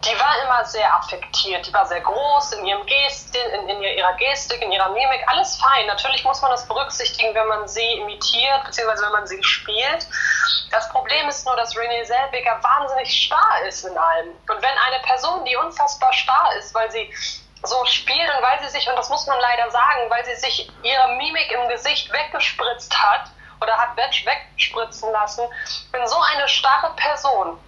die 0.05 0.19
war 0.19 0.43
immer 0.45 0.65
sehr 0.65 0.95
affektiert, 0.95 1.67
die 1.67 1.75
war 1.75 1.85
sehr 1.87 2.01
groß 2.01 2.53
in, 2.53 2.67
ihrem 2.67 2.87
Gestin, 2.87 3.43
in, 3.51 3.69
in 3.69 3.83
ihrer 3.83 4.15
Gestik, 4.15 4.63
in 4.63 4.71
ihrer 4.71 4.91
Mimik, 4.91 5.25
alles 5.27 5.57
fein. 5.57 5.87
Natürlich 5.87 6.25
muss 6.25 6.41
man 6.41 6.53
das 6.53 6.67
berücksichtigen, 6.69 7.35
wenn 7.35 7.49
man 7.49 7.67
sie 7.67 7.93
imitiert, 7.95 8.65
beziehungsweise 8.65 9.05
wenn 9.05 9.13
man 9.13 9.27
sie 9.27 9.43
spielt. 9.43 10.07
Das 10.71 10.89
Problem 10.91 11.29
ist 11.29 11.45
nur, 11.47 11.57
dass 11.57 11.77
Renee 11.77 12.05
Selbiger 12.05 12.63
wahnsinnig 12.63 13.11
starr 13.25 13.63
ist 13.67 13.85
in 13.85 13.99
allem. 13.99 14.29
Und 14.49 14.63
wenn 14.63 14.79
eine 14.87 15.01
Person, 15.03 15.45
die 15.45 15.57
unfassbar 15.57 16.13
starr 16.13 16.55
ist, 16.59 16.75
weil 16.75 16.91
sie 16.93 17.13
so 17.65 17.85
spielt 17.87 18.31
und 18.37 18.43
weil 18.43 18.61
sie 18.61 18.69
sich, 18.69 18.89
und 18.89 18.95
das 18.95 19.09
muss 19.09 19.27
man 19.27 19.41
leider 19.41 19.69
sagen, 19.71 20.09
weil 20.11 20.25
sie 20.25 20.37
sich 20.37 20.71
ihre 20.83 21.09
Mimik 21.17 21.51
im 21.51 21.69
Gesicht 21.69 22.13
weggespritzt 22.13 22.97
hat 22.97 23.33
oder 23.61 23.77
hat 23.77 23.97
wegspritzen 23.97 25.11
lassen, 25.11 25.45
wenn 25.91 26.07
so 26.07 26.19
eine 26.21 26.47
starre 26.47 26.95
Person 26.95 27.59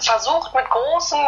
versucht 0.00 0.54
mit 0.54 0.68
großen, 0.68 1.18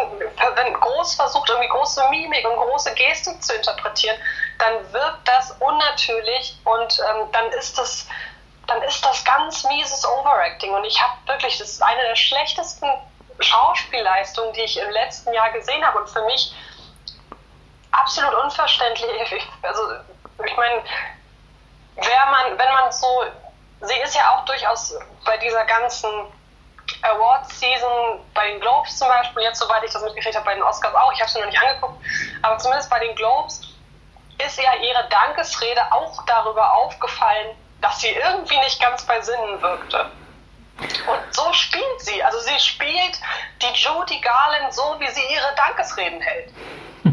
wenn 0.55 0.75
groß 0.75 1.15
versucht, 1.15 1.49
irgendwie 1.49 1.69
große 1.69 2.03
Mimik 2.11 2.47
und 2.49 2.57
große 2.57 2.95
Gestik 2.95 3.43
zu 3.43 3.55
interpretieren, 3.55 4.17
dann 4.59 4.93
wirkt 4.93 5.27
das 5.27 5.53
unnatürlich 5.61 6.59
und 6.65 7.01
ähm, 7.01 7.31
dann 7.33 7.47
ist 7.53 7.79
das 7.79 8.07
dann 8.67 8.83
ist 8.83 9.03
das 9.03 9.25
ganz 9.25 9.65
mieses 9.65 10.07
Overacting 10.07 10.75
und 10.75 10.85
ich 10.85 11.01
habe 11.01 11.15
wirklich, 11.27 11.57
das 11.57 11.71
ist 11.71 11.83
eine 11.83 12.03
der 12.03 12.17
schlechtesten 12.17 12.87
Schauspielleistung, 13.41 14.53
die 14.53 14.63
ich 14.63 14.79
im 14.79 14.91
letzten 14.91 15.33
Jahr 15.33 15.51
gesehen 15.53 15.85
habe. 15.87 15.99
Und 15.99 16.11
für 16.11 16.23
mich 16.27 16.55
absolut 17.93 18.35
unverständlich. 18.35 19.49
Also, 19.63 19.81
ich 20.45 20.57
meine, 20.57 20.83
man, 21.97 22.59
wenn 22.59 22.73
man 22.73 22.93
so, 22.93 23.25
sie 23.81 23.99
ist 24.01 24.15
ja 24.15 24.35
auch 24.35 24.45
durchaus 24.45 24.95
bei 25.25 25.37
dieser 25.39 25.65
ganzen 25.65 26.11
Awards-Season, 27.11 28.21
bei 28.35 28.51
den 28.51 28.61
Globes 28.61 28.97
zum 28.97 29.09
Beispiel, 29.09 29.43
jetzt 29.43 29.59
soweit 29.59 29.83
ich 29.85 29.93
das 29.93 30.03
mitgekriegt 30.03 30.37
habe, 30.37 30.45
bei 30.45 30.55
den 30.55 30.63
Oscars 30.63 30.95
auch, 30.95 31.13
ich 31.13 31.21
habe 31.21 31.31
sie 31.31 31.39
noch 31.41 31.47
nicht 31.47 31.61
angeguckt, 31.61 32.03
aber 32.43 32.59
zumindest 32.59 32.91
bei 32.91 32.99
den 33.01 33.15
Globes 33.15 33.61
ist 34.45 34.59
ja 34.59 34.75
ihre 34.75 35.09
Dankesrede 35.09 35.81
auch 35.91 36.25
darüber 36.27 36.75
aufgefallen, 36.75 37.57
dass 37.81 38.01
sie 38.01 38.11
irgendwie 38.11 38.59
nicht 38.59 38.81
ganz 38.81 39.05
bei 39.05 39.21
Sinnen 39.21 39.61
wirkte. 39.61 40.11
Und 40.79 41.35
so 41.35 41.53
spielt 41.53 42.01
sie. 42.01 42.23
Also 42.23 42.39
sie 42.41 42.59
spielt 42.59 43.21
die 43.63 43.75
Judy 43.75 44.21
Garland 44.21 44.73
so, 44.73 44.97
wie 44.99 45.09
sie 45.09 45.23
ihre 45.33 45.55
Dankesreden 45.57 46.21
hält. 46.21 46.53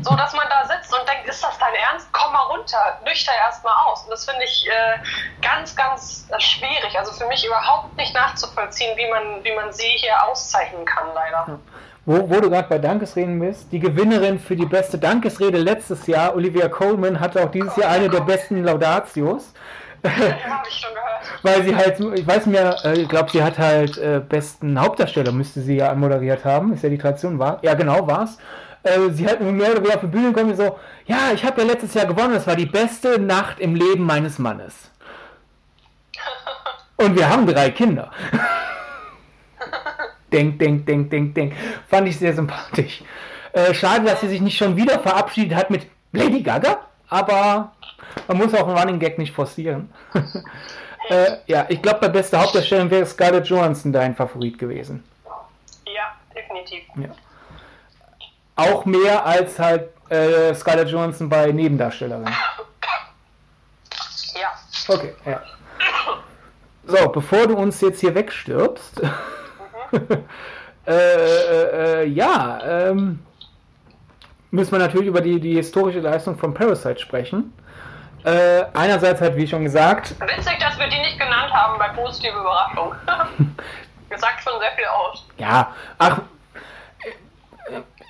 So 0.01 0.15
dass 0.15 0.33
man 0.33 0.45
da 0.49 0.67
sitzt 0.67 0.93
und 0.93 1.07
denkt, 1.07 1.27
ist 1.27 1.43
das 1.43 1.57
dein 1.57 1.73
Ernst? 1.73 2.07
Komm 2.11 2.33
mal 2.33 2.43
runter, 2.43 2.99
nüchter 3.05 3.31
erstmal 3.33 3.73
aus. 3.85 4.03
Und 4.03 4.11
das 4.11 4.25
finde 4.25 4.43
ich 4.43 4.67
äh, 4.67 4.99
ganz, 5.41 5.75
ganz 5.75 6.27
äh, 6.29 6.39
schwierig. 6.39 6.97
Also 6.97 7.11
für 7.13 7.27
mich 7.27 7.45
überhaupt 7.45 7.95
nicht 7.97 8.13
nachzuvollziehen, 8.13 8.95
wie 8.97 9.09
man, 9.09 9.43
wie 9.43 9.53
man 9.53 9.71
sie 9.71 9.87
hier 9.87 10.21
auszeichnen 10.27 10.85
kann, 10.85 11.07
leider. 11.13 11.59
Wo, 12.05 12.29
wo 12.29 12.39
du 12.39 12.51
gerade 12.51 12.67
bei 12.67 12.77
Dankesreden 12.77 13.39
bist, 13.39 13.71
die 13.71 13.79
Gewinnerin 13.79 14.39
für 14.39 14.55
die 14.55 14.67
beste 14.67 14.99
Dankesrede 14.99 15.57
letztes 15.57 16.05
Jahr, 16.05 16.35
Olivia 16.35 16.67
Colman, 16.67 17.19
hatte 17.19 17.43
auch 17.43 17.49
dieses 17.49 17.75
Jahr 17.77 17.89
eine 17.89 18.09
der 18.09 18.21
besten 18.21 18.63
Laudatios. 18.63 19.53
Habe 20.09 20.67
ich 20.69 20.75
schon 20.75 20.93
gehört. 20.93 21.43
Weil 21.43 21.63
sie 21.63 21.75
halt, 21.75 21.99
ich 21.99 22.27
weiß 22.27 22.45
mir, 22.45 22.75
äh, 22.83 23.01
ich 23.01 23.09
glaube, 23.09 23.31
sie 23.31 23.43
hat 23.43 23.57
halt 23.57 23.97
äh, 23.97 24.21
besten 24.27 24.79
Hauptdarsteller, 24.79 25.31
müsste 25.31 25.61
sie 25.61 25.77
ja 25.77 25.93
moderiert 25.95 26.45
haben. 26.45 26.73
Ist 26.73 26.83
ja 26.83 26.89
die 26.89 26.97
Tradition, 26.97 27.39
war. 27.39 27.59
Ja, 27.61 27.73
genau, 27.73 28.07
war's. 28.07 28.37
Äh, 28.83 29.09
sie 29.11 29.27
hat 29.27 29.41
mehr 29.41 29.71
oder 29.71 29.79
weniger 29.79 29.95
auf 29.95 30.01
die 30.01 30.07
Bühne 30.07 30.31
gekommen 30.31 30.51
und 30.51 30.57
so, 30.57 30.77
ja, 31.07 31.31
ich 31.33 31.43
habe 31.43 31.61
ja 31.61 31.67
letztes 31.67 31.93
Jahr 31.95 32.05
gewonnen, 32.05 32.33
das 32.33 32.45
war 32.45 32.55
die 32.55 32.67
beste 32.67 33.19
Nacht 33.19 33.59
im 33.59 33.73
Leben 33.73 34.03
meines 34.03 34.37
Mannes. 34.37 34.91
Und 36.97 37.17
wir 37.17 37.27
haben 37.27 37.45
drei 37.45 37.71
Kinder. 37.71 38.11
denk, 40.31 40.59
denk, 40.59 40.85
denk, 40.85 41.09
denk, 41.09 41.35
denk. 41.35 41.53
Fand 41.89 42.07
ich 42.07 42.17
sehr 42.17 42.33
sympathisch. 42.33 43.03
Äh, 43.53 43.73
schade, 43.73 44.05
dass 44.05 44.21
sie 44.21 44.27
sich 44.27 44.41
nicht 44.41 44.57
schon 44.57 44.77
wieder 44.77 44.99
verabschiedet 44.99 45.57
hat 45.57 45.69
mit 45.69 45.87
Lady 46.11 46.41
Gaga, 46.41 46.79
aber 47.09 47.73
man 48.27 48.37
muss 48.37 48.53
auch 48.53 48.67
einen 48.67 48.77
Running 48.77 48.99
Gag 48.99 49.17
nicht 49.17 49.33
forcieren. 49.33 49.89
äh, 51.09 51.37
ja, 51.47 51.65
ich 51.69 51.81
glaube, 51.81 51.99
bei 52.01 52.09
bester 52.09 52.41
Hauptdarstellerin 52.41 52.91
wäre 52.91 53.05
Scarlett 53.05 53.47
Johansson 53.47 53.91
dein 53.91 54.15
Favorit 54.15 54.57
gewesen. 54.57 55.03
Ja, 55.85 56.15
definitiv. 56.33 56.83
Ja. 56.95 57.09
Auch 58.55 58.85
mehr 58.85 59.25
als 59.25 59.59
halt 59.59 59.89
äh, 60.09 60.53
Scarlett 60.53 60.89
Johansson 60.89 61.29
bei 61.29 61.51
Nebendarstellerin. 61.51 62.27
Ja. 64.39 64.49
Okay, 64.87 65.13
ja. 65.25 65.41
So, 66.87 67.09
bevor 67.09 67.47
du 67.47 67.55
uns 67.55 67.81
jetzt 67.81 67.99
hier 68.01 68.13
wegstirbst, 68.13 69.01
äh, 70.87 70.91
äh, 70.91 72.03
äh, 72.03 72.05
ja, 72.05 72.89
ähm, 72.89 73.19
müssen 74.51 74.71
wir 74.71 74.79
natürlich 74.79 75.07
über 75.07 75.21
die, 75.21 75.39
die 75.39 75.55
historische 75.55 75.99
Leistung 75.99 76.37
von 76.37 76.53
Parasite 76.53 76.99
sprechen. 76.99 77.53
Äh, 78.25 78.65
einerseits 78.73 79.21
halt, 79.21 79.35
wie 79.35 79.47
schon 79.47 79.63
gesagt. 79.63 80.15
Witzig, 80.19 80.57
dass 80.59 80.79
wir 80.79 80.87
die 80.87 80.97
nicht 80.97 81.19
genannt 81.19 81.53
haben 81.53 81.77
bei 81.77 81.89
positive 81.89 82.33
Überraschung. 82.33 82.95
das 84.09 84.19
sagt 84.19 84.41
schon 84.41 84.59
sehr 84.59 84.71
viel 84.71 84.85
aus. 84.85 85.23
Ja, 85.37 85.71
ach, 85.99 86.21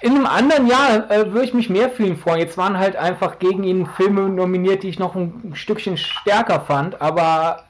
in 0.02 0.16
einem 0.16 0.26
anderen 0.26 0.68
Jahr 0.68 1.10
äh, 1.12 1.32
würde 1.32 1.46
ich 1.46 1.54
mich 1.54 1.70
mehr 1.70 1.90
fühlen 1.90 2.18
freuen. 2.18 2.40
Jetzt 2.40 2.58
waren 2.58 2.78
halt 2.78 2.96
einfach 2.96 3.40
gegen 3.40 3.64
ihn 3.64 3.88
Filme 3.88 4.30
nominiert, 4.30 4.84
die 4.84 4.90
ich 4.90 5.00
noch 5.00 5.16
ein 5.16 5.52
Stückchen 5.54 5.98
stärker 5.98 6.62
fand, 6.62 7.02
aber 7.02 7.64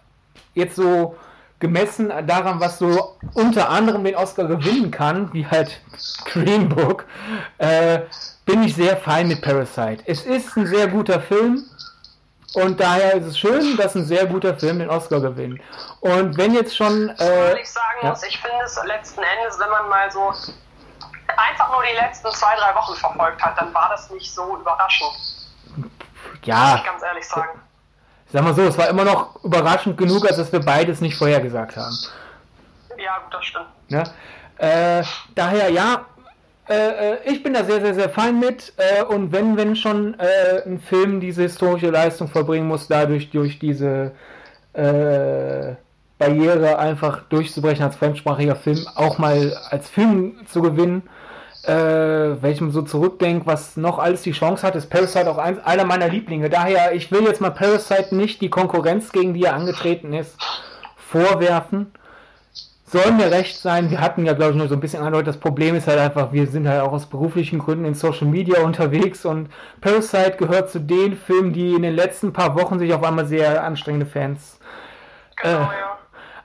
jetzt 0.53 0.75
so 0.75 1.15
gemessen 1.59 2.11
daran, 2.27 2.59
was 2.59 2.77
so 2.77 3.15
unter 3.33 3.69
anderem 3.69 4.03
den 4.03 4.15
Oscar 4.15 4.45
gewinnen 4.45 4.91
kann, 4.91 5.33
wie 5.33 5.47
halt 5.47 5.81
Green 6.25 6.69
Book, 6.69 7.05
äh, 7.57 8.01
bin 8.45 8.63
ich 8.63 8.75
sehr 8.75 8.97
fein 8.97 9.27
mit 9.27 9.41
Parasite. 9.41 10.03
Es 10.05 10.25
ist 10.25 10.55
ein 10.57 10.67
sehr 10.67 10.87
guter 10.87 11.19
Film 11.21 11.63
und 12.55 12.79
daher 12.79 13.15
ist 13.15 13.25
es 13.25 13.39
schön, 13.39 13.77
dass 13.77 13.95
ein 13.95 14.05
sehr 14.05 14.25
guter 14.25 14.57
Film 14.57 14.79
den 14.79 14.89
Oscar 14.89 15.19
gewinnt. 15.19 15.61
Und 15.99 16.37
wenn 16.37 16.53
jetzt 16.53 16.75
schon... 16.75 17.09
Äh, 17.19 17.59
ich 17.59 17.69
sagen 17.69 17.97
ja. 18.01 18.09
muss, 18.09 18.23
ich 18.23 18.39
finde 18.39 18.63
es 18.65 18.79
letzten 18.85 19.21
Endes, 19.21 19.59
wenn 19.59 19.69
man 19.69 19.89
mal 19.89 20.09
so 20.09 20.33
einfach 21.37 21.71
nur 21.71 21.83
die 21.83 21.95
letzten 21.95 22.31
zwei, 22.31 22.55
drei 22.55 22.73
Wochen 22.75 22.95
verfolgt 22.95 23.43
hat, 23.43 23.59
dann 23.59 23.73
war 23.73 23.89
das 23.89 24.09
nicht 24.09 24.33
so 24.33 24.57
überraschend. 24.57 25.11
Ja. 26.43 26.71
Muss 26.71 26.79
ich 26.79 26.85
ganz 26.85 27.03
ehrlich 27.03 27.27
sagen. 27.27 27.59
Sag 28.31 28.43
mal 28.43 28.53
so, 28.53 28.63
es 28.63 28.77
war 28.77 28.87
immer 28.87 29.03
noch 29.03 29.43
überraschend 29.43 29.97
genug, 29.97 30.25
als 30.25 30.37
dass 30.37 30.51
wir 30.51 30.59
beides 30.59 31.01
nicht 31.01 31.17
vorhergesagt 31.17 31.75
haben. 31.75 31.97
Ja, 32.97 33.17
gut, 33.19 33.33
das 33.33 33.45
stimmt. 33.45 33.67
Ja? 33.89 34.03
Äh, 34.57 35.03
daher 35.35 35.69
ja, 35.69 36.05
äh, 36.67 37.13
äh, 37.13 37.17
ich 37.25 37.43
bin 37.43 37.53
da 37.53 37.63
sehr, 37.63 37.81
sehr, 37.81 37.93
sehr 37.93 38.09
fein 38.09 38.39
mit. 38.39 38.73
Äh, 38.77 39.03
und 39.03 39.31
wenn, 39.31 39.57
wenn 39.57 39.75
schon 39.75 40.19
äh, 40.19 40.63
ein 40.65 40.79
Film 40.79 41.19
diese 41.19 41.43
historische 41.43 41.89
Leistung 41.89 42.27
verbringen 42.27 42.67
muss, 42.67 42.87
dadurch 42.87 43.29
durch 43.29 43.59
diese 43.59 44.11
äh, 44.73 45.75
Barriere 46.17 46.79
einfach 46.79 47.23
durchzubrechen 47.29 47.85
als 47.85 47.95
fremdsprachiger 47.95 48.55
Film, 48.55 48.79
auch 48.95 49.17
mal 49.17 49.55
als 49.69 49.89
Film 49.89 50.37
zu 50.47 50.61
gewinnen, 50.61 51.03
äh, 51.67 52.51
ich 52.51 52.61
so 52.69 52.81
zurückdenke, 52.81 53.45
was 53.45 53.77
noch 53.77 53.99
alles 53.99 54.21
die 54.21 54.31
Chance 54.31 54.65
hat, 54.65 54.75
ist 54.75 54.89
Parasite 54.89 55.29
auch 55.29 55.37
ein, 55.37 55.63
einer 55.63 55.85
meiner 55.85 56.07
Lieblinge. 56.07 56.49
Daher, 56.49 56.93
ich 56.93 57.11
will 57.11 57.23
jetzt 57.23 57.41
mal 57.41 57.51
Parasite 57.51 58.15
nicht 58.15 58.41
die 58.41 58.49
Konkurrenz, 58.49 59.11
gegen 59.11 59.33
die 59.33 59.43
er 59.43 59.55
angetreten 59.55 60.13
ist, 60.13 60.37
vorwerfen. 60.95 61.91
Soll 62.87 63.11
mir 63.13 63.31
recht 63.31 63.57
sein, 63.57 63.89
wir 63.89 63.99
hatten 63.99 64.25
ja, 64.25 64.33
glaube 64.33 64.51
ich, 64.51 64.57
nur 64.57 64.67
so 64.67 64.75
ein 64.75 64.79
bisschen 64.79 65.01
andeutet. 65.01 65.29
Das 65.29 65.39
Problem 65.39 65.75
ist 65.75 65.87
halt 65.87 65.99
einfach, 65.99 66.31
wir 66.31 66.45
sind 66.45 66.67
halt 66.67 66.81
auch 66.81 66.93
aus 66.93 67.07
beruflichen 67.07 67.59
Gründen 67.59 67.85
in 67.85 67.95
Social 67.95 68.27
Media 68.27 68.61
unterwegs 68.61 69.25
und 69.25 69.49
Parasite 69.81 70.35
gehört 70.37 70.69
zu 70.69 70.79
den 70.79 71.17
Filmen, 71.17 71.51
die 71.51 71.73
in 71.73 71.81
den 71.81 71.95
letzten 71.95 72.31
paar 72.31 72.55
Wochen 72.55 72.77
sich 72.77 72.93
auf 72.93 73.03
einmal 73.03 73.25
sehr 73.25 73.63
anstrengende 73.63 74.05
Fans 74.05 74.59
genau, 75.35 75.57
äh, 75.57 75.61
ja 75.61 75.95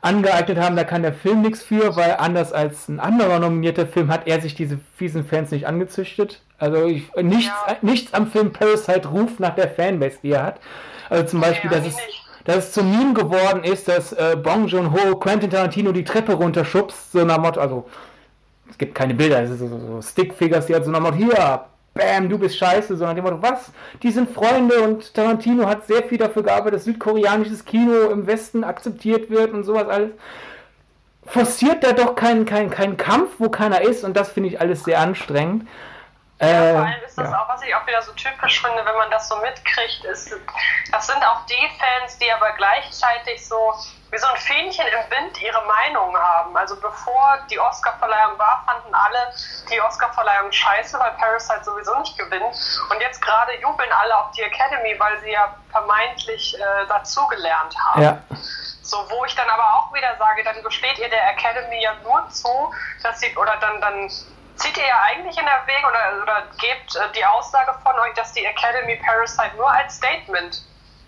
angeeignet 0.02 0.58
haben, 0.58 0.76
da 0.76 0.84
kann 0.84 1.02
der 1.02 1.12
Film 1.12 1.42
nichts 1.42 1.62
für, 1.62 1.94
weil 1.96 2.16
anders 2.18 2.52
als 2.52 2.88
ein 2.88 3.00
anderer 3.00 3.38
nominierter 3.38 3.86
Film 3.86 4.10
hat 4.10 4.26
er 4.26 4.40
sich 4.40 4.54
diese 4.54 4.78
fiesen 4.96 5.24
Fans 5.24 5.50
nicht 5.50 5.66
angezüchtet. 5.66 6.42
Also 6.58 6.86
ich, 6.86 7.14
nichts, 7.16 7.52
ja. 7.68 7.76
nichts 7.82 8.14
am 8.14 8.30
Film 8.30 8.52
Parasite 8.52 9.08
ruft 9.08 9.40
nach 9.40 9.54
der 9.54 9.68
Fanbase, 9.68 10.18
die 10.22 10.32
er 10.32 10.42
hat. 10.42 10.60
Also 11.10 11.24
zum 11.24 11.40
Beispiel, 11.40 11.70
ja, 11.70 11.78
dass, 11.78 11.86
es, 11.86 11.96
dass 12.44 12.56
es 12.56 12.72
zum 12.72 12.90
Meme 12.90 13.14
geworden 13.14 13.64
ist, 13.64 13.88
dass 13.88 14.12
äh, 14.12 14.36
Bong 14.42 14.66
Joon-ho 14.66 15.16
Quentin 15.16 15.50
Tarantino 15.50 15.92
die 15.92 16.04
Treppe 16.04 16.32
runterschubst, 16.32 17.12
so 17.12 17.24
nach 17.24 17.38
Motto, 17.38 17.60
also 17.60 17.86
es 18.68 18.78
gibt 18.78 18.94
keine 18.94 19.14
Bilder, 19.14 19.42
es 19.42 19.50
ist 19.50 19.60
so, 19.60 19.68
so, 19.68 20.02
Stickfigures, 20.02 20.66
die 20.66 20.74
halt 20.74 20.84
so 20.84 20.90
nach 20.90 21.00
Motto, 21.00 21.16
hier, 21.16 21.64
bam, 21.94 22.28
du 22.28 22.38
bist 22.38 22.56
scheiße, 22.56 22.96
sondern 22.96 23.16
dem 23.16 23.24
Motto, 23.24 23.42
was? 23.42 23.72
Die 24.02 24.10
sind 24.10 24.30
Freunde 24.30 24.80
und 24.80 25.12
Tarantino 25.14 25.66
hat 25.66 25.86
sehr 25.86 26.02
viel 26.04 26.18
dafür 26.18 26.42
gearbeitet, 26.42 26.74
dass 26.76 26.84
südkoreanisches 26.84 27.64
Kino 27.64 28.10
im 28.10 28.26
Westen 28.26 28.64
akzeptiert 28.64 29.30
wird 29.30 29.52
und 29.52 29.64
sowas 29.64 29.88
alles. 29.88 30.10
Forciert 31.26 31.84
da 31.84 31.92
doch 31.92 32.14
keinen 32.14 32.44
kein, 32.44 32.70
kein 32.70 32.96
Kampf, 32.96 33.32
wo 33.38 33.50
keiner 33.50 33.82
ist 33.82 34.04
und 34.04 34.16
das 34.16 34.30
finde 34.30 34.48
ich 34.48 34.60
alles 34.60 34.84
sehr 34.84 35.00
anstrengend. 35.00 35.66
Ja, 36.40 36.46
äh, 36.46 36.72
vor 36.72 36.86
allem 36.86 37.02
ist 37.04 37.18
das 37.18 37.30
ja. 37.30 37.42
auch, 37.42 37.48
was 37.48 37.62
ich 37.62 37.74
auch 37.74 37.86
wieder 37.86 38.00
so 38.02 38.12
typisch 38.12 38.62
finde, 38.62 38.84
wenn 38.84 38.96
man 38.96 39.10
das 39.10 39.28
so 39.28 39.36
mitkriegt, 39.36 40.04
ist, 40.04 40.34
das 40.90 41.06
sind 41.06 41.22
auch 41.22 41.44
die 41.46 41.70
Fans, 41.78 42.18
die 42.18 42.32
aber 42.32 42.52
gleichzeitig 42.52 43.46
so 43.46 43.74
wie 44.10 44.18
so 44.18 44.26
ein 44.26 44.36
Fähnchen 44.36 44.86
im 44.86 45.10
Wind 45.10 45.40
ihre 45.40 45.62
Meinung 45.66 46.16
haben. 46.16 46.56
Also 46.56 46.74
bevor 46.80 47.38
die 47.48 47.60
Oscarverleihung 47.60 48.38
war, 48.38 48.64
fanden 48.66 48.92
alle 48.94 49.32
die 49.70 49.80
Oscarverleihung 49.80 50.50
scheiße, 50.50 50.98
weil 50.98 51.12
Parasite 51.12 51.62
sowieso 51.62 51.96
nicht 52.00 52.18
gewinnt. 52.18 52.56
Und 52.90 53.00
jetzt 53.00 53.22
gerade 53.22 53.54
jubeln 53.60 53.92
alle 53.92 54.16
auf 54.18 54.32
die 54.32 54.42
Academy, 54.42 54.98
weil 54.98 55.20
sie 55.20 55.30
ja 55.30 55.54
vermeintlich 55.70 56.58
äh, 56.58 56.86
dazugelernt 56.88 57.74
haben. 57.78 58.02
Ja. 58.02 58.18
So, 58.82 58.96
wo 59.10 59.24
ich 59.24 59.36
dann 59.36 59.48
aber 59.48 59.74
auch 59.74 59.94
wieder 59.94 60.16
sage, 60.18 60.42
dann 60.42 60.60
besteht 60.64 60.98
ihr 60.98 61.08
der 61.08 61.30
Academy 61.30 61.80
ja 61.80 61.94
nur 62.02 62.28
zu, 62.30 62.74
dass 63.04 63.20
sie, 63.20 63.36
oder 63.36 63.56
dann, 63.60 63.80
dann 63.80 64.10
zieht 64.60 64.76
ihr 64.76 64.86
ja 64.86 65.00
eigentlich 65.08 65.36
in 65.38 65.46
Erwägung 65.46 65.90
oder, 65.90 66.22
oder 66.22 66.42
gebt 66.60 66.94
äh, 66.96 67.00
die 67.16 67.24
Aussage 67.24 67.74
von 67.82 67.98
euch, 68.00 68.14
dass 68.14 68.32
die 68.32 68.44
Academy 68.44 68.96
Parasite 68.96 69.56
nur 69.56 69.70
als 69.70 69.96
Statement 69.96 70.62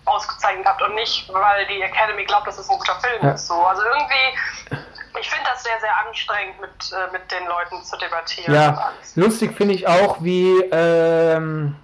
ausgezeichnet 0.05 0.65
habt 0.65 0.81
und 0.81 0.95
nicht, 0.95 1.31
weil 1.31 1.65
die 1.67 1.81
Academy 1.81 2.25
glaubt, 2.25 2.47
dass 2.47 2.57
es 2.57 2.69
ein 2.69 2.77
guter 2.77 2.99
Film 2.99 3.23
ja. 3.23 3.31
ist. 3.31 3.47
So. 3.47 3.53
Also 3.53 3.83
irgendwie, 3.83 4.81
ich 5.19 5.29
finde 5.29 5.45
das 5.51 5.63
sehr, 5.63 5.79
sehr 5.79 5.95
anstrengend, 6.05 6.59
mit, 6.59 6.91
äh, 6.91 7.11
mit 7.11 7.31
den 7.31 7.47
Leuten 7.47 7.83
zu 7.83 7.97
debattieren. 7.97 8.53
Ja, 8.53 8.91
lustig 9.15 9.55
finde 9.55 9.75
ich 9.75 9.87
auch, 9.87 10.17
wie 10.21 10.59
ähm, 10.71 11.75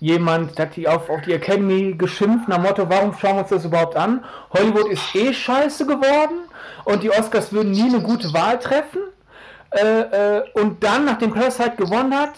jemand 0.00 0.58
hat 0.58 0.76
die 0.76 0.88
auf, 0.88 1.08
auf 1.08 1.22
die 1.22 1.32
Academy 1.32 1.94
geschimpft 1.96 2.48
nach 2.48 2.58
Motto, 2.58 2.88
warum 2.88 3.16
schauen 3.16 3.36
wir 3.36 3.42
uns 3.42 3.50
das 3.50 3.64
überhaupt 3.64 3.96
an? 3.96 4.24
Hollywood 4.52 4.88
ist 4.88 5.14
eh 5.14 5.32
scheiße 5.32 5.86
geworden 5.86 6.50
und 6.84 7.02
die 7.02 7.10
Oscars 7.10 7.52
würden 7.52 7.70
nie 7.70 7.88
eine 7.88 8.02
gute 8.02 8.32
Wahl 8.34 8.58
treffen. 8.58 9.00
Äh, 9.70 10.38
äh, 10.38 10.42
und 10.54 10.82
dann, 10.82 11.04
nachdem 11.04 11.32
Parasite 11.32 11.76
gewonnen 11.76 12.14
hat, 12.14 12.32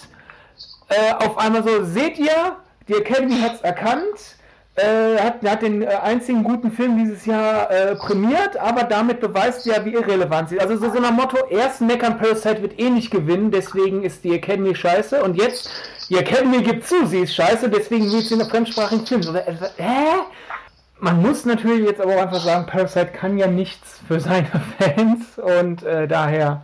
äh, 0.88 1.24
auf 1.24 1.38
einmal 1.38 1.62
so, 1.62 1.84
seht 1.84 2.18
ihr, 2.18 2.56
die 2.88 2.94
Academy 2.94 3.40
hat 3.40 3.56
es 3.56 3.60
erkannt, 3.60 4.36
äh, 4.74 5.16
hat, 5.18 5.42
hat 5.44 5.62
den 5.62 5.82
äh, 5.82 5.86
einzigen 5.86 6.42
guten 6.42 6.72
Film 6.72 6.98
dieses 6.98 7.26
Jahr 7.26 7.66
prämiert, 7.96 8.56
aber 8.56 8.82
damit 8.84 9.20
beweist 9.20 9.64
ja, 9.66 9.84
wie 9.84 9.94
irrelevant 9.94 10.48
sie 10.48 10.56
ist. 10.56 10.62
Also 10.62 10.76
so, 10.76 10.92
so 10.92 11.00
nach 11.00 11.12
Motto, 11.12 11.36
erst 11.50 11.80
meckern 11.80 12.18
Parasite 12.18 12.62
wird 12.62 12.78
eh 12.80 12.90
nicht 12.90 13.10
gewinnen, 13.10 13.50
deswegen 13.52 14.02
ist 14.02 14.24
die 14.24 14.34
Academy 14.34 14.74
scheiße 14.74 15.22
und 15.22 15.36
jetzt, 15.36 15.70
die 16.08 16.16
Academy 16.16 16.62
gibt 16.62 16.84
zu, 16.84 17.06
sie 17.06 17.20
ist 17.20 17.34
scheiße, 17.34 17.68
deswegen 17.68 18.10
will 18.10 18.22
sie 18.22 18.34
in 18.34 18.40
einen 18.40 18.50
fremdsprachigen 18.50 19.06
Film. 19.06 19.22
So, 19.22 19.34
hä? 19.34 20.22
Man 20.98 21.22
muss 21.22 21.46
natürlich 21.46 21.86
jetzt 21.86 22.00
aber 22.00 22.16
auch 22.16 22.22
einfach 22.22 22.40
sagen, 22.40 22.66
Parasite 22.66 23.12
kann 23.12 23.38
ja 23.38 23.46
nichts 23.46 24.00
für 24.06 24.18
seine 24.20 24.48
Fans 24.78 25.38
und 25.38 25.82
äh, 25.84 26.08
daher, 26.08 26.62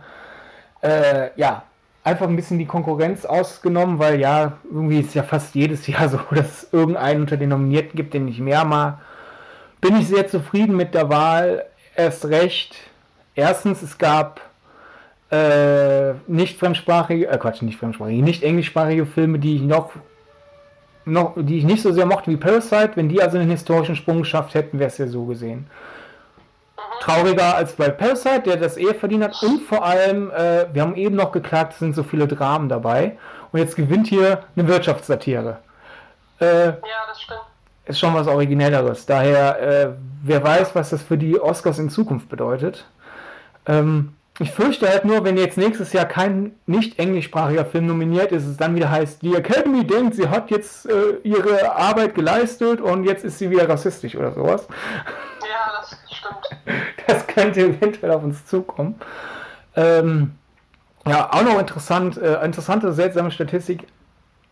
äh, 0.81 1.29
ja, 1.35 1.63
einfach 2.03 2.27
ein 2.27 2.35
bisschen 2.35 2.57
die 2.57 2.65
Konkurrenz 2.65 3.25
ausgenommen, 3.25 3.99
weil 3.99 4.19
ja, 4.19 4.57
irgendwie 4.63 4.99
ist 4.99 5.13
ja 5.13 5.23
fast 5.23 5.55
jedes 5.55 5.85
Jahr 5.87 6.09
so, 6.09 6.19
dass 6.31 6.63
es 6.63 6.73
irgendeinen 6.73 7.21
unter 7.21 7.37
den 7.37 7.49
Nominierten 7.49 7.95
gibt, 7.95 8.13
den 8.13 8.27
ich 8.27 8.39
mehr 8.39 8.65
mag. 8.65 8.99
Bin 9.81 9.95
ich 9.97 10.07
sehr 10.07 10.27
zufrieden 10.27 10.75
mit 10.75 10.93
der 10.93 11.09
Wahl. 11.09 11.65
Erst 11.95 12.25
recht. 12.25 12.75
Erstens, 13.35 13.81
es 13.81 13.97
gab 13.97 14.41
äh, 15.31 16.13
nicht 16.27 16.57
fremdsprachige, 16.57 17.27
äh 17.27 17.37
Quatsch, 17.37 17.61
nicht 17.61 17.79
fremdsprachige, 17.79 18.23
nicht 18.23 18.43
englischsprachige 18.43 19.05
Filme, 19.05 19.39
die 19.39 19.55
ich 19.57 19.61
noch, 19.61 19.91
noch, 21.05 21.33
die 21.35 21.57
ich 21.57 21.63
nicht 21.63 21.81
so 21.81 21.91
sehr 21.91 22.05
mochte 22.05 22.31
wie 22.31 22.37
Parasite. 22.37 22.91
Wenn 22.95 23.09
die 23.09 23.21
also 23.21 23.37
einen 23.37 23.49
historischen 23.49 23.95
Sprung 23.95 24.19
geschafft 24.19 24.53
hätten, 24.53 24.79
wäre 24.79 24.89
es 24.89 24.97
ja 24.97 25.07
so 25.07 25.25
gesehen 25.25 25.67
trauriger 27.07 27.55
als 27.55 27.73
bei 27.73 27.89
Parasite, 27.89 28.41
der 28.41 28.57
das 28.57 28.77
eher 28.77 28.95
verdient 28.95 29.23
hat. 29.23 29.41
Und 29.41 29.61
vor 29.61 29.85
allem, 29.85 30.29
äh, 30.31 30.65
wir 30.73 30.81
haben 30.81 30.95
eben 30.95 31.15
noch 31.15 31.31
geklagt, 31.31 31.73
es 31.73 31.79
sind 31.79 31.95
so 31.95 32.03
viele 32.03 32.27
Dramen 32.27 32.69
dabei. 32.69 33.17
Und 33.51 33.59
jetzt 33.59 33.75
gewinnt 33.75 34.07
hier 34.07 34.43
eine 34.55 34.67
Wirtschaftssatire. 34.67 35.59
Äh, 36.39 36.65
ja, 36.65 36.73
das 37.07 37.21
stimmt. 37.21 37.39
Ist 37.85 37.99
schon 37.99 38.13
was 38.13 38.27
Originelleres. 38.27 39.05
Daher, 39.05 39.61
äh, 39.61 39.89
wer 40.23 40.43
weiß, 40.43 40.75
was 40.75 40.89
das 40.89 41.01
für 41.01 41.17
die 41.17 41.39
Oscars 41.39 41.79
in 41.79 41.89
Zukunft 41.89 42.27
bedeutet. 42.27 42.85
Ähm, 43.65 44.13
ich 44.39 44.51
fürchte 44.51 44.87
halt 44.87 45.03
nur, 45.03 45.23
wenn 45.23 45.37
jetzt 45.37 45.57
nächstes 45.57 45.93
Jahr 45.93 46.05
kein 46.05 46.51
nicht 46.67 46.99
englischsprachiger 46.99 47.65
Film 47.65 47.87
nominiert 47.87 48.31
ist, 48.31 48.45
es 48.45 48.57
dann 48.57 48.75
wieder 48.75 48.91
heißt, 48.91 49.21
die 49.23 49.33
Academy 49.33 49.87
denkt, 49.87 50.15
sie 50.15 50.27
hat 50.27 50.51
jetzt 50.51 50.87
äh, 50.87 51.17
ihre 51.23 51.75
Arbeit 51.75 52.13
geleistet 52.13 52.81
und 52.81 53.05
jetzt 53.05 53.23
ist 53.23 53.39
sie 53.39 53.49
wieder 53.49 53.67
rassistisch 53.67 54.15
oder 54.15 54.33
sowas. 54.33 54.67
Das 56.27 56.51
stimmt. 56.61 56.77
Das 57.07 57.27
könnte 57.27 57.61
eventuell 57.61 58.11
auf 58.11 58.23
uns 58.23 58.45
zukommen. 58.45 58.99
Ähm, 59.75 60.35
ja, 61.07 61.31
auch 61.31 61.43
noch 61.43 61.59
interessant, 61.59 62.17
äh, 62.17 62.43
interessante, 62.43 62.91
seltsame 62.91 63.31
Statistik. 63.31 63.87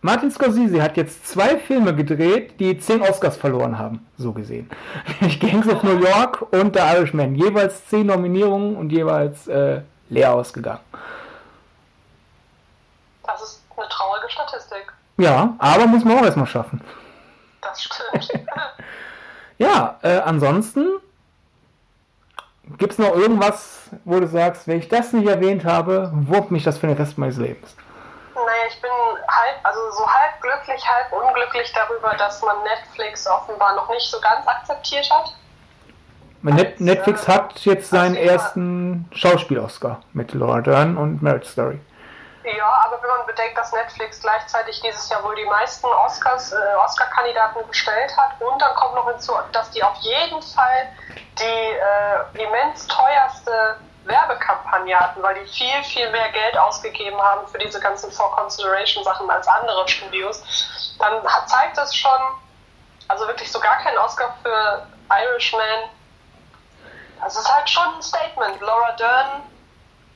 Martin 0.01 0.30
Scorsese 0.30 0.84
hat 0.84 0.97
jetzt 0.97 1.28
zwei 1.28 1.57
Filme 1.57 1.95
gedreht, 1.95 2.59
die 2.59 2.78
zehn 2.78 3.01
Oscars 3.01 3.38
verloren 3.38 3.80
haben, 3.80 4.05
so 4.17 4.34
gesehen. 4.34 4.69
Gangs 5.39 5.67
of 5.67 5.82
New 5.82 5.97
York 5.97 6.43
und 6.53 6.76
The 6.76 6.82
Irishman. 6.82 7.34
Jeweils 7.34 7.88
zehn 7.88 8.05
Nominierungen 8.05 8.76
und 8.76 8.91
jeweils 8.91 9.47
äh, 9.47 9.82
leer 10.09 10.36
ausgegangen. 10.36 10.82
Das 13.23 13.41
ist 13.41 13.63
eine 13.76 13.89
traurige 13.89 14.30
Statistik. 14.30 14.93
Ja, 15.17 15.55
aber 15.57 15.88
muss 15.88 16.05
man 16.05 16.19
auch 16.19 16.23
erstmal 16.23 16.45
schaffen. 16.45 16.82
Das 17.61 17.82
stimmt. 17.82 18.45
ja, 19.57 19.97
äh, 20.03 20.19
ansonsten 20.19 20.86
Gibt 22.78 22.93
es 22.93 22.99
noch 22.99 23.15
irgendwas, 23.15 23.89
wo 24.03 24.19
du 24.19 24.28
sagst, 24.28 24.67
wenn 24.67 24.80
ich 24.80 24.89
das 24.89 25.13
nicht 25.13 25.28
erwähnt 25.28 25.63
habe, 25.63 26.11
wurmt 26.13 26.51
mich 26.51 26.63
das 26.63 26.78
für 26.78 26.88
den 26.88 26.97
Rest 26.97 27.17
meines 27.17 27.38
Lebens? 27.38 27.76
Naja, 28.34 28.47
ich 28.67 28.82
bin 28.82 28.91
halb, 28.91 29.55
also 29.63 29.80
so 29.91 30.05
halb 30.05 30.41
glücklich, 30.41 30.84
halb 30.86 31.11
unglücklich 31.13 31.71
darüber, 31.73 32.15
dass 32.17 32.41
man 32.41 32.55
Netflix 32.63 33.28
offenbar 33.28 33.76
noch 33.76 33.89
nicht 33.89 34.09
so 34.09 34.19
ganz 34.19 34.45
akzeptiert 34.45 35.09
hat. 35.09 35.34
Net 36.41 36.80
Netflix 36.80 37.28
äh, 37.28 37.32
hat 37.32 37.59
jetzt 37.61 37.89
seinen 37.89 38.15
ersten 38.15 39.09
Schauspiel-Oscar 39.13 40.01
mit 40.13 40.34
Laura 40.34 40.61
Dern 40.61 40.97
und 40.97 41.23
Marriage 41.23 41.47
Story. 41.47 41.80
Ja, 42.45 42.71
aber 42.85 43.01
wenn 43.01 43.09
man 43.09 43.25
bedenkt, 43.25 43.57
dass 43.57 43.71
Netflix 43.71 44.21
gleichzeitig 44.21 44.79
dieses 44.81 45.09
Jahr 45.09 45.23
wohl 45.23 45.35
die 45.35 45.45
meisten 45.45 45.87
Oscars, 45.87 46.51
äh, 46.51 46.75
Oscar-Kandidaten 46.77 47.67
gestellt 47.67 48.15
hat 48.15 48.39
und 48.39 48.61
dann 48.61 48.75
kommt 48.75 48.93
noch 48.93 49.09
hinzu, 49.09 49.33
dass 49.51 49.71
die 49.71 49.81
auf 49.81 49.95
jeden 50.01 50.41
Fall 50.43 50.91
die 51.39 51.43
äh, 51.43 52.43
immens 52.43 52.85
teuerste 52.85 53.77
Werbekampagne 54.03 54.99
hatten, 54.99 55.23
weil 55.23 55.43
die 55.43 55.47
viel, 55.47 55.83
viel 55.85 56.11
mehr 56.11 56.29
Geld 56.31 56.55
ausgegeben 56.55 57.19
haben 57.19 57.47
für 57.47 57.57
diese 57.57 57.79
ganzen 57.79 58.11
For-Consideration-Sachen 58.11 59.27
als 59.27 59.47
andere 59.47 59.87
Studios, 59.87 60.95
dann 60.99 61.23
zeigt 61.47 61.77
das 61.77 61.95
schon, 61.95 62.19
also 63.07 63.25
wirklich 63.27 63.51
so 63.51 63.59
gar 63.59 63.77
kein 63.77 63.97
Oscar 63.97 64.35
für 64.43 64.85
Irishman. 65.09 65.89
Das 67.21 67.35
ist 67.35 67.51
halt 67.51 67.67
schon 67.67 67.95
ein 67.95 68.03
Statement. 68.03 68.61
Laura 68.61 68.91
Dern 68.91 69.41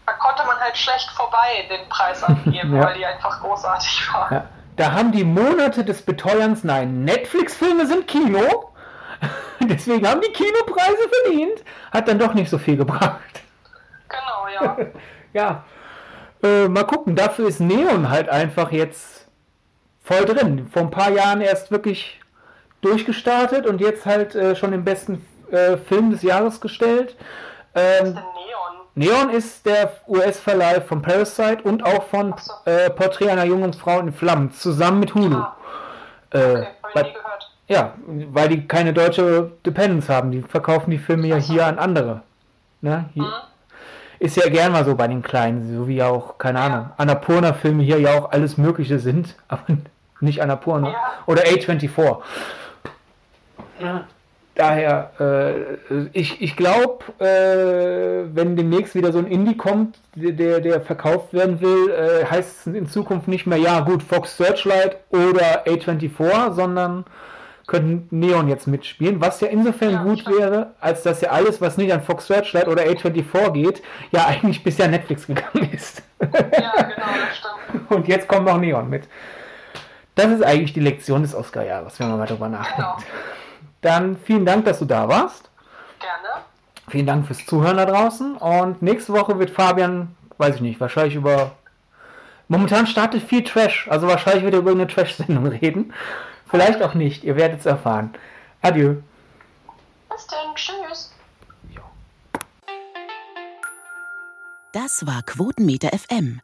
da 0.10 0.16
konnte 0.16 0.45
man 0.45 0.60
halt 0.60 0.78
schlecht 0.78 1.12
vorbei 1.12 1.68
den 1.70 1.88
Preis 1.89 2.24
angeben, 2.24 2.76
ja. 2.76 2.84
weil 2.84 2.95
die 2.95 3.05
einfach 3.05 3.41
großartig 3.41 4.14
war. 4.14 4.32
Ja. 4.32 4.45
Da 4.76 4.93
haben 4.93 5.12
die 5.12 5.24
Monate 5.24 5.84
des 5.84 6.01
Beteuerns, 6.01 6.64
nein, 6.64 7.03
Netflix-Filme 7.03 7.86
sind 7.86 8.07
Kino. 8.07 8.74
Deswegen 9.60 10.07
haben 10.07 10.22
die 10.22 10.32
Kinopreise 10.32 11.10
verdient. 11.24 11.64
Hat 11.91 12.07
dann 12.07 12.18
doch 12.18 12.34
nicht 12.34 12.49
so 12.49 12.57
viel 12.57 12.78
gebracht. 12.78 13.20
Genau, 14.07 14.47
ja. 14.53 14.78
ja. 15.34 15.64
Äh, 16.41 16.70
mal 16.70 16.86
gucken, 16.86 17.16
dafür 17.16 17.47
ist 17.49 17.60
Neon 17.60 18.10
halt 18.10 18.30
einfach 18.30 18.72
jetzt 18.72 19.28
voll 20.01 20.24
drin. 20.26 20.70
Vor 20.72 20.84
ein 20.84 20.91
paar 20.91 21.12
Jahren 21.12 21.41
erst 21.41 21.72
wirklich 21.72 22.22
durchgestartet 22.82 23.68
und 23.68 23.82
jetzt 23.82 24.05
halt 24.05 24.34
äh, 24.34 24.55
schon 24.55 24.72
den 24.72 24.86
besten 24.86 25.26
äh, 25.51 25.76
Film 25.76 26.12
des 26.12 26.22
Jahres 26.22 26.62
gestellt. 26.62 27.18
Ähm, 27.76 28.14
Neon 28.14 28.68
ist 29.34 29.66
der 29.66 29.91
US-Verleih 30.08 30.82
von 30.82 31.02
Parasite 31.02 31.64
und 31.64 31.86
auch 31.86 32.04
von 32.04 32.34
so. 32.38 32.54
äh, 32.66 32.89
Porträt 32.89 33.30
einer 33.30 33.45
jungen 33.45 33.74
Frau 33.74 34.00
in 34.00 34.12
Flammen, 34.12 34.52
zusammen 34.52 35.00
mit 35.00 35.16
Hulu. 35.16 35.38
Ah. 35.38 35.56
Äh, 36.32 36.38
okay, 36.39 36.68
weil, 36.93 37.14
ja, 37.68 37.93
weil 38.06 38.50
die 38.50 38.68
keine 38.68 38.93
deutsche 38.93 39.52
Dependence 39.66 40.10
haben. 40.10 40.32
Die 40.32 40.41
verkaufen 40.41 40.91
die 40.91 40.97
Filme 40.97 41.28
ja 41.28 41.38
hier 41.38 41.66
an 41.66 41.80
andere. 41.80 42.22
Ne? 42.82 43.10
Hier, 43.14 43.24
mhm. 43.24 43.34
Ist 44.20 44.36
ja 44.36 44.50
gern 44.50 44.74
mal 44.74 44.84
so 44.84 44.95
bei 44.95 45.08
den 45.08 45.22
Kleinen, 45.22 45.78
so 45.78 45.88
wie 45.88 46.04
auch, 46.04 46.38
keine 46.38 46.60
Ahnung, 46.60 46.89
Annapurna-Filme 46.97 47.84
hier 47.84 48.02
ja 48.02 48.20
auch 48.20 48.32
alles 48.32 48.58
Mögliche 48.58 49.00
sind, 49.00 49.36
aber 49.47 49.78
nicht 50.20 50.41
Annapurna. 50.41 50.89
Ja. 50.89 50.97
Oder 51.26 51.43
A24. 51.43 52.18
Ja 53.80 54.06
daher, 54.60 55.12
äh, 55.20 56.07
ich, 56.14 56.41
ich 56.41 56.55
glaube, 56.55 57.05
äh, 57.20 58.36
wenn 58.36 58.55
demnächst 58.55 58.93
wieder 58.93 59.12
so 59.12 59.20
ein 59.20 59.28
Indie 59.28 59.55
kommt, 59.55 59.99
der, 60.16 60.60
der 60.60 60.82
verkauft 60.82 61.34
werden 61.34 61.62
will, 61.62 61.89
äh, 61.91 62.26
heißt 62.26 62.68
es 62.68 62.74
in 62.74 62.88
Zukunft 62.88 63.28
nicht 63.28 63.47
mehr, 63.47 63.57
ja 63.57 63.80
gut, 63.80 64.03
Fox 64.03 64.38
Searchlight 64.38 64.97
oder 65.12 65.66
A24, 65.66 66.53
sondern 66.53 67.05
könnten 67.68 68.07
Neon 68.20 68.49
jetzt 68.49 68.68
mitspielen, 68.68 69.22
was 69.22 69.41
ja 69.41 69.47
insofern 69.47 69.91
ja, 69.91 70.03
gut 70.03 70.26
wäre, 70.28 70.72
als 70.80 71.03
dass 71.03 71.22
ja 71.22 71.30
alles, 71.30 71.62
was 71.62 71.78
nicht 71.78 71.93
an 71.93 72.01
Fox 72.01 72.28
Searchlight 72.28 72.68
oder 72.68 72.84
A24 72.84 73.51
geht, 73.51 73.82
ja 74.12 74.26
eigentlich 74.26 74.64
bisher 74.64 74.88
Netflix 74.88 75.28
gegangen 75.28 75.70
ist. 75.72 76.01
Ja, 76.20 76.28
genau, 76.28 76.49
das 76.51 77.38
stimmt. 77.38 77.89
Und 77.91 78.07
jetzt 78.07 78.28
kommt 78.28 78.47
noch 78.47 78.57
Neon 78.57 78.89
mit. 78.89 79.07
Das 80.16 80.32
ist 80.32 80.43
eigentlich 80.43 80.74
die 80.74 80.80
Lektion 80.80 81.22
des 81.22 81.34
Oscar-Jahres, 81.34 81.99
wenn 81.99 82.10
man 82.10 82.18
mal 82.18 82.26
drüber 82.26 82.49
nachdenkt. 82.49 82.78
Genau. 82.78 82.97
Dann 83.82 84.17
vielen 84.17 84.45
Dank, 84.45 84.65
dass 84.65 84.80
du 84.80 84.86
da 84.86 85.07
warst. 85.07 85.49
Gerne. 85.99 86.43
Vielen 86.89 87.05
Dank 87.05 87.27
fürs 87.27 87.45
Zuhören 87.45 87.77
da 87.77 87.86
draußen. 87.86 88.36
Und 88.38 88.82
nächste 88.82 89.13
Woche 89.13 89.38
wird 89.39 89.51
Fabian, 89.51 90.15
weiß 90.38 90.55
ich 90.55 90.61
nicht, 90.61 90.80
wahrscheinlich 90.80 91.15
über. 91.15 91.51
Momentan 92.47 92.88
startet 92.88 93.21
viel 93.23 93.43
Trash, 93.43 93.88
also 93.89 94.07
wahrscheinlich 94.07 94.43
wird 94.43 94.55
er 94.55 94.61
über 94.61 94.71
eine 94.71 94.88
Trash-Sendung 94.88 95.45
reden. 95.47 95.93
Vielleicht 96.47 96.82
auch 96.82 96.95
nicht, 96.95 97.23
ihr 97.23 97.36
werdet 97.36 97.59
es 97.59 97.67
erfahren. 97.67 98.11
Adieu. 98.61 98.95
Bis 100.09 100.25
dann, 100.27 100.55
tschüss. 100.55 101.13
Das 104.73 105.07
war 105.07 105.23
Quotenmeter 105.23 105.89
FM. 105.97 106.41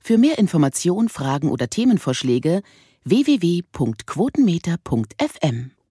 Für 0.00 0.16
mehr 0.16 0.38
Informationen, 0.38 1.10
Fragen 1.10 1.50
oder 1.50 1.68
Themenvorschläge 1.68 2.62
www.quotenmeter.fm 3.04 5.72